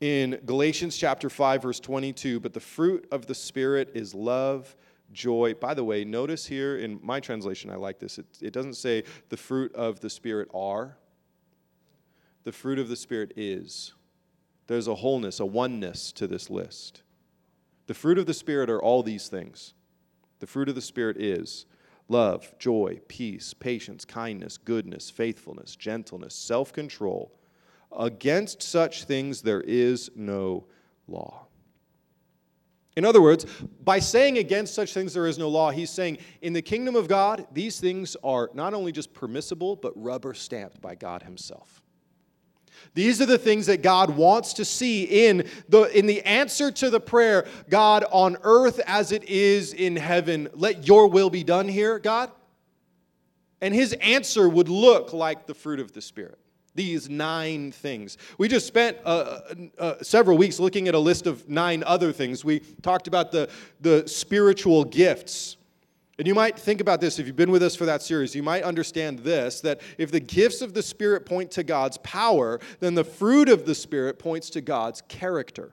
in 0.00 0.38
Galatians 0.44 0.96
chapter 0.96 1.30
5 1.30 1.62
verse 1.62 1.80
22, 1.80 2.40
but 2.40 2.52
the 2.52 2.60
fruit 2.60 3.06
of 3.10 3.26
the 3.26 3.34
spirit 3.34 3.92
is 3.94 4.14
love, 4.14 4.76
joy. 5.12 5.54
By 5.54 5.72
the 5.72 5.84
way, 5.84 6.04
notice 6.04 6.46
here 6.46 6.76
in 6.78 7.00
my 7.02 7.20
translation 7.20 7.70
I 7.70 7.76
like 7.76 7.98
this. 7.98 8.18
It, 8.18 8.26
it 8.42 8.52
doesn't 8.52 8.74
say 8.74 9.04
the 9.30 9.36
fruit 9.36 9.74
of 9.74 10.00
the 10.00 10.10
spirit 10.10 10.48
are. 10.52 10.96
The 12.44 12.52
fruit 12.52 12.78
of 12.78 12.88
the 12.88 12.96
spirit 12.96 13.32
is. 13.36 13.94
There's 14.66 14.88
a 14.88 14.96
wholeness, 14.96 15.40
a 15.40 15.46
oneness 15.46 16.12
to 16.12 16.26
this 16.26 16.50
list. 16.50 17.02
The 17.86 17.94
fruit 17.94 18.18
of 18.18 18.26
the 18.26 18.34
Spirit 18.34 18.68
are 18.68 18.82
all 18.82 19.02
these 19.02 19.28
things. 19.28 19.74
The 20.40 20.46
fruit 20.46 20.68
of 20.68 20.74
the 20.74 20.80
Spirit 20.80 21.16
is 21.20 21.66
love, 22.08 22.52
joy, 22.58 23.00
peace, 23.08 23.54
patience, 23.54 24.04
kindness, 24.04 24.58
goodness, 24.58 25.10
faithfulness, 25.10 25.76
gentleness, 25.76 26.34
self 26.34 26.72
control. 26.72 27.32
Against 27.96 28.62
such 28.62 29.04
things 29.04 29.42
there 29.42 29.62
is 29.62 30.10
no 30.16 30.66
law. 31.06 31.46
In 32.96 33.04
other 33.04 33.20
words, 33.20 33.44
by 33.84 33.98
saying 33.98 34.38
against 34.38 34.74
such 34.74 34.94
things 34.94 35.12
there 35.12 35.26
is 35.26 35.38
no 35.38 35.48
law, 35.48 35.70
he's 35.70 35.90
saying 35.90 36.18
in 36.40 36.54
the 36.54 36.62
kingdom 36.62 36.96
of 36.96 37.08
God, 37.08 37.46
these 37.52 37.78
things 37.78 38.16
are 38.24 38.50
not 38.54 38.72
only 38.72 38.90
just 38.90 39.12
permissible, 39.12 39.76
but 39.76 39.92
rubber 40.02 40.32
stamped 40.32 40.80
by 40.80 40.94
God 40.94 41.22
himself. 41.22 41.82
These 42.94 43.20
are 43.20 43.26
the 43.26 43.38
things 43.38 43.66
that 43.66 43.82
God 43.82 44.10
wants 44.10 44.54
to 44.54 44.64
see 44.64 45.26
in 45.26 45.48
the, 45.68 45.82
in 45.96 46.06
the 46.06 46.22
answer 46.22 46.70
to 46.72 46.90
the 46.90 47.00
prayer 47.00 47.46
God, 47.68 48.04
on 48.10 48.36
earth 48.42 48.80
as 48.86 49.12
it 49.12 49.24
is 49.24 49.72
in 49.72 49.96
heaven, 49.96 50.48
let 50.54 50.86
your 50.86 51.08
will 51.08 51.30
be 51.30 51.44
done 51.44 51.68
here, 51.68 51.98
God. 51.98 52.30
And 53.60 53.74
his 53.74 53.92
answer 53.94 54.48
would 54.48 54.68
look 54.68 55.12
like 55.12 55.46
the 55.46 55.54
fruit 55.54 55.80
of 55.80 55.92
the 55.92 56.00
Spirit. 56.00 56.38
These 56.74 57.08
nine 57.08 57.72
things. 57.72 58.18
We 58.36 58.48
just 58.48 58.66
spent 58.66 58.98
uh, 59.04 59.08
uh, 59.08 59.54
uh, 59.78 59.94
several 60.02 60.36
weeks 60.36 60.60
looking 60.60 60.88
at 60.88 60.94
a 60.94 60.98
list 60.98 61.26
of 61.26 61.48
nine 61.48 61.82
other 61.86 62.12
things. 62.12 62.44
We 62.44 62.60
talked 62.82 63.08
about 63.08 63.32
the, 63.32 63.48
the 63.80 64.06
spiritual 64.06 64.84
gifts 64.84 65.56
and 66.18 66.26
you 66.26 66.34
might 66.34 66.58
think 66.58 66.80
about 66.80 67.00
this 67.00 67.18
if 67.18 67.26
you've 67.26 67.36
been 67.36 67.50
with 67.50 67.62
us 67.62 67.76
for 67.76 67.84
that 67.84 68.02
series. 68.02 68.34
You 68.34 68.42
might 68.42 68.62
understand 68.62 69.18
this 69.18 69.60
that 69.60 69.80
if 69.98 70.10
the 70.10 70.20
gifts 70.20 70.62
of 70.62 70.72
the 70.72 70.82
Spirit 70.82 71.26
point 71.26 71.50
to 71.52 71.62
God's 71.62 71.98
power, 71.98 72.58
then 72.80 72.94
the 72.94 73.04
fruit 73.04 73.48
of 73.48 73.66
the 73.66 73.74
Spirit 73.74 74.18
points 74.18 74.48
to 74.50 74.62
God's 74.62 75.02
character. 75.08 75.72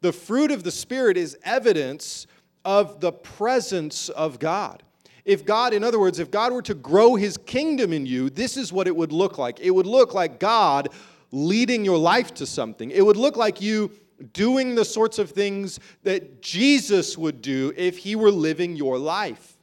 The 0.00 0.12
fruit 0.12 0.50
of 0.50 0.62
the 0.62 0.70
Spirit 0.70 1.16
is 1.16 1.36
evidence 1.42 2.26
of 2.64 3.00
the 3.00 3.12
presence 3.12 4.08
of 4.08 4.38
God. 4.38 4.82
If 5.24 5.44
God, 5.44 5.74
in 5.74 5.84
other 5.84 6.00
words, 6.00 6.18
if 6.18 6.30
God 6.30 6.52
were 6.52 6.62
to 6.62 6.74
grow 6.74 7.14
his 7.14 7.36
kingdom 7.36 7.92
in 7.92 8.06
you, 8.06 8.30
this 8.30 8.56
is 8.56 8.72
what 8.72 8.86
it 8.86 8.96
would 8.96 9.12
look 9.12 9.36
like. 9.36 9.60
It 9.60 9.70
would 9.70 9.86
look 9.86 10.14
like 10.14 10.40
God 10.40 10.88
leading 11.30 11.84
your 11.84 11.98
life 11.98 12.32
to 12.34 12.46
something. 12.46 12.90
It 12.90 13.04
would 13.04 13.18
look 13.18 13.36
like 13.36 13.60
you 13.60 13.90
doing 14.32 14.74
the 14.74 14.84
sorts 14.84 15.18
of 15.18 15.30
things 15.30 15.78
that 16.02 16.42
Jesus 16.42 17.16
would 17.16 17.40
do 17.40 17.72
if 17.76 17.98
he 17.98 18.16
were 18.16 18.30
living 18.30 18.76
your 18.76 18.98
life. 18.98 19.56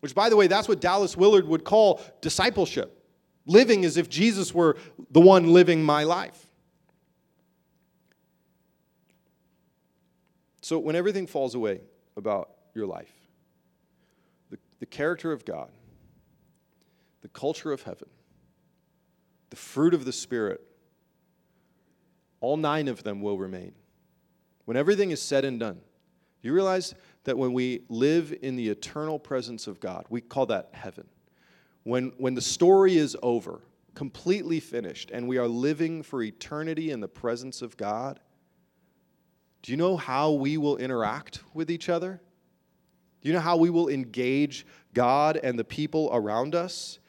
Which, 0.00 0.14
by 0.14 0.28
the 0.28 0.36
way, 0.36 0.46
that's 0.46 0.68
what 0.68 0.80
Dallas 0.80 1.16
Willard 1.16 1.46
would 1.48 1.64
call 1.64 2.00
discipleship 2.20 2.96
living 3.46 3.84
as 3.84 3.96
if 3.96 4.08
Jesus 4.08 4.52
were 4.52 4.76
the 5.10 5.20
one 5.20 5.52
living 5.52 5.82
my 5.82 6.02
life. 6.02 6.46
So, 10.60 10.78
when 10.78 10.96
everything 10.96 11.28
falls 11.28 11.54
away 11.54 11.80
about 12.16 12.50
your 12.74 12.86
life, 12.86 13.12
the, 14.50 14.58
the 14.80 14.86
character 14.86 15.30
of 15.30 15.44
God, 15.44 15.70
the 17.22 17.28
culture 17.28 17.72
of 17.72 17.82
heaven, 17.82 18.08
the 19.50 19.56
fruit 19.56 19.94
of 19.94 20.04
the 20.04 20.12
Spirit, 20.12 20.65
all 22.40 22.56
nine 22.56 22.88
of 22.88 23.02
them 23.02 23.20
will 23.20 23.38
remain. 23.38 23.72
When 24.64 24.76
everything 24.76 25.10
is 25.10 25.22
said 25.22 25.44
and 25.44 25.60
done, 25.60 25.80
do 26.42 26.48
you 26.48 26.52
realize 26.52 26.94
that 27.24 27.36
when 27.36 27.52
we 27.52 27.82
live 27.88 28.34
in 28.42 28.56
the 28.56 28.68
eternal 28.68 29.18
presence 29.18 29.66
of 29.66 29.80
God, 29.80 30.06
we 30.08 30.20
call 30.20 30.46
that 30.46 30.70
heaven. 30.72 31.06
When, 31.82 32.12
when 32.18 32.34
the 32.34 32.40
story 32.40 32.96
is 32.96 33.16
over, 33.22 33.60
completely 33.94 34.60
finished, 34.60 35.10
and 35.10 35.26
we 35.26 35.38
are 35.38 35.48
living 35.48 36.02
for 36.02 36.22
eternity 36.22 36.90
in 36.90 37.00
the 37.00 37.08
presence 37.08 37.62
of 37.62 37.76
God, 37.76 38.20
do 39.62 39.72
you 39.72 39.76
know 39.76 39.96
how 39.96 40.32
we 40.32 40.56
will 40.56 40.76
interact 40.76 41.40
with 41.52 41.70
each 41.70 41.88
other? 41.88 42.20
Do 43.22 43.28
you 43.28 43.34
know 43.34 43.40
how 43.40 43.56
we 43.56 43.70
will 43.70 43.88
engage 43.88 44.66
God 44.94 45.36
and 45.42 45.58
the 45.58 45.64
people 45.64 46.10
around 46.12 46.54
us? 46.54 47.00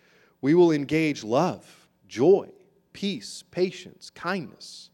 We 0.42 0.56
will 0.56 0.72
engage 0.72 1.24
love, 1.24 1.88
joy, 2.08 2.50
peace, 2.94 3.44
patience, 3.52 4.10
kindness 4.10 4.90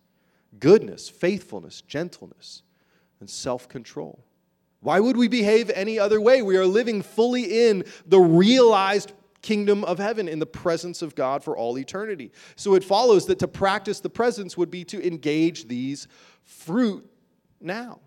goodness, 0.60 1.10
faithfulness, 1.10 1.82
gentleness, 1.82 2.64
and 3.20 3.30
self 3.30 3.68
control. 3.70 4.24
Why 4.82 5.00
would 5.00 5.16
we 5.16 5.28
behave 5.28 5.70
any 5.70 5.98
other 5.98 6.20
way? 6.20 6.42
We 6.42 6.58
are 6.58 6.66
living 6.66 7.02
fully 7.02 7.68
in 7.68 7.86
the 8.06 8.20
realized 8.20 9.14
kingdom 9.42 9.84
of 9.84 10.00
heaven 10.00 10.28
in 10.28 10.40
the 10.40 10.46
presence 10.46 11.02
of 11.02 11.16
God 11.16 11.44
for 11.44 11.56
all 11.56 11.78
eternity. 11.78 12.32
So 12.56 12.76
it 12.76 12.84
follows 12.84 13.26
that 13.28 13.40
to 13.40 13.48
practice 13.48 14.00
the 14.00 14.10
presence 14.10 14.58
would 14.58 14.72
be 14.72 14.84
to 14.86 15.06
engage 15.06 15.68
these 15.68 16.08
fruit 16.44 17.08
now. 17.62 18.00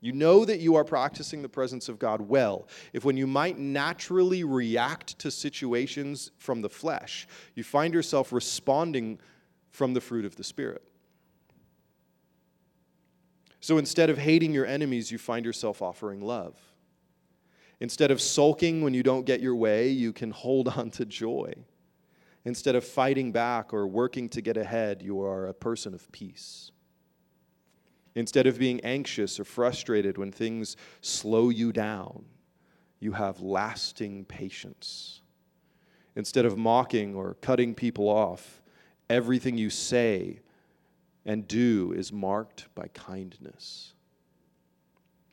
You 0.00 0.12
know 0.12 0.44
that 0.44 0.60
you 0.60 0.76
are 0.76 0.84
practicing 0.84 1.42
the 1.42 1.48
presence 1.48 1.88
of 1.88 1.98
God 1.98 2.20
well 2.20 2.68
if, 2.92 3.04
when 3.04 3.16
you 3.16 3.26
might 3.26 3.58
naturally 3.58 4.44
react 4.44 5.18
to 5.20 5.30
situations 5.30 6.30
from 6.38 6.60
the 6.60 6.68
flesh, 6.68 7.26
you 7.54 7.64
find 7.64 7.94
yourself 7.94 8.32
responding 8.32 9.18
from 9.74 9.92
the 9.92 10.00
fruit 10.00 10.24
of 10.24 10.36
the 10.36 10.44
Spirit. 10.44 10.84
So 13.58 13.76
instead 13.76 14.08
of 14.08 14.18
hating 14.18 14.54
your 14.54 14.64
enemies, 14.64 15.10
you 15.10 15.18
find 15.18 15.44
yourself 15.44 15.82
offering 15.82 16.20
love. 16.20 16.54
Instead 17.80 18.12
of 18.12 18.20
sulking 18.20 18.82
when 18.82 18.94
you 18.94 19.02
don't 19.02 19.26
get 19.26 19.40
your 19.40 19.56
way, 19.56 19.88
you 19.88 20.12
can 20.12 20.30
hold 20.30 20.68
on 20.78 20.90
to 20.92 21.04
joy. 21.04 21.52
Instead 22.44 22.76
of 22.76 22.84
fighting 22.84 23.32
back 23.32 23.74
or 23.74 23.88
working 23.88 24.28
to 24.28 24.40
get 24.40 24.56
ahead, 24.56 25.02
you 25.02 25.20
are 25.20 25.48
a 25.48 25.54
person 25.54 25.92
of 25.92 26.10
peace. 26.12 26.70
Instead 28.14 28.46
of 28.46 28.60
being 28.60 28.80
anxious 28.82 29.40
or 29.40 29.44
frustrated 29.44 30.18
when 30.18 30.30
things 30.30 30.76
slow 31.00 31.48
you 31.48 31.72
down, 31.72 32.24
you 33.00 33.10
have 33.10 33.40
lasting 33.40 34.24
patience. 34.26 35.20
Instead 36.14 36.44
of 36.44 36.56
mocking 36.56 37.16
or 37.16 37.34
cutting 37.40 37.74
people 37.74 38.08
off, 38.08 38.60
Everything 39.10 39.58
you 39.58 39.70
say 39.70 40.40
and 41.26 41.46
do 41.46 41.92
is 41.96 42.12
marked 42.12 42.74
by 42.74 42.88
kindness. 42.88 43.94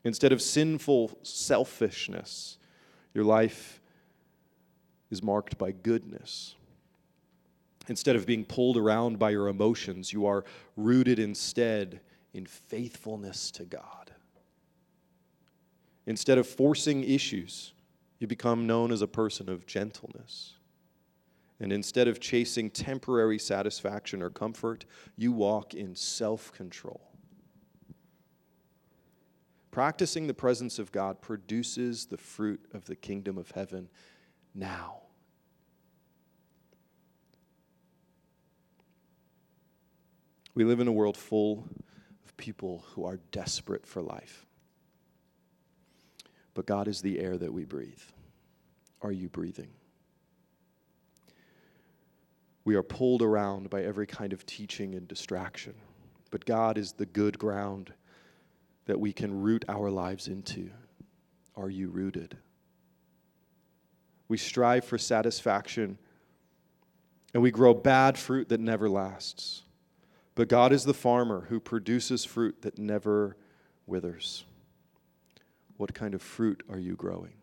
Instead 0.04 0.32
of 0.32 0.42
sinful 0.42 1.18
selfishness, 1.24 2.58
your 3.14 3.24
life 3.24 3.82
is 5.10 5.22
marked 5.22 5.58
by 5.58 5.72
goodness. 5.72 6.56
Instead 7.88 8.16
of 8.16 8.26
being 8.26 8.46
pulled 8.46 8.78
around 8.78 9.20
by 9.20 9.32
your 9.32 9.48
emotions, 9.48 10.14
you 10.14 10.26
are 10.26 10.46
rooted 10.78 11.20
instead 11.20 12.00
in 12.34 12.46
faithfulness 12.46 13.52
to 13.52 13.64
God. 13.66 14.12
Instead 16.06 16.38
of 16.38 16.48
forcing 16.48 17.04
issues, 17.04 17.74
you 18.20 18.28
become 18.28 18.66
known 18.66 18.92
as 18.92 19.02
a 19.02 19.08
person 19.08 19.50
of 19.50 19.66
gentleness. 19.66 20.54
And 21.62 21.72
instead 21.72 22.08
of 22.08 22.20
chasing 22.20 22.72
temporary 22.72 23.38
satisfaction 23.38 24.24
or 24.24 24.32
comfort, 24.32 24.84
you 25.16 25.32
walk 25.32 25.76
in 25.76 25.96
self 25.96 26.52
control. 26.52 27.02
Practicing 29.70 30.26
the 30.26 30.34
presence 30.34 30.80
of 30.80 30.92
God 30.92 31.22
produces 31.22 32.08
the 32.08 32.18
fruit 32.18 32.66
of 32.74 32.86
the 32.86 32.96
kingdom 32.96 33.38
of 33.38 33.52
heaven 33.52 33.90
now. 34.56 35.04
We 40.56 40.64
live 40.64 40.80
in 40.80 40.88
a 40.88 40.92
world 40.92 41.16
full 41.16 41.68
of 42.26 42.36
people 42.38 42.84
who 42.96 43.06
are 43.06 43.20
desperate 43.32 43.86
for 43.86 44.02
life. 44.02 44.48
But 46.56 46.66
God 46.66 46.88
is 46.88 47.02
the 47.02 47.20
air 47.20 47.38
that 47.38 47.54
we 47.54 47.66
breathe. 47.66 48.02
Are 49.04 49.12
you 49.12 49.30
breathing? 49.30 49.70
We 52.64 52.76
are 52.76 52.84
pulled 52.84 53.22
around 53.22 53.70
by 53.70 53.84
every 53.84 54.08
kind 54.08 54.34
of 54.34 54.46
teaching 54.46 54.96
and 54.96 55.08
distraction. 55.08 55.74
But 56.30 56.46
God 56.46 56.78
is 56.78 56.94
the 56.94 57.06
good 57.06 57.38
ground 57.40 57.94
that 58.86 59.00
we 59.00 59.14
can 59.14 59.42
root 59.42 59.66
our 59.68 59.90
lives 59.90 60.28
into. 60.28 60.70
Are 61.56 61.70
you 61.70 61.90
rooted? 61.90 62.38
We 64.28 64.38
strive 64.38 64.86
for 64.86 64.98
satisfaction 64.98 65.98
and 67.34 67.44
we 67.44 67.52
grow 67.52 67.74
bad 67.74 68.18
fruit 68.18 68.50
that 68.50 68.60
never 68.60 68.90
lasts. 68.90 69.64
But 70.36 70.48
God 70.48 70.72
is 70.72 70.86
the 70.86 70.94
farmer 70.94 71.48
who 71.50 71.60
produces 71.60 72.26
fruit 72.26 72.62
that 72.62 72.78
never 72.78 73.36
withers. 73.86 74.46
What 75.78 75.94
kind 75.94 76.14
of 76.14 76.22
fruit 76.22 76.64
are 76.70 76.80
you 76.80 76.96
growing? 76.96 77.34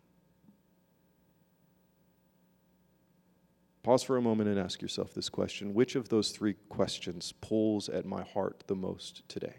Pause 3.83 4.03
for 4.03 4.17
a 4.17 4.23
moment 4.23 4.51
and 4.51 4.59
ask 4.59 4.83
yourself 4.83 5.15
this 5.15 5.29
question 5.29 5.75
Which 5.75 5.95
of 5.95 6.09
those 6.09 6.31
three 6.31 6.55
questions 6.69 7.33
pulls 7.41 7.89
at 7.89 8.05
my 8.05 8.23
heart 8.23 8.65
the 8.67 8.75
most 8.75 9.29
today? 9.29 9.57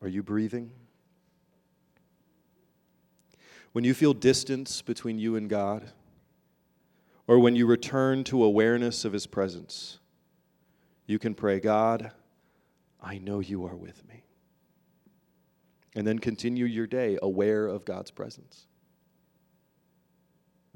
Are 0.00 0.08
you 0.08 0.22
breathing? 0.22 0.70
When 3.72 3.84
you 3.84 3.94
feel 3.94 4.14
distance 4.14 4.80
between 4.80 5.18
you 5.18 5.36
and 5.36 5.48
God, 5.48 5.92
or 7.26 7.38
when 7.38 7.54
you 7.54 7.66
return 7.66 8.24
to 8.24 8.42
awareness 8.42 9.04
of 9.04 9.12
His 9.12 9.26
presence, 9.26 9.98
you 11.06 11.18
can 11.18 11.34
pray, 11.34 11.60
God, 11.60 12.12
I 13.00 13.18
know 13.18 13.40
you 13.40 13.66
are 13.66 13.76
with 13.76 14.06
me. 14.08 14.24
And 15.94 16.06
then 16.06 16.18
continue 16.18 16.64
your 16.64 16.86
day 16.86 17.18
aware 17.20 17.66
of 17.66 17.84
God's 17.84 18.10
presence. 18.10 18.67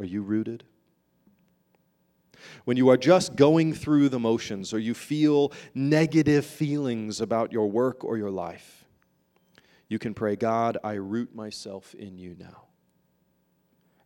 Are 0.02 0.06
you 0.06 0.20
rooted? 0.20 0.64
When 2.64 2.76
you 2.76 2.88
are 2.88 2.96
just 2.96 3.36
going 3.36 3.72
through 3.72 4.08
the 4.08 4.18
motions 4.18 4.74
or 4.74 4.80
you 4.80 4.94
feel 4.94 5.52
negative 5.76 6.44
feelings 6.44 7.20
about 7.20 7.52
your 7.52 7.70
work 7.70 8.02
or 8.04 8.18
your 8.18 8.32
life, 8.32 8.84
you 9.86 10.00
can 10.00 10.12
pray, 10.12 10.34
God, 10.34 10.76
I 10.82 10.94
root 10.94 11.36
myself 11.36 11.94
in 11.94 12.18
you 12.18 12.34
now. 12.36 12.64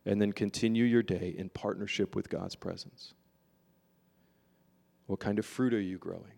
And 0.05 0.21
then 0.21 0.33
continue 0.33 0.83
your 0.83 1.01
day 1.01 1.33
in 1.35 1.49
partnership 1.49 2.15
with 2.15 2.29
God's 2.29 2.55
presence. 2.55 3.15
What 5.07 5.19
kind 5.19 5.39
of 5.39 5.47
fruit 5.47 5.73
are 5.73 5.81
you 5.81 5.97
growing? 5.97 6.36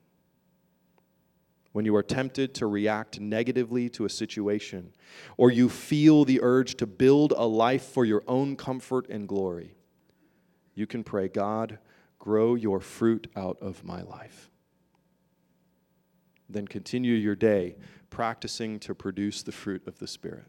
When 1.72 1.86
you 1.86 1.96
are 1.96 2.04
tempted 2.04 2.56
to 2.56 2.66
react 2.66 3.20
negatively 3.20 3.90
to 3.90 4.06
a 4.06 4.10
situation, 4.10 4.94
or 5.38 5.52
you 5.52 5.70
feel 5.70 6.26
the 6.26 6.40
urge 6.42 6.76
to 6.76 6.88
build 6.88 7.32
a 7.38 7.46
life 7.46 7.84
for 7.84 8.06
your 8.06 8.24
own 8.28 8.56
comfort 8.56 9.08
and 9.10 9.28
glory, 9.28 9.76
you 10.74 10.88
can 10.88 11.04
pray, 11.04 11.28
God, 11.28 11.78
grow 12.18 12.56
your 12.56 12.80
fruit 12.80 13.28
out 13.36 13.58
of 13.62 13.84
my 13.84 14.02
life. 14.02 14.50
Then 16.50 16.68
continue 16.68 17.14
your 17.14 17.36
day 17.36 17.76
practicing 18.10 18.80
to 18.80 18.96
produce 18.96 19.44
the 19.44 19.52
fruit 19.52 19.88
of 19.88 20.00
the 20.00 20.08
Spirit. 20.08 20.46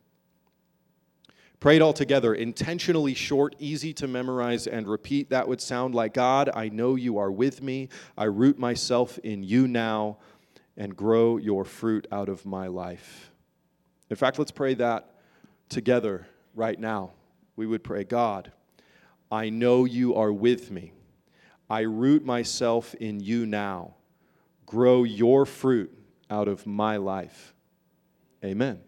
Pray 1.60 1.76
it 1.76 1.82
all 1.82 1.92
together, 1.92 2.32
intentionally 2.32 3.12
short, 3.12 3.54
easy 3.58 3.92
to 3.92 4.08
memorize 4.08 4.66
and 4.66 4.88
repeat. 4.88 5.28
That 5.28 5.46
would 5.46 5.60
sound 5.60 5.94
like 5.94 6.14
God, 6.14 6.48
I 6.54 6.70
know 6.70 6.94
you 6.94 7.18
are 7.18 7.30
with 7.30 7.62
me. 7.62 7.90
I 8.16 8.24
root 8.24 8.58
myself 8.58 9.18
in 9.18 9.42
you 9.42 9.68
now 9.68 10.16
and 10.80 10.96
grow 10.96 11.36
your 11.36 11.66
fruit 11.66 12.08
out 12.10 12.30
of 12.30 12.46
my 12.46 12.66
life. 12.66 13.30
In 14.08 14.16
fact, 14.16 14.38
let's 14.38 14.50
pray 14.50 14.72
that 14.74 15.10
together 15.68 16.26
right 16.54 16.80
now. 16.80 17.10
We 17.54 17.66
would 17.66 17.84
pray, 17.84 18.02
God, 18.02 18.50
I 19.30 19.50
know 19.50 19.84
you 19.84 20.14
are 20.14 20.32
with 20.32 20.70
me. 20.70 20.94
I 21.68 21.80
root 21.80 22.24
myself 22.24 22.94
in 22.94 23.20
you 23.20 23.44
now. 23.44 23.96
Grow 24.64 25.04
your 25.04 25.44
fruit 25.44 25.92
out 26.30 26.48
of 26.48 26.66
my 26.66 26.96
life. 26.96 27.52
Amen. 28.42 28.80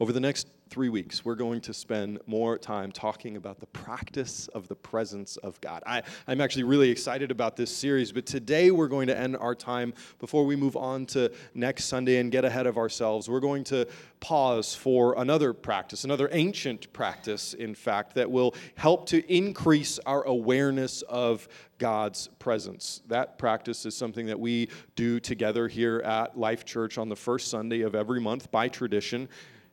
Over 0.00 0.14
the 0.14 0.20
next 0.20 0.46
three 0.70 0.88
weeks, 0.88 1.24
we're 1.24 1.34
going 1.34 1.60
to 1.60 1.74
spend 1.74 2.20
more 2.28 2.56
time 2.56 2.92
talking 2.92 3.36
about 3.36 3.58
the 3.58 3.66
practice 3.66 4.46
of 4.54 4.68
the 4.68 4.76
presence 4.76 5.36
of 5.38 5.60
God. 5.60 5.82
I, 5.84 6.04
am 6.28 6.40
actually 6.40 6.62
really 6.62 6.90
excited 6.90 7.32
about 7.32 7.56
this 7.56 7.76
series, 7.76 8.12
but 8.12 8.24
today 8.24 8.70
we're 8.70 8.86
going 8.86 9.08
to 9.08 9.18
end 9.18 9.36
our 9.36 9.56
time 9.56 9.92
before 10.20 10.46
we 10.46 10.54
move 10.54 10.76
on 10.76 11.06
to 11.06 11.32
next 11.54 11.86
Sunday 11.86 12.18
and 12.18 12.30
get 12.30 12.44
ahead 12.44 12.68
of 12.68 12.78
ourselves. 12.78 13.28
We're 13.28 13.40
going 13.40 13.64
to 13.64 13.88
pause 14.20 14.72
for 14.72 15.16
another 15.18 15.52
practice, 15.52 16.04
another 16.04 16.28
ancient 16.30 16.92
practice, 16.92 17.52
in 17.52 17.74
fact, 17.74 18.14
that 18.14 18.30
will 18.30 18.54
help 18.76 19.06
to 19.06 19.28
increase 19.32 19.98
our 20.06 20.22
awareness 20.22 21.02
of 21.02 21.48
God's 21.78 22.28
presence. 22.38 23.00
That 23.08 23.38
practice 23.38 23.86
is 23.86 23.96
something 23.96 24.26
that 24.26 24.38
we 24.38 24.68
do 24.94 25.18
together 25.18 25.66
here 25.66 26.00
at 26.00 26.38
Life 26.38 26.64
Church 26.64 26.98
on 26.98 27.08
the 27.08 27.16
first 27.16 27.50
Sunday 27.50 27.80
of 27.80 27.96
every 27.96 28.20
month 28.20 28.52
by 28.52 28.68
tradition 28.68 29.28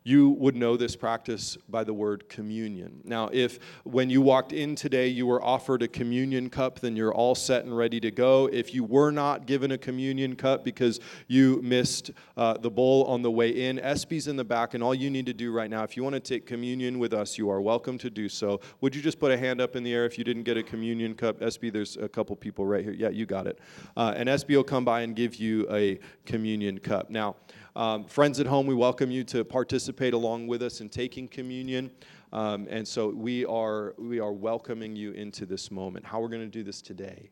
you 0.07 0.29
would 0.29 0.55
know 0.55 0.77
this 0.77 0.95
practice 0.95 1.57
by 1.67 1.83
the 1.83 1.93
word 1.93 2.29
communion. 2.29 3.01
Now, 3.03 3.29
if 3.33 3.59
when 3.83 4.09
you 4.09 4.21
walked 4.21 4.53
in 4.53 4.73
today 4.73 5.09
you 5.09 5.27
were 5.27 5.43
offered 5.43 5.83
a 5.83 5.87
communion 5.89 6.49
cup, 6.49 6.79
then 6.79 6.95
you're 6.95 7.13
all 7.13 7.35
set 7.35 7.65
and 7.65 7.75
ready 7.75 7.99
to 7.99 8.09
go. 8.09 8.47
If 8.47 8.73
you 8.73 8.85
were 8.85 9.11
not 9.11 9.45
given 9.45 9.73
a 9.73 9.77
communion 9.77 10.37
cup 10.37 10.63
because 10.63 11.01
you 11.27 11.59
missed 11.61 12.11
uh, 12.37 12.53
the 12.53 12.71
bowl 12.71 13.03
on 13.03 13.21
the 13.21 13.29
way 13.29 13.49
in, 13.49 13.79
SB's 13.79 14.29
in 14.29 14.37
the 14.37 14.45
back, 14.45 14.75
and 14.75 14.81
all 14.81 14.95
you 14.95 15.09
need 15.09 15.25
to 15.25 15.33
do 15.33 15.51
right 15.51 15.69
now, 15.69 15.83
if 15.83 15.97
you 15.97 16.03
want 16.03 16.13
to 16.13 16.21
take 16.21 16.45
communion 16.45 16.99
with 16.99 17.11
us, 17.13 17.37
you 17.37 17.49
are 17.49 17.59
welcome 17.59 17.97
to 17.97 18.09
do 18.09 18.29
so. 18.29 18.61
Would 18.79 18.95
you 18.95 19.01
just 19.01 19.19
put 19.19 19.33
a 19.33 19.37
hand 19.37 19.59
up 19.59 19.75
in 19.75 19.83
the 19.83 19.93
air 19.93 20.05
if 20.05 20.17
you 20.17 20.23
didn't 20.23 20.43
get 20.43 20.55
a 20.55 20.63
communion 20.63 21.15
cup? 21.15 21.41
SB, 21.41 21.73
there's 21.73 21.97
a 21.97 22.07
couple 22.07 22.33
people 22.37 22.65
right 22.65 22.81
here. 22.81 22.93
Yeah, 22.93 23.09
you 23.09 23.25
got 23.25 23.45
it. 23.45 23.59
Uh, 23.97 24.13
and 24.15 24.29
SB 24.29 24.55
will 24.55 24.63
come 24.63 24.85
by 24.85 25.01
and 25.01 25.17
give 25.17 25.35
you 25.35 25.67
a 25.69 25.99
communion 26.25 26.79
cup. 26.79 27.09
Now, 27.09 27.35
um, 27.77 28.05
friends 28.05 28.39
at 28.39 28.47
home, 28.47 28.65
we 28.65 28.73
welcome 28.73 29.11
you 29.11 29.23
to 29.25 29.45
participate 29.45 30.15
along 30.15 30.47
with 30.47 30.63
us 30.63 30.81
in 30.81 30.89
taking 30.89 31.27
communion. 31.27 31.91
Um, 32.33 32.65
and 32.71 32.87
so 32.87 33.09
we 33.09 33.45
are, 33.45 33.93
we 33.99 34.19
are 34.19 34.33
welcoming 34.33 34.95
you 34.95 35.11
into 35.11 35.45
this 35.45 35.69
moment. 35.69 36.03
How 36.03 36.19
we're 36.19 36.27
going 36.27 36.41
to 36.41 36.47
do 36.47 36.63
this 36.63 36.81
today 36.81 37.29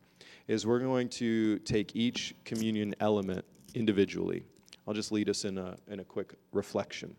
is 0.48 0.68
we're 0.68 0.78
going 0.82 1.10
to 1.10 1.58
take 1.60 1.96
each 1.96 2.36
communion 2.46 2.94
element 3.00 3.44
individually. 3.74 4.46
I'll 4.88 4.94
just 4.94 5.12
lead 5.12 5.30
us 5.30 5.46
in 5.46 5.58
a, 5.58 5.78
in 5.88 6.00
a 6.00 6.04
quick 6.04 6.36
reflection. 6.52 7.16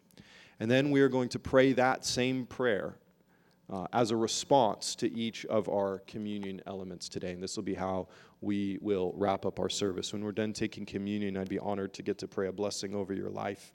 And 0.60 0.70
then 0.70 0.92
we 0.92 1.00
are 1.00 1.08
going 1.08 1.28
to 1.30 1.40
pray 1.40 1.72
that 1.72 2.04
same 2.04 2.46
prayer 2.46 2.94
uh, 3.70 3.86
as 3.92 4.10
a 4.10 4.16
response 4.16 4.94
to 4.96 5.12
each 5.12 5.44
of 5.46 5.68
our 5.68 6.00
communion 6.06 6.60
elements 6.66 7.08
today. 7.08 7.32
And 7.32 7.42
this 7.42 7.56
will 7.56 7.64
be 7.64 7.74
how 7.74 8.08
we 8.40 8.78
will 8.80 9.12
wrap 9.16 9.44
up 9.44 9.58
our 9.58 9.68
service. 9.68 10.12
When 10.12 10.24
we're 10.24 10.32
done 10.32 10.52
taking 10.52 10.86
communion, 10.86 11.36
I'd 11.36 11.48
be 11.48 11.58
honored 11.58 11.92
to 11.94 12.02
get 12.02 12.18
to 12.18 12.28
pray 12.28 12.48
a 12.48 12.52
blessing 12.52 12.94
over 12.94 13.12
your 13.12 13.30
life, 13.30 13.72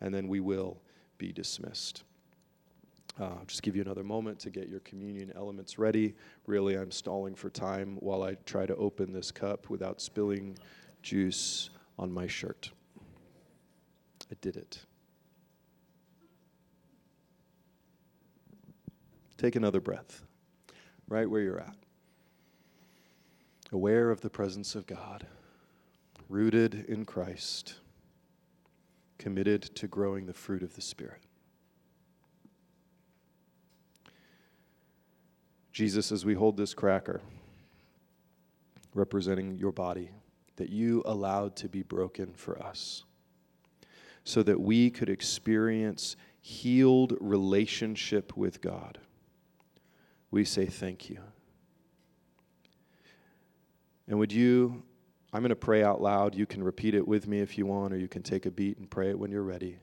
and 0.00 0.12
then 0.12 0.28
we 0.28 0.40
will 0.40 0.80
be 1.18 1.32
dismissed. 1.32 2.04
Uh, 3.20 3.30
just 3.46 3.62
give 3.62 3.74
you 3.74 3.82
another 3.82 4.04
moment 4.04 4.38
to 4.38 4.50
get 4.50 4.68
your 4.68 4.80
communion 4.80 5.32
elements 5.34 5.78
ready. 5.78 6.14
Really, 6.46 6.76
I'm 6.76 6.92
stalling 6.92 7.34
for 7.34 7.50
time 7.50 7.96
while 8.00 8.22
I 8.22 8.36
try 8.46 8.64
to 8.64 8.76
open 8.76 9.12
this 9.12 9.32
cup 9.32 9.70
without 9.70 10.00
spilling 10.00 10.56
juice 11.02 11.70
on 11.98 12.12
my 12.12 12.28
shirt. 12.28 12.70
I 14.30 14.36
did 14.40 14.56
it. 14.56 14.84
Take 19.38 19.54
another 19.54 19.80
breath, 19.80 20.24
right 21.08 21.30
where 21.30 21.40
you're 21.40 21.60
at. 21.60 21.76
Aware 23.70 24.10
of 24.10 24.20
the 24.20 24.30
presence 24.30 24.74
of 24.74 24.84
God, 24.84 25.28
rooted 26.28 26.86
in 26.88 27.04
Christ, 27.04 27.76
committed 29.16 29.62
to 29.76 29.86
growing 29.86 30.26
the 30.26 30.34
fruit 30.34 30.64
of 30.64 30.74
the 30.74 30.80
Spirit. 30.80 31.22
Jesus, 35.72 36.10
as 36.10 36.24
we 36.24 36.34
hold 36.34 36.56
this 36.56 36.74
cracker 36.74 37.20
representing 38.94 39.56
your 39.56 39.70
body 39.70 40.10
that 40.56 40.70
you 40.70 41.04
allowed 41.06 41.54
to 41.54 41.68
be 41.68 41.84
broken 41.84 42.32
for 42.32 42.60
us, 42.60 43.04
so 44.24 44.42
that 44.42 44.60
we 44.60 44.90
could 44.90 45.08
experience 45.08 46.16
healed 46.40 47.16
relationship 47.20 48.36
with 48.36 48.60
God 48.60 48.98
we 50.30 50.44
say 50.44 50.66
thank 50.66 51.08
you. 51.08 51.20
And 54.06 54.18
would 54.18 54.32
you, 54.32 54.82
I'm 55.32 55.40
going 55.40 55.50
to 55.50 55.56
pray 55.56 55.82
out 55.82 56.00
loud. 56.00 56.34
You 56.34 56.46
can 56.46 56.62
repeat 56.62 56.94
it 56.94 57.06
with 57.06 57.26
me 57.26 57.40
if 57.40 57.58
you 57.58 57.66
want, 57.66 57.92
or 57.92 57.98
you 57.98 58.08
can 58.08 58.22
take 58.22 58.46
a 58.46 58.50
beat 58.50 58.78
and 58.78 58.90
pray 58.90 59.10
it 59.10 59.18
when 59.18 59.30
you're 59.30 59.42
ready. 59.42 59.78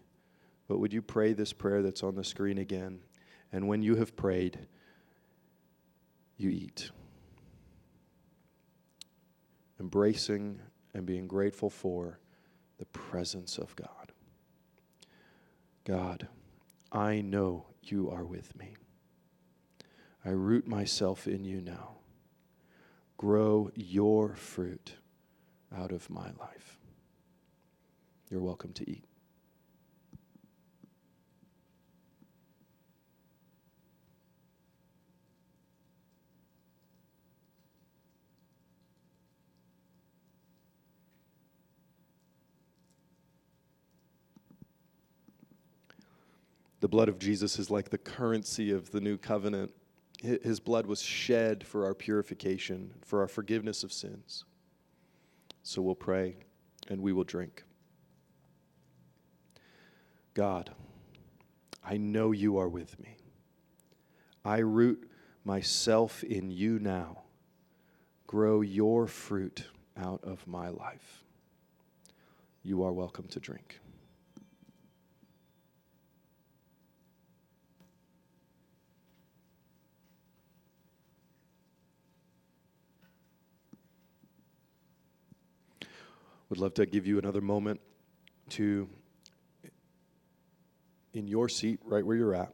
But 0.67 0.79
would 0.79 0.93
you 0.93 1.01
pray 1.01 1.33
this 1.33 1.53
prayer 1.53 1.83
that's 1.83 2.01
on 2.03 2.15
the 2.15 2.23
screen 2.23 2.57
again? 2.57 2.99
And 3.51 3.67
when 3.67 3.83
you 3.83 3.95
have 3.95 4.15
prayed, 4.15 4.57
you 6.37 6.49
eat. 6.49 6.89
Embracing 9.79 10.59
and 10.93 11.05
being 11.05 11.27
grateful 11.27 11.69
for 11.69 12.19
the 12.79 12.85
presence 12.85 13.57
of 13.57 13.75
God. 13.75 14.11
God, 15.83 16.27
I 16.91 17.21
know 17.21 17.67
you 17.83 18.09
are 18.09 18.25
with 18.25 18.55
me. 18.57 18.75
I 20.25 20.31
root 20.31 20.67
myself 20.67 21.27
in 21.27 21.45
you 21.45 21.61
now. 21.61 21.97
Grow 23.17 23.69
your 23.75 24.35
fruit 24.35 24.95
out 25.75 25.91
of 25.91 26.09
my 26.09 26.31
life. 26.39 26.79
You're 28.31 28.41
welcome 28.41 28.73
to 28.73 28.89
eat. 28.89 29.05
The 46.81 46.87
blood 46.87 47.09
of 47.09 47.19
Jesus 47.19 47.57
is 47.57 47.69
like 47.69 47.89
the 47.89 47.97
currency 47.97 48.71
of 48.71 48.91
the 48.91 49.01
new 49.01 49.17
covenant 49.17 49.71
his 50.21 50.59
blood 50.59 50.85
was 50.85 51.01
shed 51.01 51.65
for 51.65 51.85
our 51.85 51.93
purification, 51.93 52.93
for 53.03 53.21
our 53.21 53.27
forgiveness 53.27 53.83
of 53.83 53.91
sins. 53.91 54.45
So 55.63 55.81
we'll 55.81 55.95
pray 55.95 56.37
and 56.89 57.01
we 57.01 57.13
will 57.13 57.23
drink. 57.23 57.63
God, 60.33 60.71
I 61.83 61.97
know 61.97 62.31
you 62.31 62.57
are 62.57 62.69
with 62.69 62.99
me. 62.99 63.17
I 64.43 64.59
root 64.59 65.09
myself 65.43 66.23
in 66.23 66.51
you 66.51 66.79
now. 66.79 67.23
Grow 68.27 68.61
your 68.61 69.07
fruit 69.07 69.65
out 69.97 70.23
of 70.23 70.45
my 70.47 70.69
life. 70.69 71.23
you 72.63 72.83
are 72.83 72.91
welcome 72.91 73.27
to 73.27 73.39
drink. 73.39 73.79
Would 86.49 86.59
love 86.59 86.73
to 86.75 86.85
give 86.85 87.07
you 87.07 87.17
another 87.17 87.41
moment 87.41 87.81
to, 88.49 88.87
in 91.13 91.27
your 91.27 91.49
seat, 91.49 91.79
right 91.83 92.05
where 92.05 92.15
you're 92.15 92.35
at, 92.35 92.53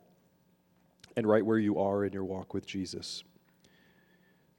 and 1.17 1.27
right 1.27 1.45
where 1.45 1.59
you 1.59 1.79
are 1.79 2.05
in 2.05 2.13
your 2.13 2.23
walk 2.23 2.53
with 2.53 2.65
Jesus. 2.65 3.23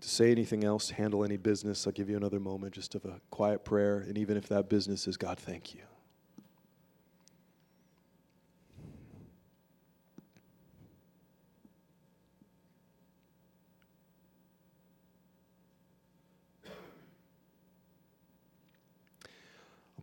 To 0.01 0.09
say 0.09 0.31
anything 0.31 0.65
else, 0.65 0.91
handle 0.91 1.25
any 1.25 1.37
business, 1.37 1.87
I'll 1.87 1.93
give 1.93 2.11
you 2.11 2.17
another 2.17 2.41
moment 2.41 2.75
just 2.75 2.95
of 2.95 3.05
a 3.05 3.21
quiet 3.31 3.65
prayer. 3.65 4.01
And 4.01 4.19
even 4.19 4.37
if 4.37 4.49
that 4.49 4.69
business 4.69 5.07
is 5.07 5.17
God, 5.17 5.39
thank 5.39 5.75
you. 5.75 5.83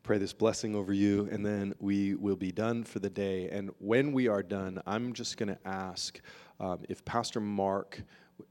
Pray 0.10 0.18
this 0.18 0.34
blessing 0.34 0.76
over 0.76 0.92
you, 0.92 1.30
and 1.32 1.46
then 1.46 1.72
we 1.80 2.16
will 2.16 2.36
be 2.36 2.52
done 2.52 2.84
for 2.84 2.98
the 2.98 3.12
day. 3.12 3.48
And 3.50 3.70
when 3.78 4.12
we 4.12 4.28
are 4.28 4.42
done, 4.42 4.82
I'm 4.88 5.14
just 5.14 5.38
going 5.38 5.50
to 5.50 5.60
ask 5.68 6.20
um, 6.60 6.80
if 6.90 7.04
Pastor 7.06 7.40
Mark 7.40 8.02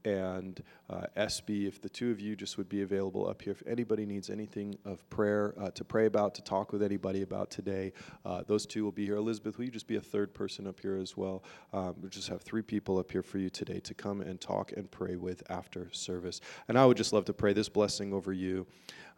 and 0.05 0.61
uh, 0.89 1.03
SB, 1.17 1.67
if 1.67 1.81
the 1.81 1.89
two 1.89 2.11
of 2.11 2.19
you 2.19 2.35
just 2.35 2.57
would 2.57 2.69
be 2.69 2.81
available 2.81 3.27
up 3.27 3.41
here. 3.41 3.51
If 3.51 3.63
anybody 3.67 4.05
needs 4.05 4.29
anything 4.29 4.77
of 4.85 5.07
prayer 5.09 5.53
uh, 5.59 5.69
to 5.71 5.83
pray 5.83 6.05
about, 6.05 6.35
to 6.35 6.41
talk 6.41 6.71
with 6.71 6.81
anybody 6.81 7.21
about 7.21 7.49
today, 7.49 7.93
uh, 8.25 8.43
those 8.47 8.65
two 8.65 8.83
will 8.83 8.91
be 8.91 9.05
here. 9.05 9.15
Elizabeth, 9.15 9.57
will 9.57 9.65
you 9.65 9.71
just 9.71 9.87
be 9.87 9.97
a 9.97 10.01
third 10.01 10.33
person 10.33 10.67
up 10.67 10.79
here 10.79 10.97
as 10.97 11.15
well? 11.15 11.43
Um, 11.73 11.95
we'll 11.99 12.09
just 12.09 12.27
have 12.29 12.41
three 12.41 12.61
people 12.61 12.97
up 12.97 13.11
here 13.11 13.23
for 13.23 13.37
you 13.37 13.49
today 13.49 13.79
to 13.81 13.93
come 13.93 14.21
and 14.21 14.39
talk 14.39 14.71
and 14.75 14.89
pray 14.89 15.15
with 15.15 15.43
after 15.49 15.89
service. 15.91 16.41
And 16.67 16.77
I 16.77 16.85
would 16.85 16.97
just 16.97 17.13
love 17.13 17.25
to 17.25 17.33
pray 17.33 17.53
this 17.53 17.69
blessing 17.69 18.13
over 18.13 18.33
you. 18.33 18.65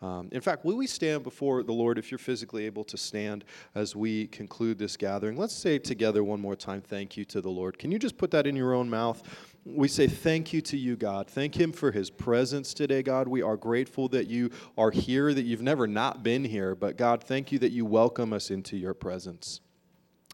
Um, 0.02 0.30
in 0.32 0.42
fact, 0.42 0.66
will 0.66 0.78
we 0.78 0.88
stand 0.88 1.24
before 1.24 1.62
the 1.62 1.74
Lord 1.74 2.00
if 2.00 2.10
you're 2.10 2.18
physically 2.18 2.66
able 2.66 2.84
to 2.86 2.98
stand 2.98 3.46
as 3.76 3.96
we 3.96 4.28
conclude 4.28 4.80
this 4.80 4.98
gathering? 4.98 5.38
Let's 5.38 5.54
say 5.54 5.78
together 5.78 6.24
one 6.24 6.42
more 6.42 6.56
time, 6.56 6.82
thank 6.82 7.16
you 7.16 7.26
to 7.26 7.40
the 7.40 7.52
Lord. 7.52 7.78
Can 7.78 7.92
you 7.92 8.00
just 8.00 8.18
put 8.18 8.32
that 8.32 8.48
in 8.48 8.56
your 8.56 8.74
own 8.82 8.90
mouth? 8.90 9.22
We 9.64 9.88
say 9.88 10.08
thank 10.08 10.54
you 10.54 10.62
to 10.62 10.78
you, 10.78 10.96
God. 10.96 11.28
Thank 11.28 11.56
Him 11.56 11.72
for 11.72 11.92
His 11.92 12.10
presence 12.10 12.74
today, 12.74 13.04
God. 13.04 13.28
We 13.28 13.44
are 13.44 13.56
grateful 13.56 14.08
that 14.10 14.28
you 14.28 14.50
are 14.76 14.90
here, 14.90 15.34
that 15.34 15.44
you've 15.44 15.62
never 15.62 15.86
not 15.86 16.24
been 16.24 16.44
here, 16.44 16.74
but 16.74 16.98
God, 16.98 17.24
thank 17.24 17.52
you 17.52 17.60
that 17.60 17.72
you 17.72 17.86
welcome 17.86 18.34
us 18.34 18.50
into 18.50 18.76
your 18.76 18.96
presence. 18.96 19.62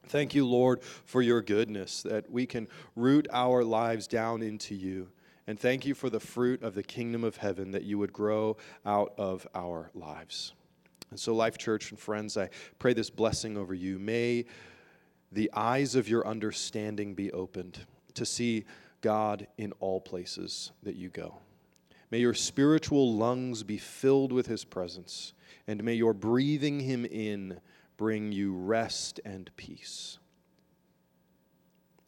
Thank 0.05 0.33
you, 0.33 0.47
Lord, 0.47 0.81
for 0.81 1.21
your 1.21 1.41
goodness, 1.41 2.03
that 2.03 2.31
we 2.31 2.45
can 2.45 2.69
root 2.95 3.27
our 3.33 3.65
lives 3.65 4.07
down 4.07 4.41
into 4.41 4.73
you. 4.73 5.09
And 5.45 5.59
thank 5.59 5.85
you 5.85 5.93
for 5.93 6.09
the 6.09 6.21
fruit 6.21 6.63
of 6.63 6.73
the 6.73 6.83
kingdom 6.83 7.25
of 7.25 7.35
heaven 7.35 7.71
that 7.71 7.83
you 7.83 7.97
would 7.97 8.13
grow 8.13 8.55
out 8.85 9.13
of 9.17 9.45
our 9.53 9.91
lives. 9.93 10.53
And 11.11 11.19
so, 11.19 11.35
Life 11.35 11.57
Church 11.57 11.91
and 11.91 11.99
friends, 11.99 12.37
I 12.37 12.49
pray 12.79 12.93
this 12.93 13.09
blessing 13.09 13.57
over 13.57 13.73
you. 13.73 13.99
May 13.99 14.45
the 15.33 15.51
eyes 15.53 15.95
of 15.95 16.07
your 16.07 16.25
understanding 16.25 17.13
be 17.13 17.29
opened 17.33 17.79
to 18.17 18.25
see 18.25 18.65
God 19.01 19.47
in 19.57 19.71
all 19.79 20.01
places 20.01 20.71
that 20.83 20.95
you 20.95 21.09
go. 21.09 21.37
May 22.11 22.19
your 22.19 22.33
spiritual 22.33 23.13
lungs 23.15 23.63
be 23.63 23.77
filled 23.77 24.31
with 24.31 24.47
his 24.47 24.63
presence, 24.63 25.33
and 25.67 25.83
may 25.83 25.93
your 25.93 26.13
breathing 26.13 26.79
him 26.79 27.05
in 27.05 27.59
bring 27.97 28.31
you 28.31 28.53
rest 28.53 29.19
and 29.25 29.49
peace. 29.57 30.19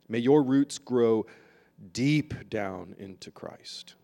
May 0.08 0.20
your 0.20 0.42
roots 0.42 0.78
grow 0.78 1.26
deep 1.94 2.50
down 2.50 2.96
into 2.98 3.32
Christ, 3.32 3.96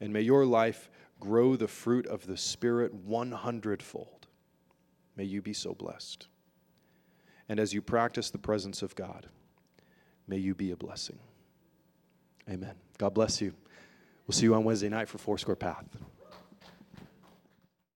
and 0.00 0.12
may 0.12 0.22
your 0.22 0.44
life 0.44 0.90
grow 1.20 1.56
the 1.56 1.68
fruit 1.68 2.06
of 2.06 2.26
the 2.26 2.36
Spirit 2.36 2.92
100 2.92 3.82
fold. 3.82 4.26
May 5.16 5.24
you 5.24 5.40
be 5.40 5.54
so 5.54 5.74
blessed. 5.74 6.26
And 7.48 7.60
as 7.60 7.72
you 7.72 7.80
practice 7.80 8.30
the 8.30 8.38
presence 8.38 8.82
of 8.82 8.94
God, 8.94 9.28
may 10.26 10.38
you 10.38 10.54
be 10.54 10.70
a 10.70 10.76
blessing. 10.76 11.18
Amen. 12.48 12.74
God 12.98 13.14
bless 13.14 13.40
you. 13.40 13.52
We'll 14.26 14.34
see 14.34 14.44
you 14.44 14.54
on 14.54 14.64
Wednesday 14.64 14.88
night 14.88 15.08
for 15.08 15.18
Foursquare 15.18 15.56
Path. 15.56 15.84